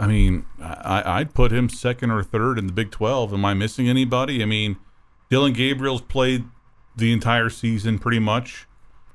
I 0.00 0.06
mean, 0.06 0.46
I, 0.60 1.02
I'd 1.20 1.34
put 1.34 1.52
him 1.52 1.68
second 1.68 2.12
or 2.12 2.22
third 2.22 2.58
in 2.58 2.66
the 2.68 2.72
Big 2.72 2.90
Twelve. 2.90 3.32
Am 3.32 3.44
I 3.44 3.54
missing 3.54 3.88
anybody? 3.88 4.42
I 4.42 4.46
mean, 4.46 4.76
Dillon 5.30 5.52
Gabriel's 5.52 6.02
played 6.02 6.44
the 6.96 7.12
entire 7.12 7.50
season 7.50 7.98
pretty 7.98 8.20
much. 8.20 8.66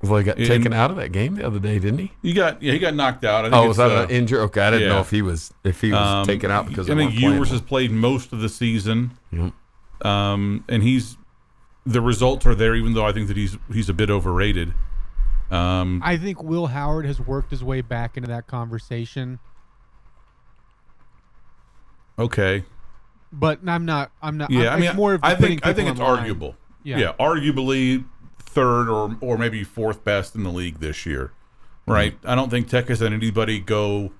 Well, 0.01 0.17
he 0.17 0.25
got 0.25 0.35
taken 0.35 0.73
out 0.73 0.91
of 0.91 0.97
that 0.97 1.13
game 1.13 1.35
the 1.35 1.47
other 1.47 1.59
day, 1.59 1.79
didn't 1.79 1.99
he? 1.99 2.11
He 2.21 2.33
got 2.33 2.61
yeah, 2.61 2.73
he 2.73 2.79
got 2.79 2.93
knocked 2.93 3.23
out. 3.23 3.45
I 3.45 3.49
think 3.49 3.55
Oh, 3.55 3.67
was 3.69 3.77
that 3.77 3.91
uh, 3.91 4.03
an 4.03 4.09
injury? 4.09 4.39
Okay, 4.39 4.59
I 4.59 4.71
didn't 4.71 4.87
yeah. 4.87 4.95
know 4.95 4.99
if 4.99 5.09
he 5.09 5.21
was 5.21 5.53
if 5.63 5.79
he 5.79 5.91
was 5.91 5.99
um, 5.99 6.25
taken 6.25 6.51
out 6.51 6.67
because 6.67 6.89
I 6.89 6.95
think 6.95 7.13
Ewers 7.13 7.51
has 7.51 7.61
played 7.61 7.91
most 7.91 8.33
of 8.33 8.41
the 8.41 8.49
season. 8.49 9.11
Yep. 9.31 9.53
Um, 10.05 10.65
and 10.67 10.83
he's 10.83 11.15
the 11.85 12.01
results 12.01 12.45
are 12.45 12.55
there, 12.55 12.75
even 12.75 12.93
though 12.93 13.05
I 13.05 13.13
think 13.13 13.29
that 13.29 13.37
he's 13.37 13.57
he's 13.71 13.87
a 13.87 13.93
bit 13.93 14.09
overrated. 14.09 14.73
Um, 15.53 16.01
I 16.03 16.17
think 16.17 16.41
Will 16.41 16.67
Howard 16.67 17.05
has 17.05 17.19
worked 17.19 17.51
his 17.51 17.63
way 17.63 17.81
back 17.81 18.17
into 18.17 18.27
that 18.29 18.47
conversation, 18.47 19.39
okay, 22.17 22.63
but 23.31 23.59
I'm 23.67 23.85
not. 23.85 24.11
I'm 24.21 24.37
not. 24.37 24.49
yeah, 24.49 24.69
I'm, 24.69 24.73
I 24.73 24.75
mean, 24.79 24.89
it's 24.89 24.95
more 24.95 25.13
of 25.13 25.23
I 25.23 25.35
think 25.35 25.65
I 25.65 25.73
think 25.73 25.89
it's 25.89 25.99
in 25.99 26.05
line. 26.05 26.19
arguable. 26.19 26.55
Yeah. 26.83 26.97
Yeah. 26.97 27.13
arguably 27.19 28.03
third 28.39 28.89
or 28.89 29.15
or 29.21 29.37
maybe 29.37 29.63
fourth 29.63 30.03
best 30.03 30.35
in 30.35 30.43
the 30.43 30.51
league 30.51 30.79
this 30.79 31.05
year, 31.05 31.31
right? 31.85 32.17
I 32.23 32.33
don't 32.33 32.49
think 32.49 32.67
Tech 32.67 32.87
has 32.87 32.99
had 32.99 33.13
anybody 33.13 33.59
go 33.59 34.11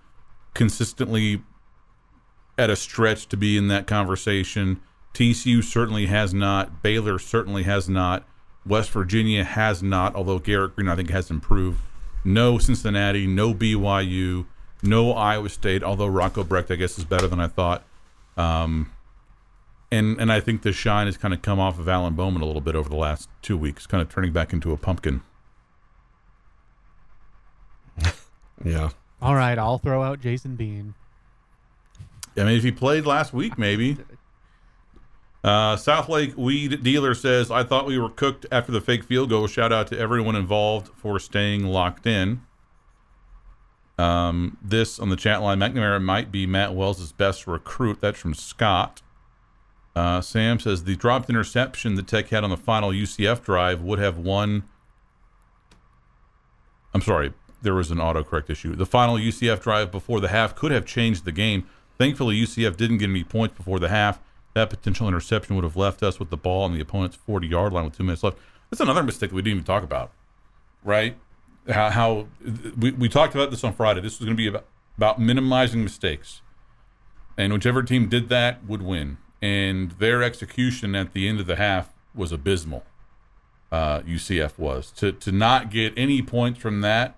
consistently 0.54 1.42
at 2.60 2.70
a 2.70 2.76
stretch 2.76 3.28
to 3.30 3.38
be 3.38 3.58
in 3.58 3.70
that 3.70 3.88
conversation. 3.88 4.82
TCU 5.16 5.64
certainly 5.64 6.08
has 6.08 6.34
not. 6.34 6.84
Baylor 6.84 7.18
certainly 7.18 7.64
has 7.64 7.90
not. 7.90 8.28
West 8.66 8.92
Virginia 8.92 9.44
has 9.44 9.84
not, 9.84 10.16
although 10.16 10.40
Garrett 10.40 10.76
Greene 10.76 10.88
I 10.90 10.96
think 10.96 11.10
has 11.10 11.30
improved. 11.30 11.80
No 12.24 12.58
Cincinnati, 12.58 13.28
no 13.28 13.54
BYU, 13.54 14.46
no 14.82 15.12
Iowa 15.14 15.50
State, 15.50 15.84
although 15.84 16.08
Rocco 16.08 16.44
Becht 16.44 16.72
I 16.72 16.76
guess 16.76 16.98
is 16.98 17.04
better 17.06 17.28
than 17.28 17.40
I 17.40 17.48
thought. 17.48 17.84
Um, 18.38 18.92
and 19.92 20.20
and 20.20 20.32
I 20.32 20.40
think 20.40 20.62
the 20.62 20.72
shine 20.72 21.06
has 21.08 21.18
kind 21.18 21.34
of 21.34 21.42
come 21.42 21.60
off 21.60 21.78
of 21.78 21.88
Alan 21.88 22.14
Bowman 22.16 22.42
a 22.42 22.46
little 22.46 22.62
bit 22.62 22.76
over 22.76 22.90
the 22.90 22.96
last 22.96 23.30
two 23.42 23.58
weeks, 23.58 23.86
kind 23.86 24.02
of 24.02 24.10
turning 24.10 24.32
back 24.32 24.54
into 24.54 24.72
a 24.72 24.78
pumpkin. 24.78 25.22
Yeah, 28.64 28.92
All 29.22 29.36
right, 29.36 29.58
I'll 29.58 29.78
throw 29.80 30.04
out 30.04 30.22
Jason 30.22 30.56
Bean. 30.56 30.94
I 32.38 32.46
mean, 32.46 32.56
if 32.56 32.64
he 32.64 32.72
played 32.72 33.06
last 33.06 33.34
week, 33.34 33.58
maybe. 33.58 33.98
Uh, 35.44 35.76
South 35.76 36.08
Lake 36.08 36.38
Weed 36.38 36.84
Dealer 36.84 37.14
says, 37.14 37.52
I 37.52 37.64
thought 37.64 37.86
we 37.86 37.98
were 37.98 38.10
cooked 38.10 38.46
after 38.52 38.72
the 38.72 38.80
fake 38.80 39.04
field 39.04 39.30
goal. 39.30 39.48
Shout 39.48 39.74
out 39.74 39.88
to 39.88 40.00
everyone 40.00 40.36
involved 40.36 40.90
for 40.96 41.20
staying 41.20 41.66
locked 41.66 42.08
in. 42.08 42.42
Um, 43.98 44.58
this 44.62 45.00
on 45.00 45.10
the 45.10 45.16
chat 45.16 45.42
line 45.42 45.60
McNamara 45.60 46.02
might 46.02 46.32
be 46.32 46.48
Matt 46.48 46.74
Wells' 46.74 47.12
best 47.12 47.46
recruit. 47.46 48.00
That's 48.02 48.20
from 48.20 48.34
Scott. 48.34 49.02
Uh, 49.96 50.22
Sam 50.22 50.60
says, 50.60 50.86
the 50.86 50.96
dropped 50.96 51.30
interception 51.30 51.96
that 51.96 52.08
Tech 52.08 52.30
had 52.30 52.44
on 52.44 52.50
the 52.50 52.58
final 52.58 52.90
UCF 52.90 53.44
drive 53.44 53.82
would 53.82 54.00
have 54.00 54.18
won. 54.18 54.64
I'm 56.94 57.02
sorry, 57.02 57.34
there 57.62 57.76
was 57.76 57.92
an 57.92 57.98
autocorrect 57.98 58.50
issue. 58.50 58.76
The 58.76 58.86
final 58.86 59.18
UCF 59.18 59.62
drive 59.62 59.92
before 59.92 60.20
the 60.20 60.30
half 60.30 60.56
could 60.56 60.72
have 60.72 60.86
changed 60.86 61.26
the 61.26 61.32
game. 61.32 61.68
Thankfully, 61.98 62.42
UCF 62.42 62.76
didn't 62.76 62.98
get 62.98 63.10
any 63.10 63.24
points 63.24 63.56
before 63.56 63.80
the 63.80 63.90
half. 63.90 64.20
That 64.54 64.70
potential 64.70 65.08
interception 65.08 65.56
would 65.56 65.64
have 65.64 65.76
left 65.76 66.04
us 66.04 66.20
with 66.20 66.30
the 66.30 66.38
ball 66.38 66.64
on 66.64 66.74
the 66.74 66.82
opponent's 66.82 67.16
40 67.16 67.48
yard 67.48 67.74
line 67.74 67.86
with 67.86 67.98
two 67.98 68.04
minutes 68.04 68.24
left. 68.24 68.38
That's 68.70 68.82
another 68.82 69.04
mistake 69.04 69.30
that 69.30 69.36
we 69.36 69.42
didn't 69.42 69.58
even 69.58 69.66
talk 69.66 69.84
about, 69.84 70.12
right? 70.84 71.18
How, 71.70 71.90
how 71.90 72.28
we, 72.78 72.92
we 72.92 73.10
talked 73.10 73.36
about 73.36 73.52
this 73.52 73.64
on 73.64 73.74
Friday. 73.74 74.02
This 74.02 74.20
was 74.20 74.26
going 74.26 74.36
to 74.36 74.42
be 74.42 74.48
about, 74.48 74.66
about 74.98 75.20
minimizing 75.20 75.84
mistakes. 75.84 76.42
And 77.38 77.54
whichever 77.54 77.84
team 77.84 78.10
did 78.10 78.30
that 78.30 78.66
would 78.66 78.82
win. 78.82 79.18
And 79.42 79.92
their 79.92 80.24
execution 80.24 80.96
at 80.96 81.14
the 81.14 81.28
end 81.28 81.40
of 81.40 81.48
the 81.48 81.56
half 81.56 81.94
was 82.14 82.32
abysmal. 82.32 82.84
Uh, 83.72 84.02
UCF 84.02 84.60
was 84.60 84.92
to 84.92 85.12
to 85.14 85.32
not 85.32 85.72
get 85.72 85.94
any 85.98 86.22
points 86.22 86.60
from 86.60 86.82
that 86.82 87.18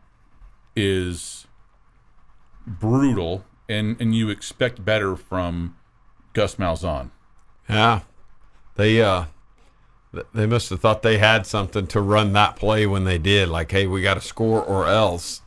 is 0.74 1.48
brutal, 2.66 3.44
and 3.68 4.00
and 4.00 4.16
you 4.16 4.30
expect 4.30 4.86
better 4.86 5.18
from 5.18 5.76
Gus 6.32 6.56
Malzahn. 6.56 7.12
Yeah. 7.70 8.02
They 8.76 9.02
uh, 9.02 9.26
they 10.34 10.46
must 10.46 10.70
have 10.70 10.80
thought 10.82 11.02
they 11.02 11.18
had 11.18 11.46
something 11.46 11.88
to 11.88 12.02
run 12.02 12.34
that 12.34 12.56
play 12.56 12.86
when 12.88 13.04
they 13.06 13.18
did. 13.18 13.48
Like, 13.50 13.72
hey, 13.72 13.88
we 13.88 14.02
got 14.02 14.16
to 14.16 14.22
score 14.22 14.62
or 14.62 14.88
else, 14.88 15.42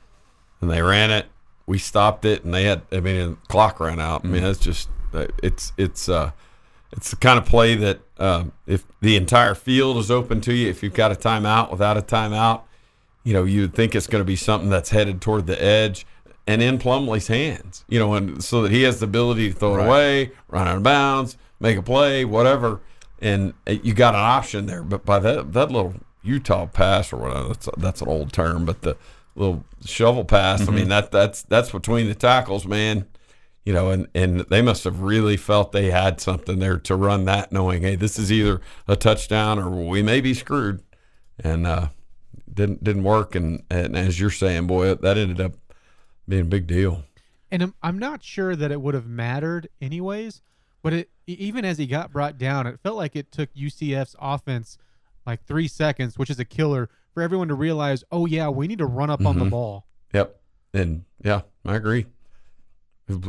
and 0.61 0.71
they 0.71 0.83
ran 0.83 1.11
it. 1.11 1.27
We 1.67 1.79
stopped 1.79 2.25
it, 2.25 2.45
and 2.45 2.55
they 2.55 2.65
had. 2.65 2.83
I 2.91 3.01
mean, 3.01 3.17
the 3.31 3.37
clock 3.49 3.81
ran 3.81 4.01
out. 4.01 4.25
I 4.25 4.29
mean, 4.29 4.45
it's 4.45 4.59
just 4.59 4.89
uh, 5.13 5.27
it's 5.43 5.73
it's 5.77 6.09
uh, 6.09 6.31
it's 6.93 7.11
the 7.11 7.17
kind 7.17 7.39
of 7.39 7.45
play 7.45 7.75
that 7.77 8.01
um, 8.19 8.53
if 8.67 8.85
the 9.01 9.17
entire 9.17 9.55
field 9.55 9.99
is 9.99 10.11
open 10.11 10.41
to 10.43 10.55
you, 10.55 10.69
if 10.69 10.83
you've 10.83 10.95
got 10.95 11.13
a 11.13 11.15
timeout 11.15 11.71
without 11.71 11.99
a 11.99 12.03
timeout, 12.03 12.63
you 13.25 13.35
know, 13.35 13.45
you'd 13.45 13.75
think 13.75 13.95
it's 13.95 14.07
going 14.07 14.21
to 14.23 14.27
be 14.27 14.37
something 14.37 14.71
that's 14.71 14.89
headed 14.91 15.21
toward 15.21 15.47
the 15.47 15.63
edge 15.63 16.07
and 16.47 16.63
in 16.63 16.79
Plumlee's 16.79 17.27
hands, 17.29 17.85
you 17.91 17.99
know, 17.99 18.15
and 18.15 18.43
so 18.43 18.63
that 18.63 18.73
he 18.73 18.85
has 18.85 19.01
the 19.01 19.05
ability 19.05 19.53
to 19.53 19.55
throw 19.59 19.75
it 19.75 19.79
Right. 19.79 19.87
away, 19.87 20.31
run 20.49 20.67
out 20.67 20.79
of 20.79 20.83
bounds, 20.83 21.37
make 21.61 21.77
a 21.77 21.83
play, 21.83 22.25
whatever. 22.25 22.81
And 23.21 23.55
you 23.67 23.95
got 23.95 24.15
an 24.15 24.21
option 24.21 24.67
there. 24.67 24.83
But 24.83 25.05
by 25.05 25.19
that 25.19 25.53
that 25.53 25.71
little 25.71 25.95
Utah 26.23 26.67
pass 26.67 27.13
or 27.13 27.17
whatever, 27.17 27.49
that's 27.49 27.69
that's 27.77 28.03
an 28.03 28.09
old 28.09 28.33
term, 28.33 28.65
but 28.65 28.83
the 28.83 28.97
little 29.35 29.65
shovel 29.85 30.25
pass, 30.25 30.69
I 30.69 30.73
mean 30.73 30.89
that 30.89 31.11
that's 31.11 31.43
that's 31.43 31.71
between 31.71 32.09
the 32.09 32.15
tackles, 32.15 32.67
man. 32.67 33.07
You 33.65 33.75
know, 33.75 33.91
and, 33.91 34.09
and 34.15 34.41
they 34.49 34.63
must 34.63 34.85
have 34.85 35.03
really 35.03 35.37
felt 35.37 35.73
they 35.73 35.91
had 35.91 36.23
something 36.23 36.59
there 36.59 36.79
to 36.79 36.97
run 36.97 37.27
that, 37.27 37.53
knowing, 37.53 37.83
hey, 37.83 37.97
this 37.97 38.19
is 38.19 38.33
either 38.33 38.63
a 38.87 38.97
touchdown 38.97 39.59
or 39.59 39.69
we 39.69 40.03
may 40.03 40.23
be 40.23 40.33
screwed. 40.33 40.83
And 41.39 41.67
uh, 41.67 41.89
didn't 42.53 42.83
didn't 42.83 43.05
work. 43.05 43.35
And, 43.35 43.63
and 43.71 43.97
as 43.97 44.19
you're 44.19 44.31
saying, 44.31 44.67
boy, 44.67 44.95
that 44.95 45.19
ended 45.19 45.41
up 45.41 45.53
being 46.27 46.43
a 46.43 46.47
big 46.47 46.67
deal. 46.67 47.05
And 47.51 47.63
I'm, 47.63 47.75
I'm 47.83 47.99
not 47.99 48.23
sure 48.23 48.57
that 48.57 48.73
it 48.73 48.81
would 48.81 48.95
have 48.95 49.07
mattered 49.07 49.69
anyways, 49.81 50.43
but 50.89 50.95
it 50.95 51.11
even 51.27 51.67
as 51.67 51.77
he 51.77 51.87
got 51.87 52.11
brought 52.11 52.39
down, 52.39 52.67
it 52.67 52.81
felt 52.83 52.97
like 52.97 53.15
it 53.15 53.31
took 53.31 53.53
UCF's 53.55 54.17
offense 54.19 54.79
like 55.27 55.45
three 55.45 55.69
seconds, 55.69 56.17
which 56.17 56.31
is 56.31 56.39
a 56.39 56.47
killer, 56.47 56.89
for 57.13 57.23
everyone 57.23 57.49
to 57.49 57.55
realize, 57.55 58.05
oh 58.11 58.25
yeah, 58.25 58.49
we 58.49 58.67
need 58.67 58.79
to 58.79 58.87
run 58.87 59.11
up 59.11 59.27
on 59.27 59.37
the 59.37 59.43
mm-hmm. 59.43 59.51
ball. 59.51 59.85
Yep. 60.15 60.41
and 60.73 61.05
yeah, 61.23 61.43
I 61.67 61.77
agree. 61.77 62.07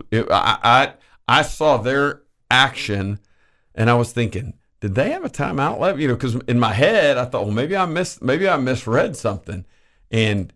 It- 0.09 0.31
I, 0.31 0.57
I 0.63 0.93
I 1.27 1.41
saw 1.41 1.75
their 1.75 2.21
action, 2.49 3.19
and 3.75 3.89
I 3.89 3.95
was 3.95 4.13
thinking, 4.13 4.53
did 4.79 4.95
they 4.95 5.11
have 5.11 5.25
a 5.25 5.29
timeout 5.29 5.81
left? 5.81 5.99
You 5.99 6.07
know, 6.07 6.15
because 6.15 6.35
in 6.47 6.59
my 6.59 6.71
head 6.71 7.17
I 7.17 7.25
thought, 7.25 7.43
well, 7.43 7.53
maybe 7.53 7.75
I 7.75 7.85
missed, 7.87 8.21
maybe 8.21 8.47
I 8.47 8.55
misread 8.55 9.17
something, 9.17 9.65
and 10.09 10.53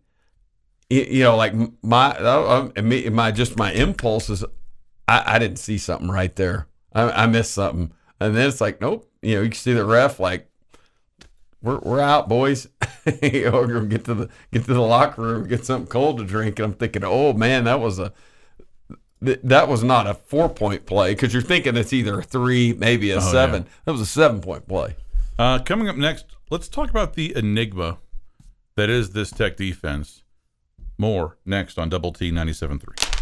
you 0.90 1.24
know, 1.24 1.36
like 1.36 1.54
my 1.84 2.72
my 3.12 3.32
just 3.32 3.58
my 3.58 3.74
impulse 3.74 4.30
is, 4.30 4.46
I, 5.06 5.36
I 5.36 5.40
didn't 5.40 5.60
see 5.60 5.78
something 5.78 6.10
right 6.10 6.34
there. 6.38 6.68
I, 6.94 7.24
I 7.24 7.28
missed 7.28 7.54
something, 7.54 7.92
and 8.20 8.36
then 8.36 8.48
it's 8.48 8.62
like, 8.62 8.82
nope. 8.82 9.10
You 9.22 9.36
know, 9.36 9.42
you 9.42 9.50
can 9.50 9.58
see 9.58 9.74
the 9.74 9.86
ref 9.86 10.20
like 10.20 10.50
we're 11.62 11.80
we're 11.80 12.02
out, 12.02 12.28
boys. 12.28 12.68
you 13.22 13.50
know, 13.50 13.62
we're 13.62 13.82
get 13.86 14.06
to 14.06 14.14
the 14.14 14.30
get 14.52 14.66
to 14.66 14.74
the 14.74 14.82
locker 14.82 15.22
room, 15.22 15.48
get 15.48 15.66
something 15.66 15.88
cold 15.88 16.18
to 16.20 16.26
drink. 16.26 16.60
And 16.60 16.66
I'm 16.66 16.74
thinking, 16.74 17.04
oh 17.04 17.34
man, 17.34 17.64
that 17.64 17.80
was 17.80 18.00
a 18.00 18.14
th- 19.24 19.40
that 19.44 19.68
was 19.68 19.84
not 19.84 20.06
a 20.06 20.14
four 20.14 20.50
point 20.50 20.86
play 20.86 21.14
because 21.14 21.34
you're 21.34 21.42
thinking 21.42 21.78
it's 21.78 21.94
either 21.94 22.20
a 22.20 22.24
three, 22.24 22.74
maybe 22.74 23.12
a 23.12 23.22
seven. 23.22 23.66
That 23.86 23.94
was 23.94 24.02
a 24.02 24.06
seven 24.06 24.42
point 24.42 24.68
play. 24.68 24.96
Uh, 25.40 25.60
coming 25.60 25.88
up 25.88 25.96
next, 25.96 26.26
let's 26.50 26.68
talk 26.68 26.90
about 26.90 27.14
the 27.14 27.36
enigma 27.36 27.98
that 28.76 28.90
is 28.90 29.12
this 29.12 29.32
Tech 29.32 29.58
defense. 29.58 30.24
More 30.98 31.38
next 31.46 31.80
on 31.80 31.90
Double 31.90 32.14
T 32.14 32.32
97.3. 32.32 33.13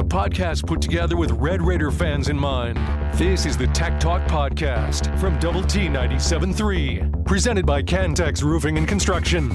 The 0.00 0.06
podcast 0.06 0.66
put 0.66 0.80
together 0.80 1.14
with 1.14 1.30
Red 1.32 1.60
Raider 1.60 1.90
fans 1.90 2.30
in 2.30 2.38
mind. 2.38 2.78
This 3.18 3.44
is 3.44 3.58
the 3.58 3.66
Tech 3.66 4.00
Talk 4.00 4.22
Podcast 4.22 5.20
from 5.20 5.38
Double 5.38 5.62
T 5.62 5.88
97.3, 5.88 7.26
presented 7.26 7.66
by 7.66 7.82
Cantex 7.82 8.42
Roofing 8.42 8.78
and 8.78 8.88
Construction. 8.88 9.50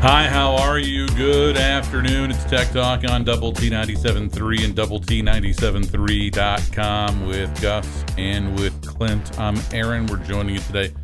Hi, 0.00 0.28
how 0.28 0.56
are 0.56 0.78
you? 0.78 1.08
Good 1.08 1.58
afternoon. 1.58 2.30
It's 2.30 2.42
Tech 2.44 2.70
Talk 2.70 3.06
on 3.06 3.24
Double 3.24 3.52
T 3.52 3.68
97.3 3.68 4.64
and 4.64 4.74
Double 4.74 4.98
T 4.98 5.22
97.3.com 5.22 7.26
with 7.26 7.60
Gus 7.60 8.04
and 8.16 8.58
with 8.58 8.80
Clint. 8.86 9.38
I'm 9.38 9.58
Aaron. 9.74 10.06
We're 10.06 10.24
joining 10.24 10.54
you 10.54 10.62
today 10.62 10.94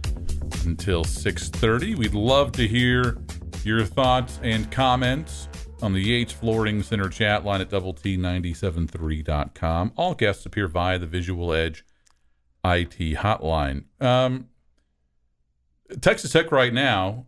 until 0.65 1.05
6.30. 1.05 1.95
We'd 1.95 2.15
love 2.15 2.53
to 2.53 2.67
hear 2.67 3.19
your 3.65 3.85
thoughts 3.85 4.41
and 4.43 4.71
comments 4.71 5.51
on 5.83 5.93
the 5.93 6.01
Yates 6.01 6.33
Flooring 6.33 6.83
Center 6.83 7.09
chat 7.09 7.45
line 7.45 7.61
at 7.61 7.71
Double 7.71 7.93
T 7.93 8.17
97.3.com. 8.17 9.93
All 9.97 10.15
guests 10.15 10.47
appear 10.47 10.67
via 10.69 10.99
the 10.99 11.07
Visual 11.07 11.53
Edge 11.53 11.85
IT 12.65 12.99
hotline. 13.19 13.85
Um, 14.01 14.49
Texas 16.01 16.33
Tech 16.33 16.51
right 16.53 16.73
now 16.75 17.27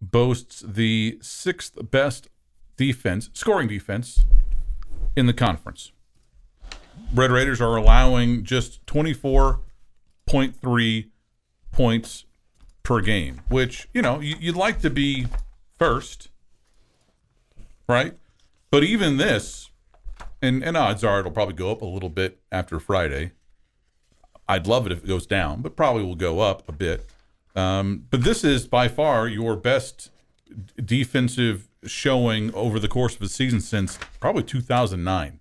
boasts 0.00 0.62
the 0.66 1.18
sixth 1.22 1.76
best 1.90 2.28
defense, 2.76 3.30
scoring 3.32 3.68
defense 3.68 4.24
in 5.16 5.26
the 5.26 5.32
conference. 5.34 5.92
Red 7.14 7.30
Raiders 7.30 7.60
are 7.60 7.76
allowing 7.76 8.42
just 8.44 8.84
24.3 8.86 11.06
points 11.72 12.24
per 12.82 13.00
game, 13.00 13.40
which, 13.48 13.86
you 13.92 14.02
know, 14.02 14.18
you- 14.20 14.36
you'd 14.40 14.56
like 14.56 14.80
to 14.80 14.90
be 14.90 15.26
first, 15.78 16.28
right? 17.90 18.16
But 18.70 18.84
even 18.84 19.16
this, 19.16 19.70
and, 20.40 20.62
and 20.62 20.76
odds 20.76 21.04
are 21.04 21.20
it'll 21.20 21.32
probably 21.32 21.54
go 21.54 21.70
up 21.70 21.82
a 21.82 21.86
little 21.86 22.08
bit 22.08 22.40
after 22.50 22.78
Friday. 22.78 23.32
I'd 24.48 24.66
love 24.66 24.86
it 24.86 24.92
if 24.92 25.04
it 25.04 25.06
goes 25.06 25.26
down, 25.26 25.60
but 25.60 25.76
probably 25.76 26.02
will 26.02 26.16
go 26.16 26.40
up 26.40 26.68
a 26.68 26.72
bit. 26.72 27.06
Um, 27.54 28.06
but 28.10 28.24
this 28.24 28.44
is 28.44 28.66
by 28.66 28.88
far 28.88 29.28
your 29.28 29.56
best 29.56 30.10
defensive 30.82 31.68
showing 31.84 32.52
over 32.54 32.78
the 32.78 32.88
course 32.88 33.14
of 33.14 33.20
the 33.20 33.28
season 33.28 33.60
since 33.60 33.98
probably 34.18 34.42
2009, 34.42 35.40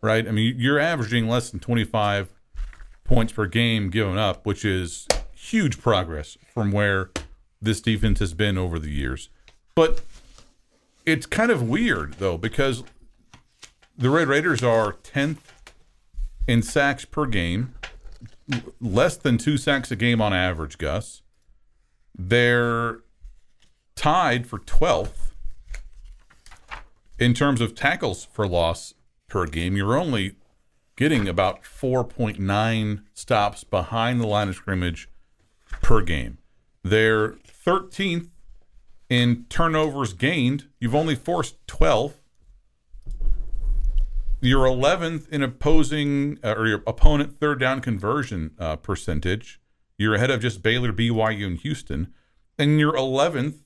right? 0.00 0.28
I 0.28 0.30
mean, 0.30 0.54
you're 0.58 0.78
averaging 0.78 1.28
less 1.28 1.50
than 1.50 1.60
25 1.60 2.28
points 3.04 3.32
per 3.32 3.46
game 3.46 3.90
given 3.90 4.18
up, 4.18 4.44
which 4.44 4.64
is 4.64 5.06
huge 5.32 5.80
progress 5.80 6.36
from 6.52 6.72
where 6.72 7.10
this 7.60 7.80
defense 7.80 8.18
has 8.20 8.34
been 8.34 8.58
over 8.58 8.78
the 8.78 8.90
years. 8.90 9.28
But 9.74 10.00
it's 11.06 11.24
kind 11.24 11.50
of 11.50 11.62
weird 11.62 12.14
though 12.14 12.36
because 12.36 12.82
the 13.96 14.10
Red 14.10 14.28
Raiders 14.28 14.62
are 14.62 14.92
10th 14.92 15.38
in 16.46 16.62
sacks 16.62 17.04
per 17.04 17.24
game, 17.26 17.74
less 18.80 19.16
than 19.16 19.38
two 19.38 19.56
sacks 19.56 19.90
a 19.90 19.96
game 19.96 20.20
on 20.20 20.34
average, 20.34 20.76
Gus. 20.76 21.22
They're 22.16 23.00
tied 23.94 24.46
for 24.46 24.58
12th 24.58 25.32
in 27.18 27.32
terms 27.32 27.60
of 27.60 27.74
tackles 27.74 28.26
for 28.32 28.46
loss 28.46 28.94
per 29.28 29.46
game. 29.46 29.76
You're 29.76 29.98
only 29.98 30.36
getting 30.96 31.28
about 31.28 31.62
4.9 31.62 33.02
stops 33.14 33.64
behind 33.64 34.20
the 34.20 34.26
line 34.26 34.48
of 34.48 34.56
scrimmage 34.56 35.08
per 35.82 36.02
game. 36.02 36.38
They're 36.82 37.30
13th 37.30 38.28
in 39.08 39.46
turnovers 39.48 40.12
gained. 40.12 40.66
You've 40.80 40.94
only 40.94 41.14
forced 41.14 41.56
12. 41.66 42.14
You're 44.40 44.66
11th 44.66 45.28
in 45.30 45.42
opposing 45.42 46.38
uh, 46.44 46.54
or 46.56 46.66
your 46.66 46.82
opponent 46.86 47.40
third 47.40 47.58
down 47.58 47.80
conversion 47.80 48.52
uh, 48.58 48.76
percentage. 48.76 49.60
You're 49.98 50.14
ahead 50.14 50.30
of 50.30 50.40
just 50.40 50.62
Baylor, 50.62 50.92
BYU, 50.92 51.46
and 51.46 51.58
Houston, 51.58 52.12
and 52.58 52.78
you're 52.78 52.92
11th 52.92 53.60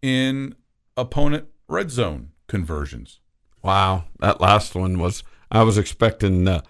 in 0.00 0.54
opponent 0.96 1.48
red 1.68 1.90
zone 1.90 2.30
conversions. 2.46 3.20
Wow, 3.62 4.04
that 4.20 4.40
last 4.40 4.74
one 4.74 4.98
was. 4.98 5.22
I 5.50 5.62
was 5.62 5.78
expecting 5.78 6.48
uh, 6.48 6.62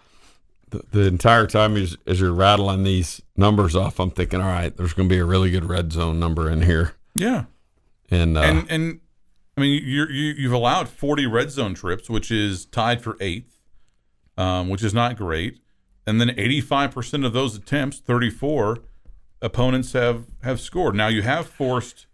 the, 0.71 0.83
the 0.91 1.07
entire 1.07 1.47
time 1.47 1.77
as, 1.77 1.97
as 2.07 2.21
you're 2.21 2.33
rattling 2.33 2.83
these 2.83 3.23
numbers 3.37 3.77
off. 3.77 4.01
I'm 4.01 4.11
thinking, 4.11 4.41
all 4.41 4.49
right, 4.49 4.77
there's 4.77 4.93
going 4.93 5.09
to 5.09 5.15
be 5.15 5.19
a 5.19 5.25
really 5.25 5.51
good 5.51 5.65
red 5.65 5.93
zone 5.93 6.19
number 6.19 6.51
in 6.51 6.63
here, 6.63 6.95
Yeah, 7.15 7.45
and, 8.11 8.37
uh, 8.37 8.43
and 8.43 8.71
and 8.71 9.01
I 9.57 9.61
mean 9.61 9.83
you're, 9.85 10.11
you 10.11 10.35
you've 10.37 10.53
allowed 10.53 10.89
40 10.89 11.27
red 11.27 11.51
zone 11.51 11.75
trips, 11.75 12.09
which 12.09 12.31
is 12.31 12.67
tied 12.67 13.03
for 13.03 13.17
eighth, 13.21 13.59
um, 14.37 14.69
which 14.69 14.83
is 14.83 14.95
not 14.95 15.17
great. 15.17 15.61
And 16.09 16.21
then 16.21 16.29
85% 16.29 17.27
of 17.27 17.33
those 17.33 17.57
attempts, 17.57 17.99
34 17.99 18.79
opponents 19.43 19.93
have 19.93 20.27
have 20.43 20.61
scored. 20.61 20.95
Now 20.95 21.09
you 21.09 21.23
have 21.23 21.49
forced 21.49 22.07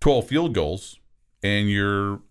12 0.00 0.28
field 0.28 0.54
goals, 0.54 0.98
and 1.42 1.68
you're, 1.68 2.22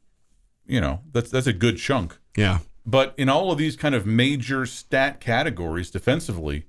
you 0.65 0.81
know, 0.81 1.01
that's 1.11 1.29
that's 1.29 1.47
a 1.47 1.53
good 1.53 1.77
chunk. 1.77 2.17
yeah, 2.35 2.59
But 2.85 3.13
in 3.17 3.29
all 3.29 3.51
of 3.51 3.57
these 3.57 3.75
kind 3.75 3.93
of 3.93 4.05
major 4.05 4.65
stat 4.65 5.19
categories 5.19 5.91
defensively, 5.91 6.65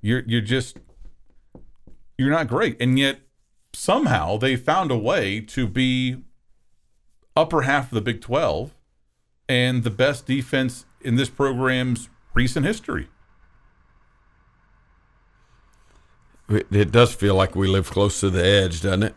you're 0.00 0.22
you're 0.26 0.40
just 0.40 0.78
you're 2.18 2.30
not 2.30 2.46
great. 2.46 2.76
And 2.80 2.98
yet 2.98 3.20
somehow 3.72 4.36
they 4.36 4.56
found 4.56 4.90
a 4.90 4.98
way 4.98 5.40
to 5.40 5.66
be 5.66 6.22
upper 7.36 7.62
half 7.62 7.86
of 7.86 7.94
the 7.94 8.00
Big 8.00 8.20
12 8.20 8.74
and 9.48 9.82
the 9.84 9.90
best 9.90 10.26
defense 10.26 10.84
in 11.00 11.16
this 11.16 11.28
program's 11.30 12.08
recent 12.34 12.66
history. 12.66 13.08
it, 16.48 16.90
does 16.90 17.14
feel 17.14 17.34
like 17.36 17.54
we 17.54 17.68
live 17.68 17.90
close 17.90 18.20
to 18.20 18.28
the 18.30 18.44
edge, 18.44 18.82
doesn't 18.82 19.04
it? 19.04 19.14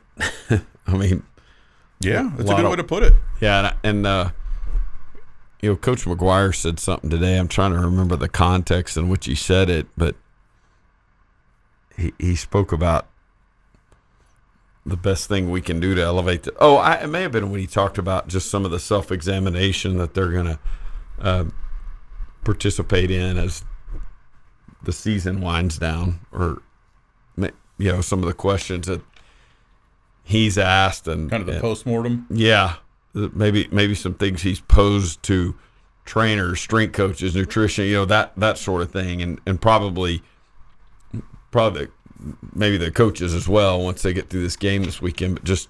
I 0.88 0.94
mean, 0.98 1.24
Yeah, 2.00 2.30
that's 2.36 2.44
a 2.50 2.54
lot 2.54 2.58
good 2.58 2.66
of- 2.66 2.72
way 2.72 2.78
to 2.78 2.84
put 2.84 3.04
it. 3.04 3.14
Yeah, 3.42 3.74
and, 3.84 3.98
and 3.98 4.08
uh, 4.08 4.30
you 5.62 5.70
know, 5.72 5.76
Coach 5.76 6.06
McGuire 6.06 6.54
said 6.56 6.80
something 6.80 7.10
today. 7.10 7.38
I'm 7.38 7.48
trying 7.48 7.72
to 7.72 7.80
remember 7.80 8.16
the 8.16 8.30
context 8.30 8.98
in 8.98 9.10
which 9.10 9.26
he 9.26 9.34
said 9.36 9.70
it, 9.70 9.88
but 9.98 10.16
he 11.98 12.14
he 12.20 12.36
spoke 12.36 12.72
about 12.72 13.08
the 14.86 14.98
best 14.98 15.28
thing 15.28 15.50
we 15.50 15.62
can 15.62 15.80
do 15.80 15.96
to 15.96 16.02
elevate 16.02 16.44
the. 16.44 16.54
Oh, 16.60 16.76
I, 16.78 16.96
it 16.96 17.08
may 17.08 17.22
have 17.22 17.32
been 17.32 17.50
when 17.52 17.60
he 17.60 17.68
talked 17.68 17.98
about 17.98 18.28
just 18.28 18.50
some 18.50 18.66
of 18.66 18.72
the 18.72 18.80
self 18.80 19.12
examination 19.12 19.98
that 19.98 20.14
they're 20.14 20.32
going 20.32 20.46
to 20.48 20.60
uh, 21.20 21.46
participate 22.44 23.10
in 23.12 23.38
as 23.38 23.64
the 24.84 24.92
season 24.92 25.40
winds 25.42 25.78
down, 25.78 26.20
or 26.32 26.62
you 27.38 27.92
know, 27.92 28.02
some 28.02 28.20
of 28.20 28.26
the 28.26 28.34
questions 28.34 28.86
that 28.88 29.02
he's 30.24 30.58
asked 30.58 31.08
and 31.08 31.30
Kind 31.30 31.42
of 31.42 31.48
the 31.48 31.54
and- 31.54 31.62
postmortem. 31.62 32.28
yeah, 32.30 32.76
maybe 33.14 33.68
maybe 33.72 33.96
some 33.96 34.14
things 34.14 34.42
he's 34.44 34.60
posed 34.62 35.24
to 35.24 35.56
trainers, 36.06 36.60
strength 36.60 36.92
coaches, 36.94 37.34
nutrition, 37.36 37.86
you 37.86 37.94
know 37.94 38.06
that 38.06 38.34
that 38.38 38.58
sort 38.58 38.82
of 38.82 38.92
thing, 38.92 39.22
and 39.22 39.40
and 39.46 39.62
probably 39.62 40.22
probably 41.52 41.88
maybe 42.54 42.78
the 42.78 42.92
coaches 42.92 43.34
as 43.34 43.48
well 43.48 43.84
once 43.84 44.02
they 44.02 44.14
get 44.14 44.30
through 44.30 44.44
this 44.44 44.56
game 44.56 44.84
this 44.84 45.02
weekend. 45.02 45.36
But 45.36 45.44
just 45.44 45.70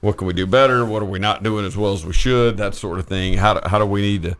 what 0.00 0.16
can 0.18 0.26
we 0.26 0.32
do 0.32 0.46
better? 0.46 0.84
What 0.84 1.02
are 1.02 1.06
we 1.06 1.18
not 1.18 1.42
doing 1.42 1.64
as 1.64 1.76
well 1.76 1.92
as 1.92 2.04
we 2.04 2.12
should? 2.12 2.56
That 2.56 2.74
sort 2.74 2.98
of 2.98 3.06
thing. 3.06 3.34
How 3.34 3.54
do, 3.54 3.68
how 3.68 3.78
do 3.78 3.86
we 3.86 4.02
need 4.02 4.22
to 4.22 4.36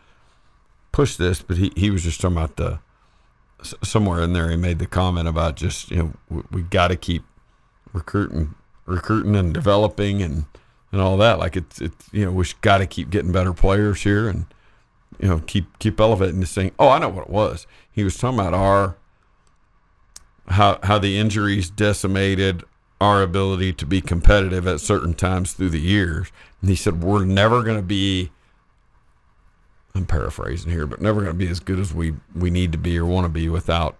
push 0.93 1.17
this? 1.17 1.43
But 1.43 1.57
he 1.57 1.73
he 1.77 1.91
was 1.91 2.03
just 2.03 2.21
talking 2.21 2.37
about 2.37 2.57
the 2.57 2.81
somewhere 3.83 4.23
in 4.23 4.35
there 4.35 4.51
he 4.51 4.57
made 4.57 4.79
the 4.79 4.87
comment 4.87 5.27
about 5.27 5.57
just 5.57 5.91
you 5.91 5.97
know 5.97 6.13
we, 6.29 6.43
we 6.51 6.63
got 6.63 6.89
to 6.89 6.97
keep 6.97 7.23
recruiting, 7.93 8.55
recruiting 8.85 9.35
and 9.37 9.55
developing 9.55 10.23
and 10.23 10.45
and 10.93 11.01
all 11.01 11.17
that. 11.17 11.39
Like 11.39 11.57
it's 11.57 11.81
it's 11.81 12.09
you 12.13 12.25
know 12.25 12.33
we've 12.33 12.61
got 12.61 12.79
to 12.79 12.87
keep 12.87 13.11
getting 13.11 13.33
better 13.33 13.53
players 13.53 14.03
here 14.03 14.29
and 14.29 14.47
you 15.19 15.29
know 15.29 15.41
keep 15.47 15.79
keep 15.79 15.99
elevating 16.01 16.41
this 16.41 16.55
thing. 16.55 16.73
Oh, 16.79 16.89
I 16.89 16.99
know 16.99 17.09
what 17.09 17.27
it 17.27 17.31
was. 17.31 17.67
He 17.91 18.05
was 18.05 18.17
talking 18.17 18.39
about 18.39 18.55
our 18.55 18.97
how 20.49 20.79
how 20.83 20.99
the 20.99 21.19
injuries 21.19 21.71
decimated 21.71 22.65
our 23.01 23.23
ability 23.23 23.73
to 23.73 23.87
be 23.87 24.01
competitive 24.01 24.67
at 24.67 24.81
certain 24.81 25.15
times 25.15 25.53
through 25.53 25.71
the 25.71 25.81
years. 25.81 26.31
And 26.61 26.71
he 26.71 26.77
said 26.77 27.03
we're 27.03 27.25
never 27.25 27.63
going 27.63 27.77
to 27.77 27.83
be 27.83 28.31
I'm 29.95 30.07
paraphrasing 30.07 30.73
here, 30.73 30.87
but 30.87 31.01
never 31.01 31.21
going 31.21 31.33
to 31.33 31.39
be 31.39 31.49
as 31.49 31.61
good 31.61 31.79
as 31.79 31.95
we 31.95 32.15
we 32.35 32.51
need 32.51 32.73
to 32.73 32.79
be 32.79 32.99
or 32.99 33.07
want 33.07 33.25
to 33.25 33.29
be 33.29 33.49
without 33.49 33.97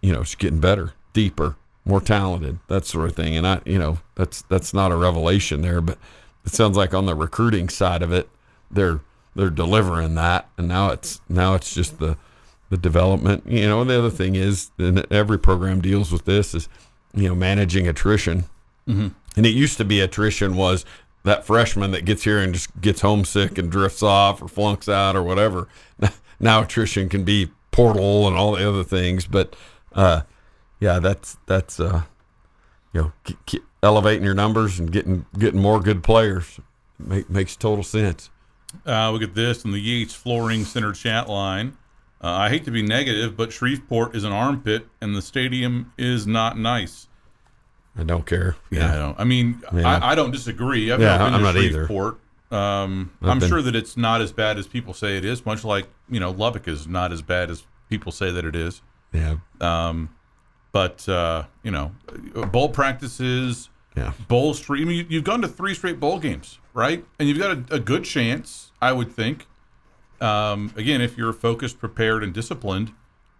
you 0.00 0.12
know, 0.12 0.20
just 0.20 0.38
getting 0.38 0.60
better, 0.60 0.92
deeper, 1.12 1.56
more 1.84 2.00
talented, 2.00 2.58
that 2.68 2.84
sort 2.86 3.08
of 3.08 3.16
thing. 3.16 3.36
And 3.36 3.46
I, 3.46 3.60
you 3.64 3.78
know, 3.78 3.98
that's 4.14 4.42
that's 4.42 4.74
not 4.74 4.92
a 4.92 4.96
revelation 4.96 5.62
there, 5.62 5.80
but 5.80 5.98
it 6.44 6.52
sounds 6.52 6.76
like 6.76 6.94
on 6.94 7.06
the 7.06 7.14
recruiting 7.14 7.68
side 7.68 8.02
of 8.02 8.12
it, 8.12 8.28
they're 8.70 9.00
they're 9.34 9.50
delivering 9.50 10.14
that, 10.16 10.48
and 10.56 10.68
now 10.68 10.90
it's 10.90 11.20
now 11.28 11.54
it's 11.54 11.74
just 11.74 11.98
the 11.98 12.16
the 12.70 12.76
development. 12.76 13.44
You 13.46 13.66
know, 13.68 13.84
the 13.84 13.98
other 13.98 14.10
thing 14.10 14.34
is, 14.34 14.70
and 14.78 15.06
every 15.12 15.38
program 15.38 15.80
deals 15.80 16.12
with 16.12 16.24
this 16.24 16.54
is, 16.54 16.68
you 17.14 17.28
know, 17.28 17.34
managing 17.34 17.88
attrition. 17.88 18.44
Mm-hmm. 18.86 19.08
And 19.36 19.46
it 19.46 19.50
used 19.50 19.76
to 19.78 19.84
be 19.84 20.00
attrition 20.00 20.56
was 20.56 20.84
that 21.24 21.44
freshman 21.44 21.90
that 21.92 22.04
gets 22.04 22.24
here 22.24 22.38
and 22.38 22.54
just 22.54 22.80
gets 22.80 23.00
homesick 23.00 23.58
and 23.58 23.70
drifts 23.70 24.02
off 24.02 24.42
or 24.42 24.48
flunks 24.48 24.88
out 24.88 25.16
or 25.16 25.22
whatever. 25.22 25.68
Now 26.40 26.62
attrition 26.62 27.08
can 27.08 27.24
be 27.24 27.50
portal 27.72 28.28
and 28.28 28.36
all 28.36 28.52
the 28.52 28.68
other 28.68 28.84
things, 28.84 29.26
but 29.26 29.56
uh, 29.92 30.20
yeah, 30.78 31.00
that's 31.00 31.36
that's 31.46 31.80
uh, 31.80 32.02
you 32.92 33.02
know 33.02 33.12
ke- 33.24 33.44
ke- 33.44 33.64
elevating 33.82 34.22
your 34.22 34.34
numbers 34.34 34.78
and 34.78 34.92
getting 34.92 35.26
getting 35.36 35.60
more 35.60 35.80
good 35.80 36.04
players 36.04 36.60
Make, 36.98 37.30
makes 37.30 37.56
total 37.56 37.84
sense. 37.84 38.30
Uh, 38.86 39.10
look 39.10 39.22
at 39.22 39.34
this 39.34 39.64
in 39.64 39.70
the 39.70 39.78
Yates 39.78 40.14
Flooring 40.14 40.64
Center 40.64 40.92
chat 40.92 41.28
line. 41.28 41.76
Uh, 42.22 42.28
I 42.30 42.48
hate 42.48 42.64
to 42.64 42.70
be 42.72 42.82
negative, 42.82 43.36
but 43.36 43.52
Shreveport 43.52 44.14
is 44.16 44.24
an 44.24 44.32
armpit, 44.32 44.86
and 45.00 45.14
the 45.14 45.22
stadium 45.22 45.92
is 45.96 46.26
not 46.26 46.58
nice. 46.58 47.06
I 47.96 48.02
don't 48.04 48.26
care. 48.26 48.56
Yeah, 48.70 48.92
I 48.92 48.96
don't. 48.98 49.20
I 49.20 49.24
mean, 49.24 49.62
Yeah. 49.72 49.88
I, 49.88 50.12
I 50.12 50.14
don't 50.14 50.30
disagree. 50.32 50.90
I've 50.90 51.00
Yeah, 51.00 51.18
been 51.18 51.34
I'm 51.34 51.40
to 51.40 51.44
not 51.44 51.56
either. 51.56 51.86
Um, 52.50 53.10
I'm 53.22 53.38
been- 53.40 53.48
sure 53.48 53.60
that 53.62 53.76
it's 53.76 53.96
not 53.96 54.20
as 54.20 54.32
bad 54.32 54.56
as 54.58 54.66
people 54.66 54.94
say 54.94 55.16
it 55.16 55.24
is. 55.24 55.44
Much 55.44 55.64
like 55.64 55.86
you 56.08 56.18
know, 56.18 56.30
Lubbock 56.30 56.66
is 56.66 56.86
not 56.88 57.12
as 57.12 57.22
bad 57.22 57.50
as 57.50 57.66
people 57.90 58.10
say 58.12 58.30
that 58.30 58.44
it 58.44 58.56
is. 58.56 58.80
yeah, 59.12 59.36
Um, 59.60 60.08
but 60.72 61.08
uh, 61.08 61.44
you 61.62 61.70
know, 61.70 61.92
bowl 62.50 62.68
practices, 62.70 63.68
yeah. 63.96 64.12
bowl 64.28 64.54
street. 64.54 64.82
I 64.82 64.84
mean, 64.86 64.96
you, 64.98 65.06
you've 65.08 65.24
gone 65.24 65.42
to 65.42 65.48
three 65.48 65.74
straight 65.74 66.00
bowl 66.00 66.18
games, 66.18 66.58
right? 66.74 67.04
And 67.18 67.28
you've 67.28 67.38
got 67.38 67.50
a, 67.70 67.76
a 67.76 67.80
good 67.80 68.04
chance, 68.04 68.72
I 68.80 68.92
would 68.92 69.12
think. 69.12 69.46
Um, 70.20 70.72
again, 70.76 71.00
if 71.00 71.16
you're 71.16 71.32
focused, 71.32 71.78
prepared, 71.78 72.22
and 72.22 72.32
disciplined, 72.32 72.92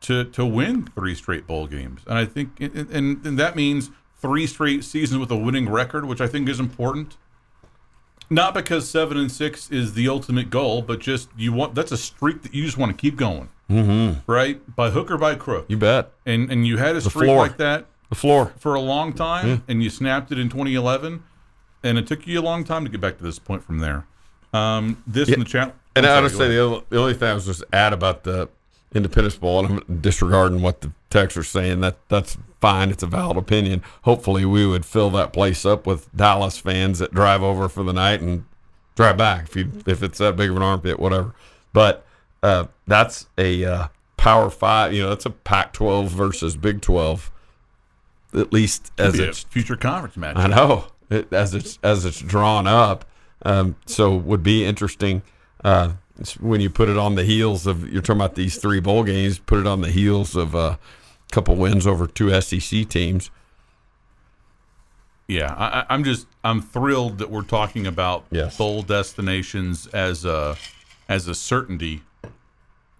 to 0.02 0.24
to 0.24 0.46
win 0.46 0.86
three 0.94 1.14
straight 1.14 1.46
bowl 1.46 1.66
games, 1.66 2.02
and 2.06 2.18
I 2.18 2.24
think, 2.24 2.60
and, 2.60 2.74
and, 2.90 3.26
and 3.26 3.38
that 3.38 3.56
means 3.56 3.90
three 4.20 4.46
straight 4.46 4.84
seasons 4.84 5.18
with 5.18 5.30
a 5.30 5.36
winning 5.36 5.68
record, 5.68 6.04
which 6.04 6.20
I 6.20 6.26
think 6.26 6.48
is 6.48 6.60
important. 6.60 7.16
Not 8.30 8.52
because 8.52 8.88
seven 8.88 9.16
and 9.16 9.32
six 9.32 9.70
is 9.70 9.94
the 9.94 10.08
ultimate 10.08 10.50
goal, 10.50 10.82
but 10.82 11.00
just 11.00 11.28
you 11.36 11.52
want 11.52 11.74
that's 11.74 11.92
a 11.92 11.96
streak 11.96 12.42
that 12.42 12.54
you 12.54 12.64
just 12.64 12.76
want 12.76 12.92
to 12.92 13.00
keep 13.00 13.16
going, 13.16 13.48
mm-hmm. 13.70 14.30
right? 14.30 14.60
By 14.76 14.90
hook 14.90 15.10
or 15.10 15.16
by 15.16 15.34
crook 15.34 15.64
You 15.68 15.78
bet. 15.78 16.12
and 16.26 16.50
and 16.52 16.66
you 16.66 16.76
had 16.76 16.94
a 16.94 17.00
streak 17.00 17.24
floor. 17.24 17.38
like 17.38 17.56
that 17.56 17.86
The 18.10 18.16
floor. 18.16 18.52
for 18.58 18.74
a 18.74 18.80
long 18.80 19.14
time, 19.14 19.62
and 19.66 19.82
you 19.82 19.88
snapped 19.88 20.30
it 20.30 20.38
in 20.38 20.50
2011, 20.50 21.22
and 21.82 21.98
it 21.98 22.06
took 22.06 22.26
you 22.26 22.38
a 22.38 22.42
long 22.42 22.64
time 22.64 22.84
to 22.84 22.90
get 22.90 23.00
back 23.00 23.16
to 23.16 23.24
this 23.24 23.38
point 23.38 23.64
from 23.64 23.78
there. 23.78 24.06
Um, 24.52 25.02
this 25.06 25.30
in 25.30 25.38
the 25.40 25.46
chat, 25.46 25.74
And 25.98 26.06
I'm 26.06 26.24
I 26.24 26.28
sorry, 26.28 26.38
say 26.38 26.54
the, 26.54 26.66
other, 26.66 26.82
the 26.88 26.98
only 26.98 27.14
thing 27.14 27.28
I 27.28 27.34
was 27.34 27.46
just 27.46 27.64
add 27.72 27.92
about 27.92 28.24
the 28.24 28.48
Independence 28.94 29.36
Bowl, 29.36 29.64
and 29.64 29.82
I'm 29.88 30.00
disregarding 30.00 30.62
what 30.62 30.80
the 30.80 30.92
texts 31.10 31.36
are 31.36 31.44
saying. 31.44 31.80
That 31.80 31.96
that's 32.08 32.38
fine. 32.60 32.90
It's 32.90 33.02
a 33.02 33.06
valid 33.06 33.36
opinion. 33.36 33.82
Hopefully, 34.02 34.44
we 34.44 34.66
would 34.66 34.86
fill 34.86 35.10
that 35.10 35.32
place 35.32 35.64
up 35.64 35.86
with 35.86 36.14
Dallas 36.16 36.58
fans 36.58 36.98
that 36.98 37.12
drive 37.12 37.42
over 37.42 37.68
for 37.68 37.82
the 37.82 37.92
night 37.92 38.20
and 38.20 38.44
drive 38.96 39.16
back 39.16 39.48
if 39.48 39.56
you 39.56 39.70
if 39.86 40.02
it's 40.02 40.18
that 40.18 40.36
big 40.36 40.50
of 40.50 40.56
an 40.56 40.62
armpit, 40.62 40.98
whatever. 40.98 41.34
But 41.72 42.04
uh, 42.42 42.66
that's 42.86 43.26
a 43.36 43.64
uh, 43.64 43.88
Power 44.16 44.50
Five. 44.50 44.94
You 44.94 45.02
know, 45.02 45.08
that's 45.10 45.26
a 45.26 45.30
Pac-12 45.30 46.08
versus 46.08 46.56
Big 46.56 46.80
12. 46.80 47.30
At 48.34 48.52
least 48.52 48.92
as 48.98 49.18
it's 49.18 49.42
future 49.44 49.76
conference 49.76 50.16
match. 50.16 50.36
I 50.36 50.48
know 50.48 50.86
it, 51.10 51.32
as 51.32 51.54
it's 51.54 51.78
as 51.82 52.04
it's 52.04 52.20
drawn 52.20 52.66
up. 52.66 53.04
Um, 53.42 53.76
so 53.86 54.14
would 54.14 54.42
be 54.42 54.64
interesting 54.64 55.22
uh, 55.64 55.92
when 56.40 56.60
you 56.60 56.68
put 56.70 56.88
it 56.88 56.96
on 56.96 57.14
the 57.14 57.24
heels 57.24 57.66
of 57.66 57.88
you're 57.92 58.02
talking 58.02 58.20
about 58.20 58.34
these 58.34 58.56
three 58.58 58.80
bowl 58.80 59.04
games. 59.04 59.38
Put 59.38 59.60
it 59.60 59.66
on 59.66 59.80
the 59.80 59.90
heels 59.90 60.34
of 60.36 60.54
a 60.54 60.78
couple 61.30 61.54
wins 61.56 61.86
over 61.86 62.06
two 62.06 62.38
SEC 62.40 62.88
teams. 62.88 63.30
Yeah, 65.26 65.52
I, 65.56 65.84
I'm 65.92 66.04
just 66.04 66.26
I'm 66.42 66.62
thrilled 66.62 67.18
that 67.18 67.30
we're 67.30 67.42
talking 67.42 67.86
about 67.86 68.24
Yes. 68.30 68.56
bowl 68.56 68.82
destinations 68.82 69.86
as 69.88 70.24
a 70.24 70.56
as 71.08 71.28
a 71.28 71.34
certainty 71.34 72.02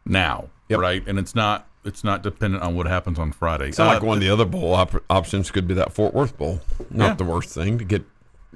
now, 0.05 0.49
Yep. 0.69 0.79
right? 0.79 1.03
And 1.07 1.19
it's 1.19 1.35
not 1.35 1.67
it's 1.85 2.05
not 2.05 2.23
dependent 2.23 2.63
on 2.63 2.75
what 2.77 2.87
happens 2.87 3.19
on 3.19 3.33
Friday. 3.33 3.69
It's 3.69 3.79
not 3.79 3.87
like 3.95 4.03
Uh, 4.03 4.07
one 4.07 4.19
of 4.19 4.21
the 4.21 4.29
other 4.31 4.45
bowl 4.45 4.75
op- 4.75 5.03
options 5.09 5.51
could 5.51 5.67
be 5.67 5.73
that 5.75 5.93
Fort 5.93 6.13
Worth 6.13 6.37
Bowl. 6.37 6.61
Not 6.91 7.07
Yeah. 7.11 7.15
the 7.15 7.25
worst 7.25 7.51
thing 7.51 7.79
to 7.79 7.85
get 7.85 8.05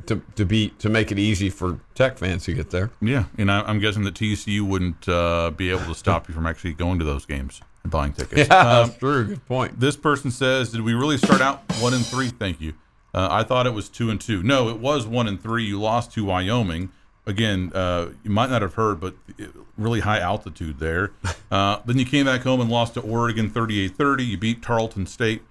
to 0.07 0.23
to 0.37 0.45
be 0.45 0.71
to 0.79 0.89
make 0.89 1.13
it 1.13 1.19
easy 1.19 1.51
for 1.51 1.79
Tech 1.95 2.19
fans 2.19 2.45
to 2.45 2.55
get 2.55 2.71
there. 2.71 2.91
Yeah, 3.01 3.25
and 3.39 3.51
I, 3.51 3.61
I'm 3.63 3.79
guessing 3.79 4.05
that 4.05 4.15
TCU 4.15 4.63
wouldn't 4.63 5.09
uh, 5.09 5.51
be 5.51 5.71
able 5.71 5.85
to 5.87 5.95
stop 5.95 6.29
you 6.29 6.35
from 6.35 6.47
actually 6.47 6.73
going 6.75 6.99
to 6.99 7.05
those 7.05 7.27
games 7.27 7.61
and 7.83 7.91
buying 7.93 8.13
tickets. 8.13 8.49
Um, 8.51 8.89
that's 8.89 8.99
true. 8.99 9.27
Good 9.29 9.47
point. 9.47 9.81
This 9.81 9.97
person 9.97 10.31
says, 10.31 10.71
"Did 10.71 10.81
we 10.83 10.95
really 10.95 11.19
start 11.19 11.41
out 11.41 11.63
one 11.81 11.95
and 11.95 12.05
three? 12.05 12.29
Thank 12.29 12.61
you. 12.61 12.75
Uh, 13.15 13.29
I 13.31 13.43
thought 13.45 13.67
it 13.67 13.75
was 13.75 13.89
two 13.91 14.11
and 14.11 14.21
two. 14.21 14.43
No, 14.43 14.69
it 14.71 14.79
was 14.79 15.07
one 15.07 15.29
and 15.29 15.41
three. 15.43 15.65
You 15.65 15.81
lost 15.81 16.13
to 16.15 16.25
Wyoming. 16.25 16.91
Again, 17.27 17.71
uh, 17.75 18.09
you 18.25 18.31
might 18.31 18.51
not 18.51 18.63
have 18.63 18.75
heard, 18.75 18.99
but 19.01 19.15
it- 19.39 19.51
really 19.79 20.01
high 20.01 20.19
altitude 20.21 20.79
there. 20.79 21.11
Uh, 21.53 21.83
then 21.85 21.99
you 21.99 22.07
came 22.07 22.25
back 22.25 22.41
home 22.41 22.63
and 22.63 22.71
lost 22.71 22.95
to 22.95 23.01
Oregon 23.03 23.51
38-30. 23.51 24.27
You 24.27 24.39
beat 24.39 24.63
Tarleton 24.63 25.05
State, 25.05 25.43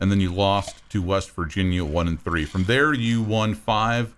and 0.00 0.10
then 0.10 0.20
you 0.20 0.32
lost 0.32 0.76
to 0.90 1.02
West 1.02 1.30
Virginia 1.30 1.84
one 1.84 2.08
and 2.08 2.22
three. 2.22 2.44
From 2.44 2.64
there, 2.64 2.92
you 2.92 3.22
won 3.22 3.54
five 3.54 4.14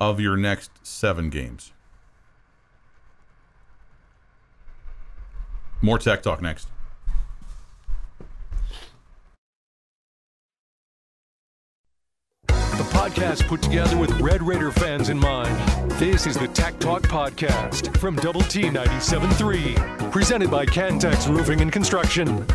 of 0.00 0.20
your 0.20 0.36
next 0.36 0.70
seven 0.82 1.30
games. 1.30 1.72
More 5.82 5.98
tech 5.98 6.22
talk 6.22 6.40
next. 6.40 6.68
The 12.48 12.82
podcast 12.92 13.46
put 13.46 13.62
together 13.62 13.96
with 13.96 14.10
Red 14.20 14.42
Raider 14.42 14.70
fans 14.70 15.08
in 15.08 15.18
mind. 15.18 15.56
This 15.92 16.26
is 16.26 16.36
the 16.36 16.48
Tech 16.48 16.78
Talk 16.78 17.02
Podcast 17.02 17.96
from 17.96 18.16
Double 18.16 18.42
T 18.42 18.64
97.3, 18.64 20.10
presented 20.12 20.50
by 20.50 20.66
Cantex 20.66 21.26
Roofing 21.26 21.62
and 21.62 21.72
Construction. 21.72 22.46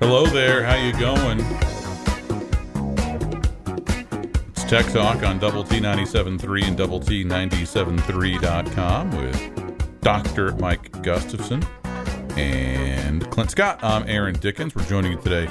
Hello 0.00 0.26
there, 0.26 0.64
how 0.64 0.74
you 0.74 0.90
going? 0.98 1.38
It's 4.48 4.64
Tech 4.64 4.84
Talk 4.86 5.22
on 5.22 5.38
Double 5.38 5.62
T 5.62 5.78
97.3 5.78 6.64
and 6.64 6.76
Double 6.76 6.98
T 6.98 7.24
97.3.com 7.24 9.16
with 9.16 10.00
Dr. 10.00 10.56
Mike 10.56 11.00
Gustafson 11.02 11.64
and 12.36 13.30
Clint 13.30 13.52
Scott. 13.52 13.78
I'm 13.84 14.02
Aaron 14.08 14.34
Dickens. 14.34 14.74
We're 14.74 14.84
joining 14.86 15.12
you 15.12 15.20
today 15.20 15.48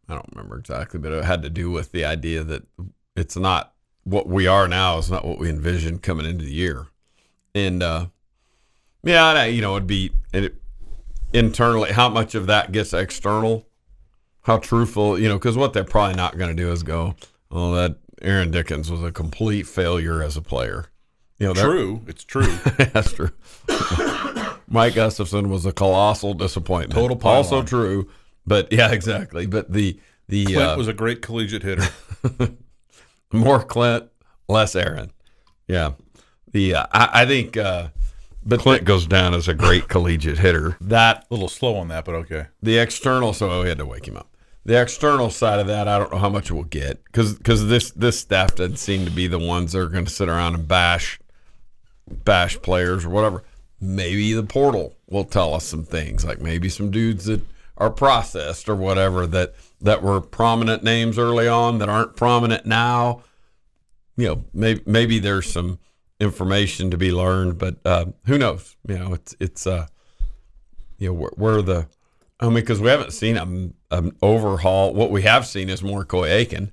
I 0.10 0.16
don't 0.16 0.30
remember 0.34 0.58
exactly, 0.58 0.99
but 0.99 1.12
it 1.12 1.24
had 1.24 1.43
to 1.43 1.49
do 1.51 1.70
with 1.70 1.91
the 1.91 2.05
idea 2.05 2.43
that 2.43 2.64
it's 3.16 3.36
not 3.36 3.74
what 4.03 4.28
we 4.28 4.47
are 4.47 4.68
now 4.68 4.97
is 4.97 5.12
not 5.12 5.26
what 5.26 5.38
we 5.38 5.49
envisioned 5.49 6.01
coming 6.01 6.26
into 6.26 6.45
the 6.45 6.53
year, 6.53 6.88
and 7.53 7.84
uh, 7.84 8.08
yeah, 9.03 9.25
I- 9.25 9.45
you 9.47 9.61
know, 9.61 9.75
it'd 9.75 9.87
be 9.87 10.11
it, 10.33 10.55
internally 11.33 11.91
how 11.91 12.09
much 12.09 12.35
of 12.35 12.47
that 12.47 12.71
gets 12.71 12.93
external, 12.93 13.67
how 14.43 14.57
truthful, 14.57 15.19
you 15.19 15.27
know, 15.27 15.37
because 15.37 15.57
what 15.57 15.73
they're 15.73 15.83
probably 15.83 16.15
not 16.15 16.37
going 16.37 16.55
to 16.55 16.61
do 16.63 16.71
is 16.71 16.83
go, 16.83 17.15
oh, 17.51 17.73
that 17.75 17.97
Aaron 18.21 18.51
Dickens 18.51 18.89
was 18.89 19.03
a 19.03 19.11
complete 19.11 19.67
failure 19.67 20.23
as 20.23 20.37
a 20.37 20.41
player. 20.41 20.85
You 21.39 21.47
know, 21.47 21.53
True, 21.53 22.01
it's 22.07 22.23
true. 22.23 22.47
That's 22.93 23.13
true. 23.13 23.29
Mike 24.67 24.95
Gustafson 24.95 25.49
was 25.49 25.65
a 25.65 25.71
colossal 25.71 26.33
disappointment. 26.33 26.93
Total 26.93 27.15
pylon. 27.15 27.37
Also 27.37 27.61
true, 27.61 28.09
but 28.45 28.71
yeah, 28.73 28.91
exactly. 28.91 29.45
But 29.45 29.71
the 29.71 29.99
the 30.27 30.45
Clint 30.45 30.71
uh, 30.71 30.75
was 30.77 30.87
a 30.87 30.93
great 30.93 31.21
collegiate 31.21 31.61
hitter. 31.63 31.87
more 33.31 33.63
Clint, 33.63 34.09
less 34.49 34.75
Aaron. 34.75 35.11
Yeah, 35.67 35.91
the 36.51 36.75
uh, 36.75 36.85
I, 36.91 37.21
I 37.21 37.25
think, 37.25 37.55
uh, 37.55 37.89
but 38.47 38.61
Clint 38.61 38.85
goes 38.85 39.05
down 39.05 39.33
as 39.33 39.47
a 39.47 39.53
great 39.53 39.89
collegiate 39.89 40.39
hitter. 40.39 40.77
That 40.79 41.25
A 41.29 41.33
little 41.33 41.49
slow 41.49 41.75
on 41.75 41.89
that, 41.89 42.05
but 42.05 42.15
okay. 42.15 42.47
the 42.61 42.77
external, 42.77 43.33
so 43.33 43.61
we 43.61 43.69
had 43.69 43.77
to 43.79 43.85
wake 43.85 44.07
him 44.07 44.15
up. 44.15 44.29
The 44.65 44.81
external 44.81 45.29
side 45.29 45.59
of 45.59 45.67
that, 45.67 45.87
I 45.87 45.97
don't 45.97 46.11
know 46.11 46.17
how 46.17 46.29
much 46.29 46.51
we'll 46.51 46.63
get 46.63 47.03
because 47.05 47.37
this 47.67 47.91
this 47.91 48.19
staff 48.19 48.55
doesn't 48.55 48.77
seem 48.77 49.05
to 49.05 49.11
be 49.11 49.27
the 49.27 49.39
ones 49.39 49.71
that 49.71 49.79
are 49.79 49.87
going 49.87 50.05
to 50.05 50.11
sit 50.11 50.27
around 50.27 50.55
and 50.55 50.67
bash 50.67 51.19
bash 52.25 52.61
players 52.61 53.05
or 53.05 53.09
whatever. 53.09 53.43
Maybe 53.79 54.33
the 54.33 54.43
portal 54.43 54.95
will 55.07 55.23
tell 55.23 55.53
us 55.53 55.65
some 55.65 55.83
things, 55.83 56.25
like 56.25 56.41
maybe 56.41 56.67
some 56.67 56.91
dudes 56.91 57.25
that 57.25 57.41
are 57.77 57.89
processed 57.89 58.67
or 58.67 58.75
whatever 58.75 59.27
that 59.27 59.55
that 59.79 60.01
were 60.01 60.19
prominent 60.19 60.83
names 60.83 61.17
early 61.17 61.47
on 61.47 61.77
that 61.77 61.89
aren't 61.89 62.15
prominent 62.15 62.65
now. 62.65 63.23
You 64.17 64.27
know, 64.27 64.45
maybe 64.53 64.81
maybe 64.85 65.19
there's 65.19 65.49
some 65.49 65.79
information 66.20 66.89
to 66.91 66.97
be 66.97 67.11
learned, 67.11 67.57
but 67.57 67.78
uh, 67.86 68.05
who 68.26 68.38
knows? 68.38 68.76
You 68.88 68.97
know, 68.99 69.13
it's 69.13 69.36
it's 69.39 69.68
uh, 69.68 69.88
you 70.97 71.09
know, 71.09 71.13
where, 71.13 71.32
where 71.36 71.61
the 71.61 71.88
I 72.39 72.45
mean, 72.45 72.55
because 72.55 72.80
we 72.80 72.89
haven't 72.89 73.13
seen 73.13 73.38
an, 73.38 73.74
an 73.91 74.15
overhaul. 74.22 74.93
What 74.93 75.11
we 75.11 75.24
have 75.24 75.45
seen 75.47 75.70
is 75.70 75.82
more 75.82 76.05
Coy 76.05 76.30
Eakin. 76.30 76.72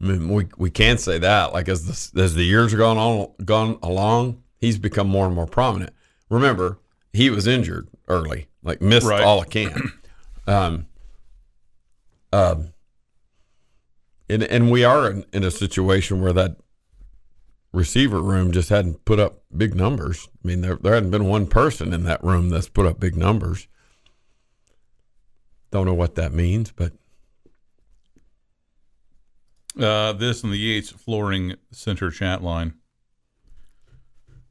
I 0.00 0.04
mean, 0.04 0.28
we 0.28 0.46
we 0.56 0.70
can 0.70 0.98
say 0.98 1.18
that. 1.18 1.52
Like 1.52 1.68
as 1.68 2.12
the 2.12 2.22
as 2.22 2.34
the 2.34 2.44
years 2.44 2.72
are 2.74 2.78
gone 2.78 2.98
on 2.98 3.32
gone 3.44 3.78
along, 3.82 4.42
he's 4.58 4.78
become 4.78 5.08
more 5.08 5.26
and 5.26 5.34
more 5.34 5.46
prominent. 5.46 5.92
Remember, 6.30 6.78
he 7.12 7.30
was 7.30 7.46
injured 7.46 7.88
early, 8.06 8.48
like 8.62 8.80
missed 8.80 9.06
Right. 9.06 9.22
all 9.24 9.40
of 9.42 9.50
camp. 9.50 9.76
Um, 10.46 10.86
um, 12.32 12.72
and 14.30 14.42
and 14.42 14.70
we 14.70 14.84
are 14.84 15.10
in, 15.10 15.24
in 15.32 15.44
a 15.44 15.50
situation 15.50 16.20
where 16.20 16.32
that 16.32 16.56
receiver 17.72 18.20
room 18.20 18.52
just 18.52 18.68
hadn't 18.70 19.04
put 19.04 19.18
up 19.18 19.42
big 19.56 19.74
numbers. 19.74 20.28
I 20.44 20.48
mean, 20.48 20.60
there 20.60 20.76
there 20.76 20.94
hadn't 20.94 21.10
been 21.10 21.26
one 21.26 21.46
person 21.46 21.92
in 21.92 22.04
that 22.04 22.22
room 22.24 22.50
that's 22.50 22.68
put 22.68 22.86
up 22.86 22.98
big 23.00 23.16
numbers. 23.16 23.68
Don't 25.70 25.86
know 25.86 25.94
what 25.94 26.14
that 26.14 26.32
means, 26.32 26.72
but 26.72 26.92
Uh, 29.78 30.12
this 30.12 30.42
in 30.42 30.50
the 30.50 30.58
Yates 30.58 30.90
Flooring 30.90 31.54
Center 31.70 32.10
chat 32.10 32.42
line. 32.42 32.74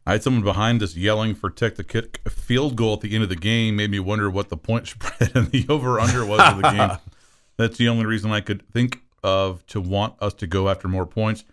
I 0.05 0.13
had 0.13 0.23
someone 0.23 0.43
behind 0.43 0.81
us 0.81 0.95
yelling 0.95 1.35
for 1.35 1.49
Tech 1.49 1.75
to 1.75 1.83
kick 1.83 2.21
a 2.25 2.29
field 2.29 2.77
goal 2.77 2.93
at 2.93 3.01
the 3.01 3.13
end 3.13 3.23
of 3.23 3.29
the 3.29 3.35
game. 3.35 3.75
Made 3.75 3.91
me 3.91 3.99
wonder 3.99 4.29
what 4.29 4.47
the 4.47 4.55
point 4.55 4.87
spread 4.93 5.31
and 5.35 5.47
the 5.47 5.65
over 5.67 5.99
under 5.99 6.25
was 6.25 6.39
of 6.39 6.61
the 6.61 6.71
game. 6.71 6.97
That's 7.57 7.77
the 7.77 7.89
only 7.89 8.05
reason 8.05 8.31
I 8.31 8.39
could 8.39 8.65
think 8.71 9.01
of 9.21 9.65
to 9.67 9.81
want 9.81 10.13
us 10.21 10.33
to 10.35 10.47
go 10.47 10.69
after 10.69 10.87
more 10.87 11.05
points 11.05 11.43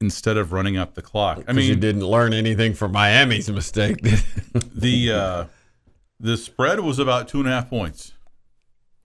instead 0.00 0.36
of 0.36 0.52
running 0.52 0.76
up 0.76 0.94
the 0.94 1.02
clock. 1.02 1.44
I 1.46 1.50
I 1.50 1.52
mean, 1.54 1.68
you 1.68 1.76
didn't 1.76 2.04
learn 2.06 2.32
anything 2.32 2.74
from 2.74 2.92
Miami's 2.92 3.48
mistake. 3.50 4.00
the 4.74 5.12
uh, 5.12 5.44
the 6.20 6.36
spread 6.36 6.80
was 6.80 6.98
about 6.98 7.28
two 7.28 7.40
and 7.40 7.48
a 7.48 7.52
half 7.52 7.68
points. 7.70 8.12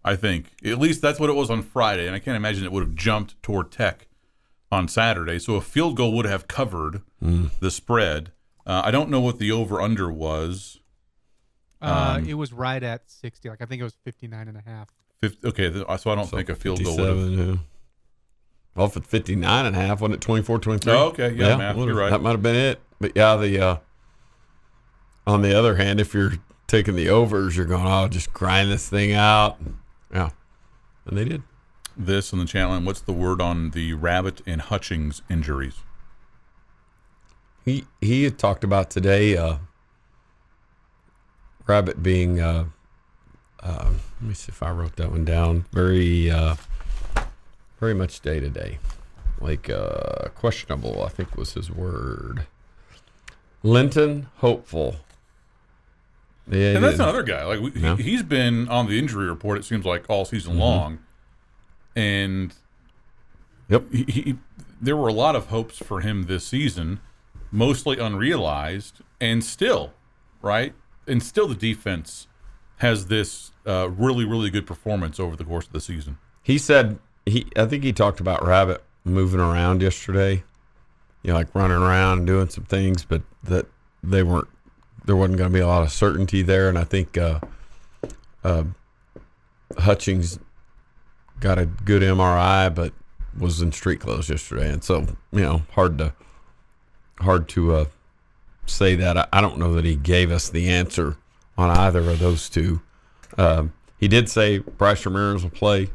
I 0.04 0.16
think 0.16 0.52
at 0.64 0.80
least 0.80 1.02
that's 1.02 1.20
what 1.20 1.30
it 1.30 1.34
was 1.34 1.50
on 1.50 1.62
Friday, 1.62 2.08
and 2.08 2.16
I 2.16 2.20
can't 2.20 2.38
imagine 2.38 2.64
it 2.64 2.72
would 2.72 2.84
have 2.84 2.96
jumped 2.96 3.42
toward 3.44 3.72
Tech 3.72 4.08
on 4.72 4.88
Saturday. 4.88 5.40
So 5.40 5.56
a 5.56 5.62
field 5.62 5.96
goal 5.98 6.14
would 6.16 6.26
have 6.26 6.48
covered 6.48 7.02
the 7.22 7.70
spread. 7.72 8.32
Uh, 8.66 8.82
I 8.86 8.92
don't 8.92 9.10
know 9.10 9.20
what 9.20 9.40
the 9.40 9.52
over 9.52 9.82
under 9.82 10.10
was. 10.12 10.80
Uh, 11.82 12.16
Um, 12.20 12.30
it 12.30 12.36
was 12.36 12.54
right 12.54 12.82
at 12.84 13.10
60. 13.10 13.50
Like 13.50 13.62
I 13.62 13.66
think 13.66 13.80
it 13.82 13.84
was 13.84 13.96
59 14.04 14.48
and 14.48 14.58
a 14.58 14.62
half. 14.62 14.90
Fif- 15.22 15.44
okay, 15.44 15.74
so 15.74 15.86
I 16.12 16.16
don't 16.16 16.28
think 16.30 16.50
a 16.50 16.56
field 16.56 16.84
goal 16.84 16.96
would 16.98 17.06
have. 17.08 17.18
57, 17.18 17.48
yeah. 17.50 17.56
Well, 18.76 18.88
if 18.88 18.96
it's 18.96 19.08
59 19.08 19.66
and 19.66 19.76
a 19.76 19.80
half, 19.80 20.02
wasn't 20.02 20.16
it 20.16 20.22
24 20.22 20.60
23? 20.60 20.94
Oh, 20.94 20.98
okay. 21.08 21.32
Yeah, 21.34 21.58
math, 21.58 21.76
would've- 21.76 21.90
you're 21.90 22.00
right. 22.00 22.10
That 22.12 22.22
might 22.22 22.32
have 22.32 22.44
been 22.44 22.56
it. 22.56 22.80
But 23.02 23.14
yeah, 23.16 23.36
the 23.36 23.60
uh, 23.60 23.78
on 25.28 25.42
the 25.42 25.58
other 25.58 25.76
hand, 25.76 26.00
if 26.00 26.14
you're 26.14 26.34
taking 26.68 26.96
the 26.96 27.10
overs, 27.10 27.56
you're 27.58 27.66
going, 27.66 27.88
oh, 27.88 28.08
just 28.08 28.34
grind 28.34 28.72
this 28.72 28.88
thing 28.90 29.14
out. 29.14 29.58
Yeah. 30.14 30.30
And 31.06 31.18
they 31.18 31.26
did. 31.26 31.44
This 31.98 32.32
in 32.32 32.40
the 32.40 32.46
chat 32.46 32.70
line. 32.70 32.86
What's 32.86 33.02
the 33.02 33.12
word 33.14 33.42
on 33.42 33.72
the 33.72 33.94
Rabbit 33.94 34.42
and 34.46 34.62
Hutchings 34.62 35.22
injuries? 35.30 35.76
He 37.66 37.86
he 38.00 38.24
had 38.24 38.38
talked 38.38 38.64
about 38.64 38.90
today 38.90 39.36
uh, 39.36 39.58
Rabbit 41.68 42.02
being 42.02 42.40
uh, 42.40 42.66
uh, 43.62 43.92
let 44.22 44.28
me 44.30 44.34
see 44.34 44.50
if 44.52 44.64
I 44.64 44.72
wrote 44.72 44.96
that 44.96 45.12
one 45.12 45.26
down. 45.26 45.66
Very 45.74 46.32
uh, 46.32 46.56
very 47.80 47.94
much 47.94 48.22
day 48.22 48.40
to 48.40 48.50
day. 48.50 48.80
Like 49.40 49.70
uh, 49.70 50.30
questionable, 50.36 51.04
I 51.04 51.10
think 51.10 51.36
was 51.38 51.54
his 51.54 51.72
word. 51.72 52.46
Linton 53.64 54.28
hopeful. 54.38 54.98
Yeah, 56.50 56.74
And 56.76 56.84
that's 56.84 56.98
he- 56.98 57.04
another 57.04 57.24
guy. 57.24 57.44
Like 57.46 57.76
he, 57.98 58.04
he's 58.04 58.24
been 58.24 58.68
on 58.70 58.88
the 58.88 58.98
injury 59.00 59.30
report. 59.30 59.58
It 59.60 59.66
seems 59.66 59.86
like 59.86 60.10
all 60.10 60.26
season 60.26 60.58
long, 60.58 61.00
and 61.96 62.54
Yep. 63.70 63.92
he, 63.94 64.04
he, 64.06 64.36
there 64.82 64.98
were 64.98 65.08
a 65.10 65.14
lot 65.14 65.36
of 65.36 65.48
hopes 65.48 65.78
for 65.78 66.02
him 66.02 66.24
this 66.24 66.46
season, 66.48 67.00
mostly 67.52 68.00
unrealized, 68.00 69.02
and 69.22 69.44
still, 69.44 69.94
right, 70.42 70.74
and 71.06 71.22
still 71.22 71.48
the 71.48 71.54
defense 71.56 72.28
has 72.78 73.08
this 73.08 73.52
uh, 73.68 73.90
really, 73.92 74.26
really 74.26 74.50
good 74.50 74.66
performance 74.66 75.20
over 75.20 75.36
the 75.36 75.44
course 75.44 75.68
of 75.68 75.74
the 75.74 75.82
season. 75.82 76.18
He 76.42 76.58
said 76.58 76.98
he. 77.30 77.48
I 77.56 77.66
think 77.66 77.84
he 77.84 77.94
talked 77.94 78.20
about 78.20 78.46
Rabbit 78.46 78.84
moving 79.04 79.40
around 79.40 79.82
yesterday. 79.82 80.44
You 81.24 81.32
know, 81.32 81.34
like 81.34 81.54
running 81.54 81.78
around 81.78 82.20
and 82.20 82.28
doing 82.28 82.50
some 82.50 82.64
things, 82.66 83.04
but 83.04 83.22
that 83.44 83.66
they 84.04 84.24
weren't 84.24 84.48
there 85.06 85.16
wasn't 85.16 85.38
going 85.38 85.50
to 85.50 85.54
be 85.54 85.60
a 85.60 85.68
lot 85.68 85.84
of 85.84 85.92
certainty 85.92 86.42
there, 86.42 86.70
and 86.70 86.78
I 86.78 86.84
think 86.84 87.18
uh, 87.18 87.40
uh, 88.44 88.64
Hutchings 89.78 90.40
got 91.40 91.58
a 91.58 91.66
good 91.66 92.02
MRI, 92.02 92.74
but 92.74 92.94
was 93.38 93.62
in 93.62 93.72
street 93.72 94.00
clothes 94.00 94.30
yesterday, 94.30 94.70
and 94.72 94.84
so 94.84 95.08
you 95.32 95.42
know 95.42 95.64
hard 95.72 95.98
to 95.98 96.14
hard 97.20 97.48
to 97.50 97.76
uh, 97.76 97.86
say 98.66 98.96
that. 98.96 99.18
I, 99.18 99.28
I, 99.34 99.42
don't 99.42 99.58
know 99.58 99.74
that 99.74 99.86
he 99.86 99.96
gave 99.96 100.32
us 100.32 100.50
the 100.50 100.70
answer 100.70 101.18
on 101.58 101.70
either 101.70 102.00
of 102.02 102.20
those 102.20 102.50
two. 102.50 102.82
Um, 103.38 103.74
he 103.98 104.08
did 104.08 104.30
say 104.30 104.60
Bryce 104.60 105.06
Ramirez 105.06 105.44
will 105.44 105.50
play, 105.50 105.90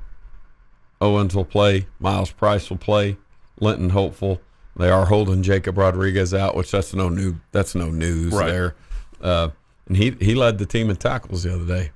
Owens 1.04 1.36
will 1.36 1.44
play, 1.44 1.86
Myles 2.00 2.30
Price 2.30 2.70
will 2.70 2.78
play, 2.78 3.18
Linton 3.60 3.90
hopeful. 3.90 4.40
They 4.76 4.90
are 4.90 5.06
holding 5.06 5.42
Jacob 5.42 5.76
Rodriguez 5.76 6.32
out, 6.32 6.56
which 6.56 6.70
that's 6.70 6.94
no 6.94 7.08
new 7.08 7.36
that's 7.52 7.74
no 7.74 7.90
news 7.90 8.32
right. 8.32 8.46
there. 8.46 8.74
Uh, 9.20 9.50
and 9.86 9.96
he 9.96 10.16
he 10.20 10.34
led 10.34 10.58
the 10.58 10.66
team 10.66 10.90
in 10.90 10.96
tackles 10.96 11.42
the 11.42 11.54
other 11.54 11.66
day. 11.66 11.90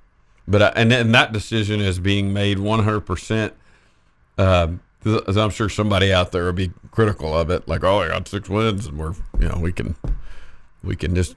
But 0.46 0.62
uh, 0.62 0.72
and 0.76 0.92
and 0.92 1.14
that 1.14 1.32
decision 1.32 1.80
is 1.80 1.98
being 1.98 2.32
made 2.32 2.58
100 2.58 3.00
percent. 3.00 3.54
Um, 4.36 4.80
I'm 5.04 5.50
sure 5.50 5.68
somebody 5.68 6.12
out 6.12 6.32
there 6.32 6.44
will 6.44 6.52
be 6.52 6.72
critical 6.90 7.36
of 7.36 7.50
it, 7.50 7.66
like, 7.66 7.82
oh, 7.82 8.00
I 8.00 8.08
got 8.08 8.28
six 8.28 8.48
wins, 8.48 8.86
and 8.86 8.98
we're 8.98 9.14
you 9.40 9.48
know 9.48 9.58
we 9.60 9.72
can 9.72 9.96
we 10.84 10.96
can 10.96 11.14
just 11.14 11.34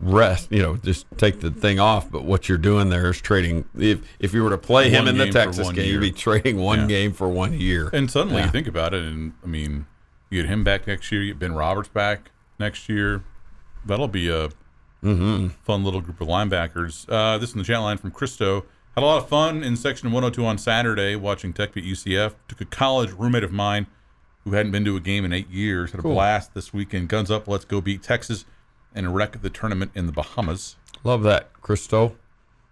rest, 0.00 0.50
you 0.50 0.62
know, 0.62 0.76
just 0.76 1.06
take 1.16 1.40
the 1.40 1.50
thing 1.50 1.80
off. 1.80 2.10
But 2.10 2.24
what 2.24 2.48
you're 2.48 2.58
doing 2.58 2.90
there 2.90 3.10
is 3.10 3.20
trading. 3.20 3.64
If 3.76 4.00
if 4.18 4.32
you 4.34 4.42
were 4.42 4.50
to 4.50 4.58
play 4.58 4.84
one 4.84 4.92
him 4.92 5.08
in 5.08 5.18
the 5.18 5.30
Texas 5.30 5.68
game, 5.68 5.76
year. 5.76 5.86
you'd 5.86 6.00
be 6.00 6.12
trading 6.12 6.58
one 6.58 6.80
yeah. 6.80 6.86
game 6.86 7.12
for 7.12 7.28
one 7.28 7.58
year. 7.58 7.90
And 7.92 8.10
suddenly 8.10 8.38
yeah. 8.38 8.46
you 8.46 8.52
think 8.52 8.66
about 8.66 8.94
it, 8.94 9.02
and 9.02 9.32
I 9.42 9.46
mean, 9.46 9.86
you 10.30 10.42
get 10.42 10.48
him 10.48 10.64
back 10.64 10.86
next 10.86 11.10
year. 11.10 11.22
You 11.22 11.32
get 11.32 11.40
Ben 11.40 11.54
Roberts 11.54 11.88
back 11.88 12.30
next 12.58 12.88
year. 12.88 13.24
That'll 13.84 14.08
be 14.08 14.28
a 14.28 14.48
mm-hmm. 15.02 15.48
fun 15.64 15.84
little 15.84 16.00
group 16.00 16.20
of 16.20 16.28
linebackers. 16.28 17.06
Uh, 17.08 17.38
this 17.38 17.50
is 17.50 17.54
the 17.54 17.64
chat 17.64 17.80
line 17.80 17.98
from 17.98 18.10
Christo. 18.10 18.64
Had 18.94 19.04
a 19.04 19.06
lot 19.06 19.22
of 19.22 19.28
fun 19.28 19.62
in 19.62 19.76
section 19.76 20.12
102 20.12 20.44
on 20.44 20.58
Saturday 20.58 21.16
watching 21.16 21.52
Tech 21.52 21.72
beat 21.72 21.84
UCF. 21.84 22.34
Took 22.46 22.60
a 22.60 22.66
college 22.66 23.10
roommate 23.12 23.42
of 23.42 23.50
mine 23.50 23.86
who 24.44 24.52
hadn't 24.52 24.72
been 24.72 24.84
to 24.84 24.96
a 24.96 25.00
game 25.00 25.24
in 25.24 25.32
eight 25.32 25.48
years. 25.48 25.92
Had 25.92 26.00
a 26.00 26.02
cool. 26.02 26.14
blast 26.14 26.52
this 26.52 26.72
weekend. 26.74 27.08
Guns 27.08 27.30
up, 27.30 27.48
let's 27.48 27.64
go 27.64 27.80
beat 27.80 28.02
Texas 28.02 28.44
and 28.94 29.14
wreck 29.14 29.40
the 29.40 29.50
tournament 29.50 29.92
in 29.94 30.06
the 30.06 30.12
Bahamas. 30.12 30.76
Love 31.04 31.22
that, 31.24 31.52
Christo. 31.60 32.16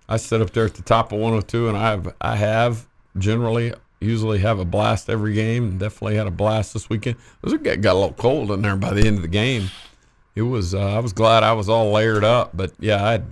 I 0.09 0.17
sit 0.17 0.41
up 0.41 0.51
there 0.51 0.65
at 0.65 0.75
the 0.75 0.83
top 0.83 1.13
of 1.13 1.19
102, 1.19 1.69
and 1.69 1.77
I 1.77 1.91
have 1.91 2.15
I 2.21 2.37
have 2.37 2.87
generally 3.17 3.73
usually 4.01 4.39
have 4.39 4.59
a 4.59 4.65
blast 4.65 5.09
every 5.09 5.35
game. 5.35 5.79
Definitely 5.79 6.17
had 6.17 6.27
a 6.27 6.33
blast 6.33 6.75
this 6.75 6.89
weekend. 6.89 7.17
It 7.43 7.51
was 7.51 7.55
got 7.55 7.93
a 7.93 7.99
little 7.99 8.13
cold 8.15 8.51
in 8.51 8.63
there 8.63 8.77
by 8.77 8.93
the 8.93 9.07
end 9.07 9.17
of 9.17 9.23
the 9.23 9.29
game. 9.29 9.71
It 10.35 10.43
was. 10.43 10.75
Uh, 10.75 10.97
I 10.97 10.99
was 11.01 11.13
glad 11.13 11.43
I 11.43 11.53
was 11.53 11.69
all 11.69 11.93
layered 11.93 12.25
up, 12.25 12.51
but 12.55 12.73
yeah, 12.79 13.05
I. 13.05 13.23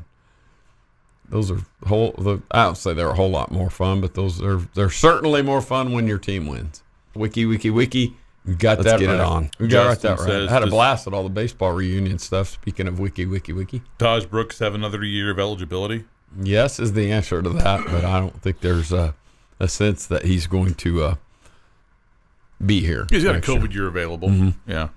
Those 1.31 1.51
are 1.51 1.61
whole. 1.87 2.13
The, 2.13 2.41
I 2.51 2.65
don't 2.65 2.77
say 2.77 2.95
they're 2.95 3.11
a 3.11 3.15
whole 3.15 3.31
lot 3.31 3.51
more 3.51 3.71
fun, 3.71 4.01
but 4.01 4.15
those 4.15 4.43
are 4.43 4.59
they're 4.75 4.91
certainly 4.91 5.43
more 5.43 5.61
fun 5.61 5.93
when 5.93 6.07
your 6.07 6.19
team 6.19 6.47
wins. 6.47 6.83
Wiki, 7.15 7.45
wiki, 7.45 7.71
wiki. 7.71 8.17
We 8.49 8.55
got 8.55 8.79
Let's 8.79 8.93
that 8.93 9.01
get 9.01 9.09
right. 9.09 9.15
it 9.17 9.21
on. 9.21 9.51
We 9.59 9.69
got 9.69 9.87
right 9.87 10.01
that 10.01 10.19
right. 10.21 10.49
I 10.49 10.51
had 10.51 10.63
a 10.63 10.69
blast 10.69 11.07
at 11.07 11.13
all 11.13 11.23
the 11.23 11.29
baseball 11.29 11.73
reunion 11.73 12.19
stuff. 12.19 12.49
Speaking 12.49 12.89
of 12.89 12.99
wiki, 12.99 13.27
wiki, 13.27 13.53
wiki. 13.53 13.83
Tahj 13.99 14.31
Brooks 14.31 14.59
have 14.61 14.75
another 14.75 15.05
year 15.05 15.31
of 15.31 15.39
eligibility. 15.39 16.07
Yes, 16.41 16.81
is 16.81 16.95
the 16.95 17.13
answer 17.13 17.43
to 17.43 17.51
that, 17.51 17.85
but 17.85 18.07
I 18.07 18.19
don't 18.19 18.41
think 18.41 18.61
there's 18.61 18.91
a, 18.91 19.15
a 19.61 19.69
sense 19.69 20.07
that 20.07 20.25
he's 20.25 20.47
going 20.47 20.75
to 20.77 21.03
uh, 21.03 21.15
be 22.65 22.81
here. 22.81 23.07
He's 23.11 23.23
got 23.23 23.37
a 23.37 23.41
COVID 23.41 23.71
year, 23.71 23.83
year 23.83 23.87
available. 23.89 24.31
Mm-hmm. 24.31 24.71
Yeah. 24.71 24.89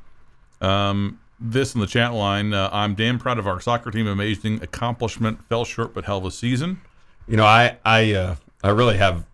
Um, 0.62 1.20
this 1.38 1.76
in 1.76 1.82
the 1.82 1.88
chat 1.88 2.14
line. 2.14 2.54
Uh, 2.54 2.70
I'm 2.72 2.96
damn 2.96 3.20
proud 3.20 3.38
of 3.38 3.48
our 3.48 3.60
soccer 3.60 3.92
team. 3.92 4.08
Amazing 4.08 4.64
accomplishment. 4.64 5.46
Fell 5.50 5.66
short, 5.66 5.94
but 5.94 6.06
hell 6.06 6.20
of 6.20 6.26
a 6.26 6.32
season. 6.32 6.80
You 7.28 7.36
know, 7.36 7.46
I 7.46 7.76
I 7.84 8.14
uh, 8.14 8.36
I 8.64 8.70
really 8.70 8.96
have 8.96 9.26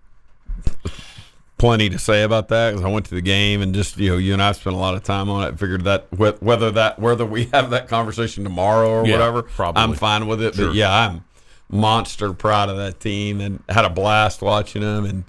plenty 1.58 1.90
to 1.90 2.00
say 2.00 2.24
about 2.24 2.50
that 2.50 2.72
because 2.72 2.86
I 2.86 2.90
went 2.90 3.06
to 3.08 3.16
the 3.16 3.22
game 3.22 3.62
and 3.62 3.74
just 3.74 3.98
you 3.98 4.12
know 4.12 4.18
you 4.18 4.34
and 4.34 4.42
I 4.42 4.52
spent 4.52 4.76
a 4.76 4.80
lot 4.80 4.96
of 4.96 5.04
time 5.04 5.30
on 5.30 5.48
it. 5.48 5.60
Figured 5.60 5.84
that 5.86 6.08
whether 6.12 6.72
that 6.72 7.00
whether 7.00 7.26
we 7.26 7.46
have 7.54 7.72
that 7.72 7.88
conversation 7.88 8.44
tomorrow 8.44 8.90
or 8.90 9.06
yeah, 9.06 9.14
whatever, 9.14 9.44
probably. 9.44 9.82
I'm 9.82 9.94
fine 9.94 10.28
with 10.28 10.42
it. 10.42 10.56
Sure. 10.56 10.68
But 10.68 10.76
yeah, 10.76 10.94
I'm 10.94 11.24
monster 11.70 12.32
proud 12.34 12.70
of 12.70 12.78
that 12.78 13.00
team 13.00 13.42
and 13.42 13.64
had 13.68 13.86
a 13.86 13.90
blast 13.90 14.42
watching 14.42 14.82
them 14.82 15.06
and. 15.06 15.24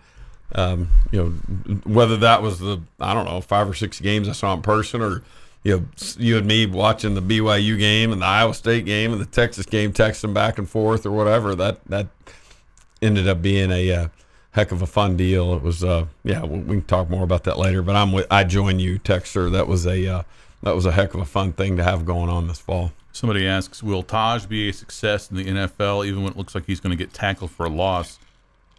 Um, 0.55 0.89
you 1.11 1.23
know, 1.23 1.79
whether 1.85 2.17
that 2.17 2.41
was 2.41 2.59
the 2.59 2.81
I 2.99 3.13
don't 3.13 3.27
know 3.27 3.43
five 3.43 3.69
or 3.69 3.75
six 3.75 4.01
games 4.01 4.31
I 4.31 4.33
saw 4.33 4.55
in 4.55 4.63
person, 4.63 5.03
or 5.03 5.23
you 5.63 5.77
know, 5.77 5.87
you 6.17 6.39
and 6.39 6.47
me 6.47 6.65
watching 6.65 7.15
the 7.15 7.21
BYU 7.21 7.79
game 7.79 8.13
and 8.13 8.23
the 8.23 8.27
Iowa 8.27 8.55
State 8.55 8.87
game 8.87 9.13
and 9.13 9.21
the 9.21 9.27
Texas 9.27 9.67
game, 9.67 9.93
texting 9.93 10.33
back 10.33 10.57
and 10.57 10.67
forth 10.67 11.05
or 11.05 11.11
whatever. 11.11 11.55
That 11.55 11.85
that 11.85 12.07
ended 13.03 13.29
up 13.29 13.43
being 13.43 13.71
a 13.71 13.93
uh, 13.93 14.09
heck 14.53 14.73
of 14.73 14.83
a 14.83 14.87
fun 14.87 15.17
deal. 15.17 15.55
It 15.55 15.63
was, 15.63 15.85
uh, 15.85 16.07
yeah, 16.25 16.45
we 16.45 16.77
can 16.77 16.83
talk 16.83 17.11
more 17.11 17.25
about 17.25 17.45
that 17.45 17.59
later. 17.59 17.83
But 17.83 17.97
I'm 17.97 18.13
with, 18.13 18.27
I 18.31 18.45
join 18.45 18.79
you, 18.79 18.99
Texter. 18.99 19.51
That 19.51 19.69
was 19.69 19.87
a, 19.87 20.07
uh, 20.07 20.23
that 20.63 20.75
was 20.75 20.87
a 20.87 20.93
heck 20.93 21.15
of 21.15 21.21
a 21.21 21.25
fun 21.25 21.53
thing 21.53 21.77
to 21.77 21.85
have 21.85 22.05
going 22.05 22.29
on 22.29 22.49
this 22.49 22.59
fall. 22.59 22.93
Somebody 23.13 23.47
asks, 23.47 23.83
will 23.83 24.05
Tahj 24.05 24.49
be 24.49 24.69
a 24.69 24.73
success 24.73 25.31
in 25.31 25.37
the 25.37 25.45
NFL 25.45 26.07
even 26.07 26.23
when 26.23 26.33
it 26.33 26.39
looks 26.39 26.55
like 26.55 26.67
he's 26.67 26.81
going 26.81 26.97
to 26.97 26.97
get 26.97 27.13
tackled 27.13 27.51
for 27.51 27.67
a 27.67 27.71
loss? 27.71 28.19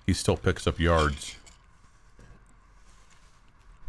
He 0.06 0.14
still 0.14 0.38
picks 0.38 0.66
up 0.66 0.80
yards. 0.80 1.36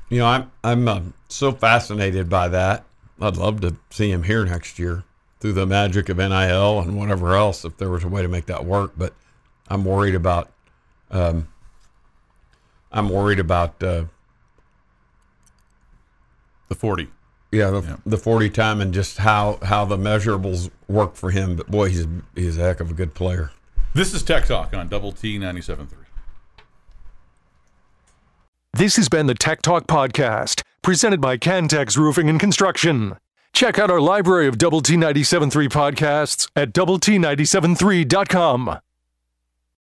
You 0.09 0.19
know, 0.19 0.27
I'm 0.27 0.51
I'm 0.65 0.89
uh, 0.89 1.01
so 1.29 1.53
fascinated 1.53 2.29
by 2.29 2.49
that. 2.49 2.85
I'd 3.21 3.37
love 3.37 3.61
to 3.61 3.77
see 3.91 4.11
him 4.11 4.25
here 4.25 4.45
next 4.45 4.79
year 4.79 5.05
through 5.39 5.53
the 5.53 5.67
magic 5.67 6.09
of 6.09 6.17
NIL 6.19 6.81
and 6.81 6.99
whatever 6.99 7.35
else, 7.35 7.65
if 7.65 7.77
there 7.77 7.91
was 7.91 8.03
a 8.03 8.09
way 8.09 8.23
to 8.23 8.29
make 8.29 8.47
that 8.47 8.65
work. 8.65 8.93
But 8.97 9.15
I'm 9.69 9.85
worried 9.85 10.17
about 10.17 10.51
um, 11.11 11.49
I'm 12.93 13.09
worried 13.09 13.39
about 13.39 13.83
uh, 13.83 14.05
the 16.69 16.75
40. 16.75 17.09
Yeah, 17.53 17.71
the, 17.71 17.81
yeah. 17.83 17.97
the 18.07 18.17
40 18.19 18.51
time 18.51 18.81
and 18.81 18.95
just 18.95 19.19
how, 19.19 19.59
how 19.63 19.85
the 19.85 19.97
measurables 19.97 20.71
work 20.89 21.15
for 21.15 21.31
him. 21.31 21.57
But 21.57 21.69
boy, 21.69 21.89
he's 21.89 22.07
he's 22.35 22.59
a 22.59 22.63
heck 22.63 22.81
of 22.81 22.91
a 22.91 22.95
good 22.95 23.15
player. 23.15 23.51
This 23.95 24.15
is 24.15 24.23
Tech 24.23 24.47
Talk 24.47 24.73
on 24.73 24.89
Double 24.89 25.11
T 25.13 25.39
97.3. 25.39 25.89
This 28.73 28.95
has 28.97 29.09
been 29.09 29.27
the 29.27 29.35
Tech 29.35 29.63
Talk 29.63 29.89
Podcast, 29.89 30.63
presented 30.81 31.21
by 31.21 31.37
Cantex 31.37 31.97
Roofing 31.97 32.29
and 32.29 32.39
Construction. 32.39 33.17
Check 33.53 33.81
out 33.81 33.91
our 33.91 34.01
library 34.01 34.47
of 34.47 34.59
Double 34.59 34.81
T 34.81 34.95
97.3 34.95 35.69
podcasts 35.69 36.49
at 36.55 36.73
double 36.73 37.01
T 37.01 37.19
97.3.com. 37.19 38.79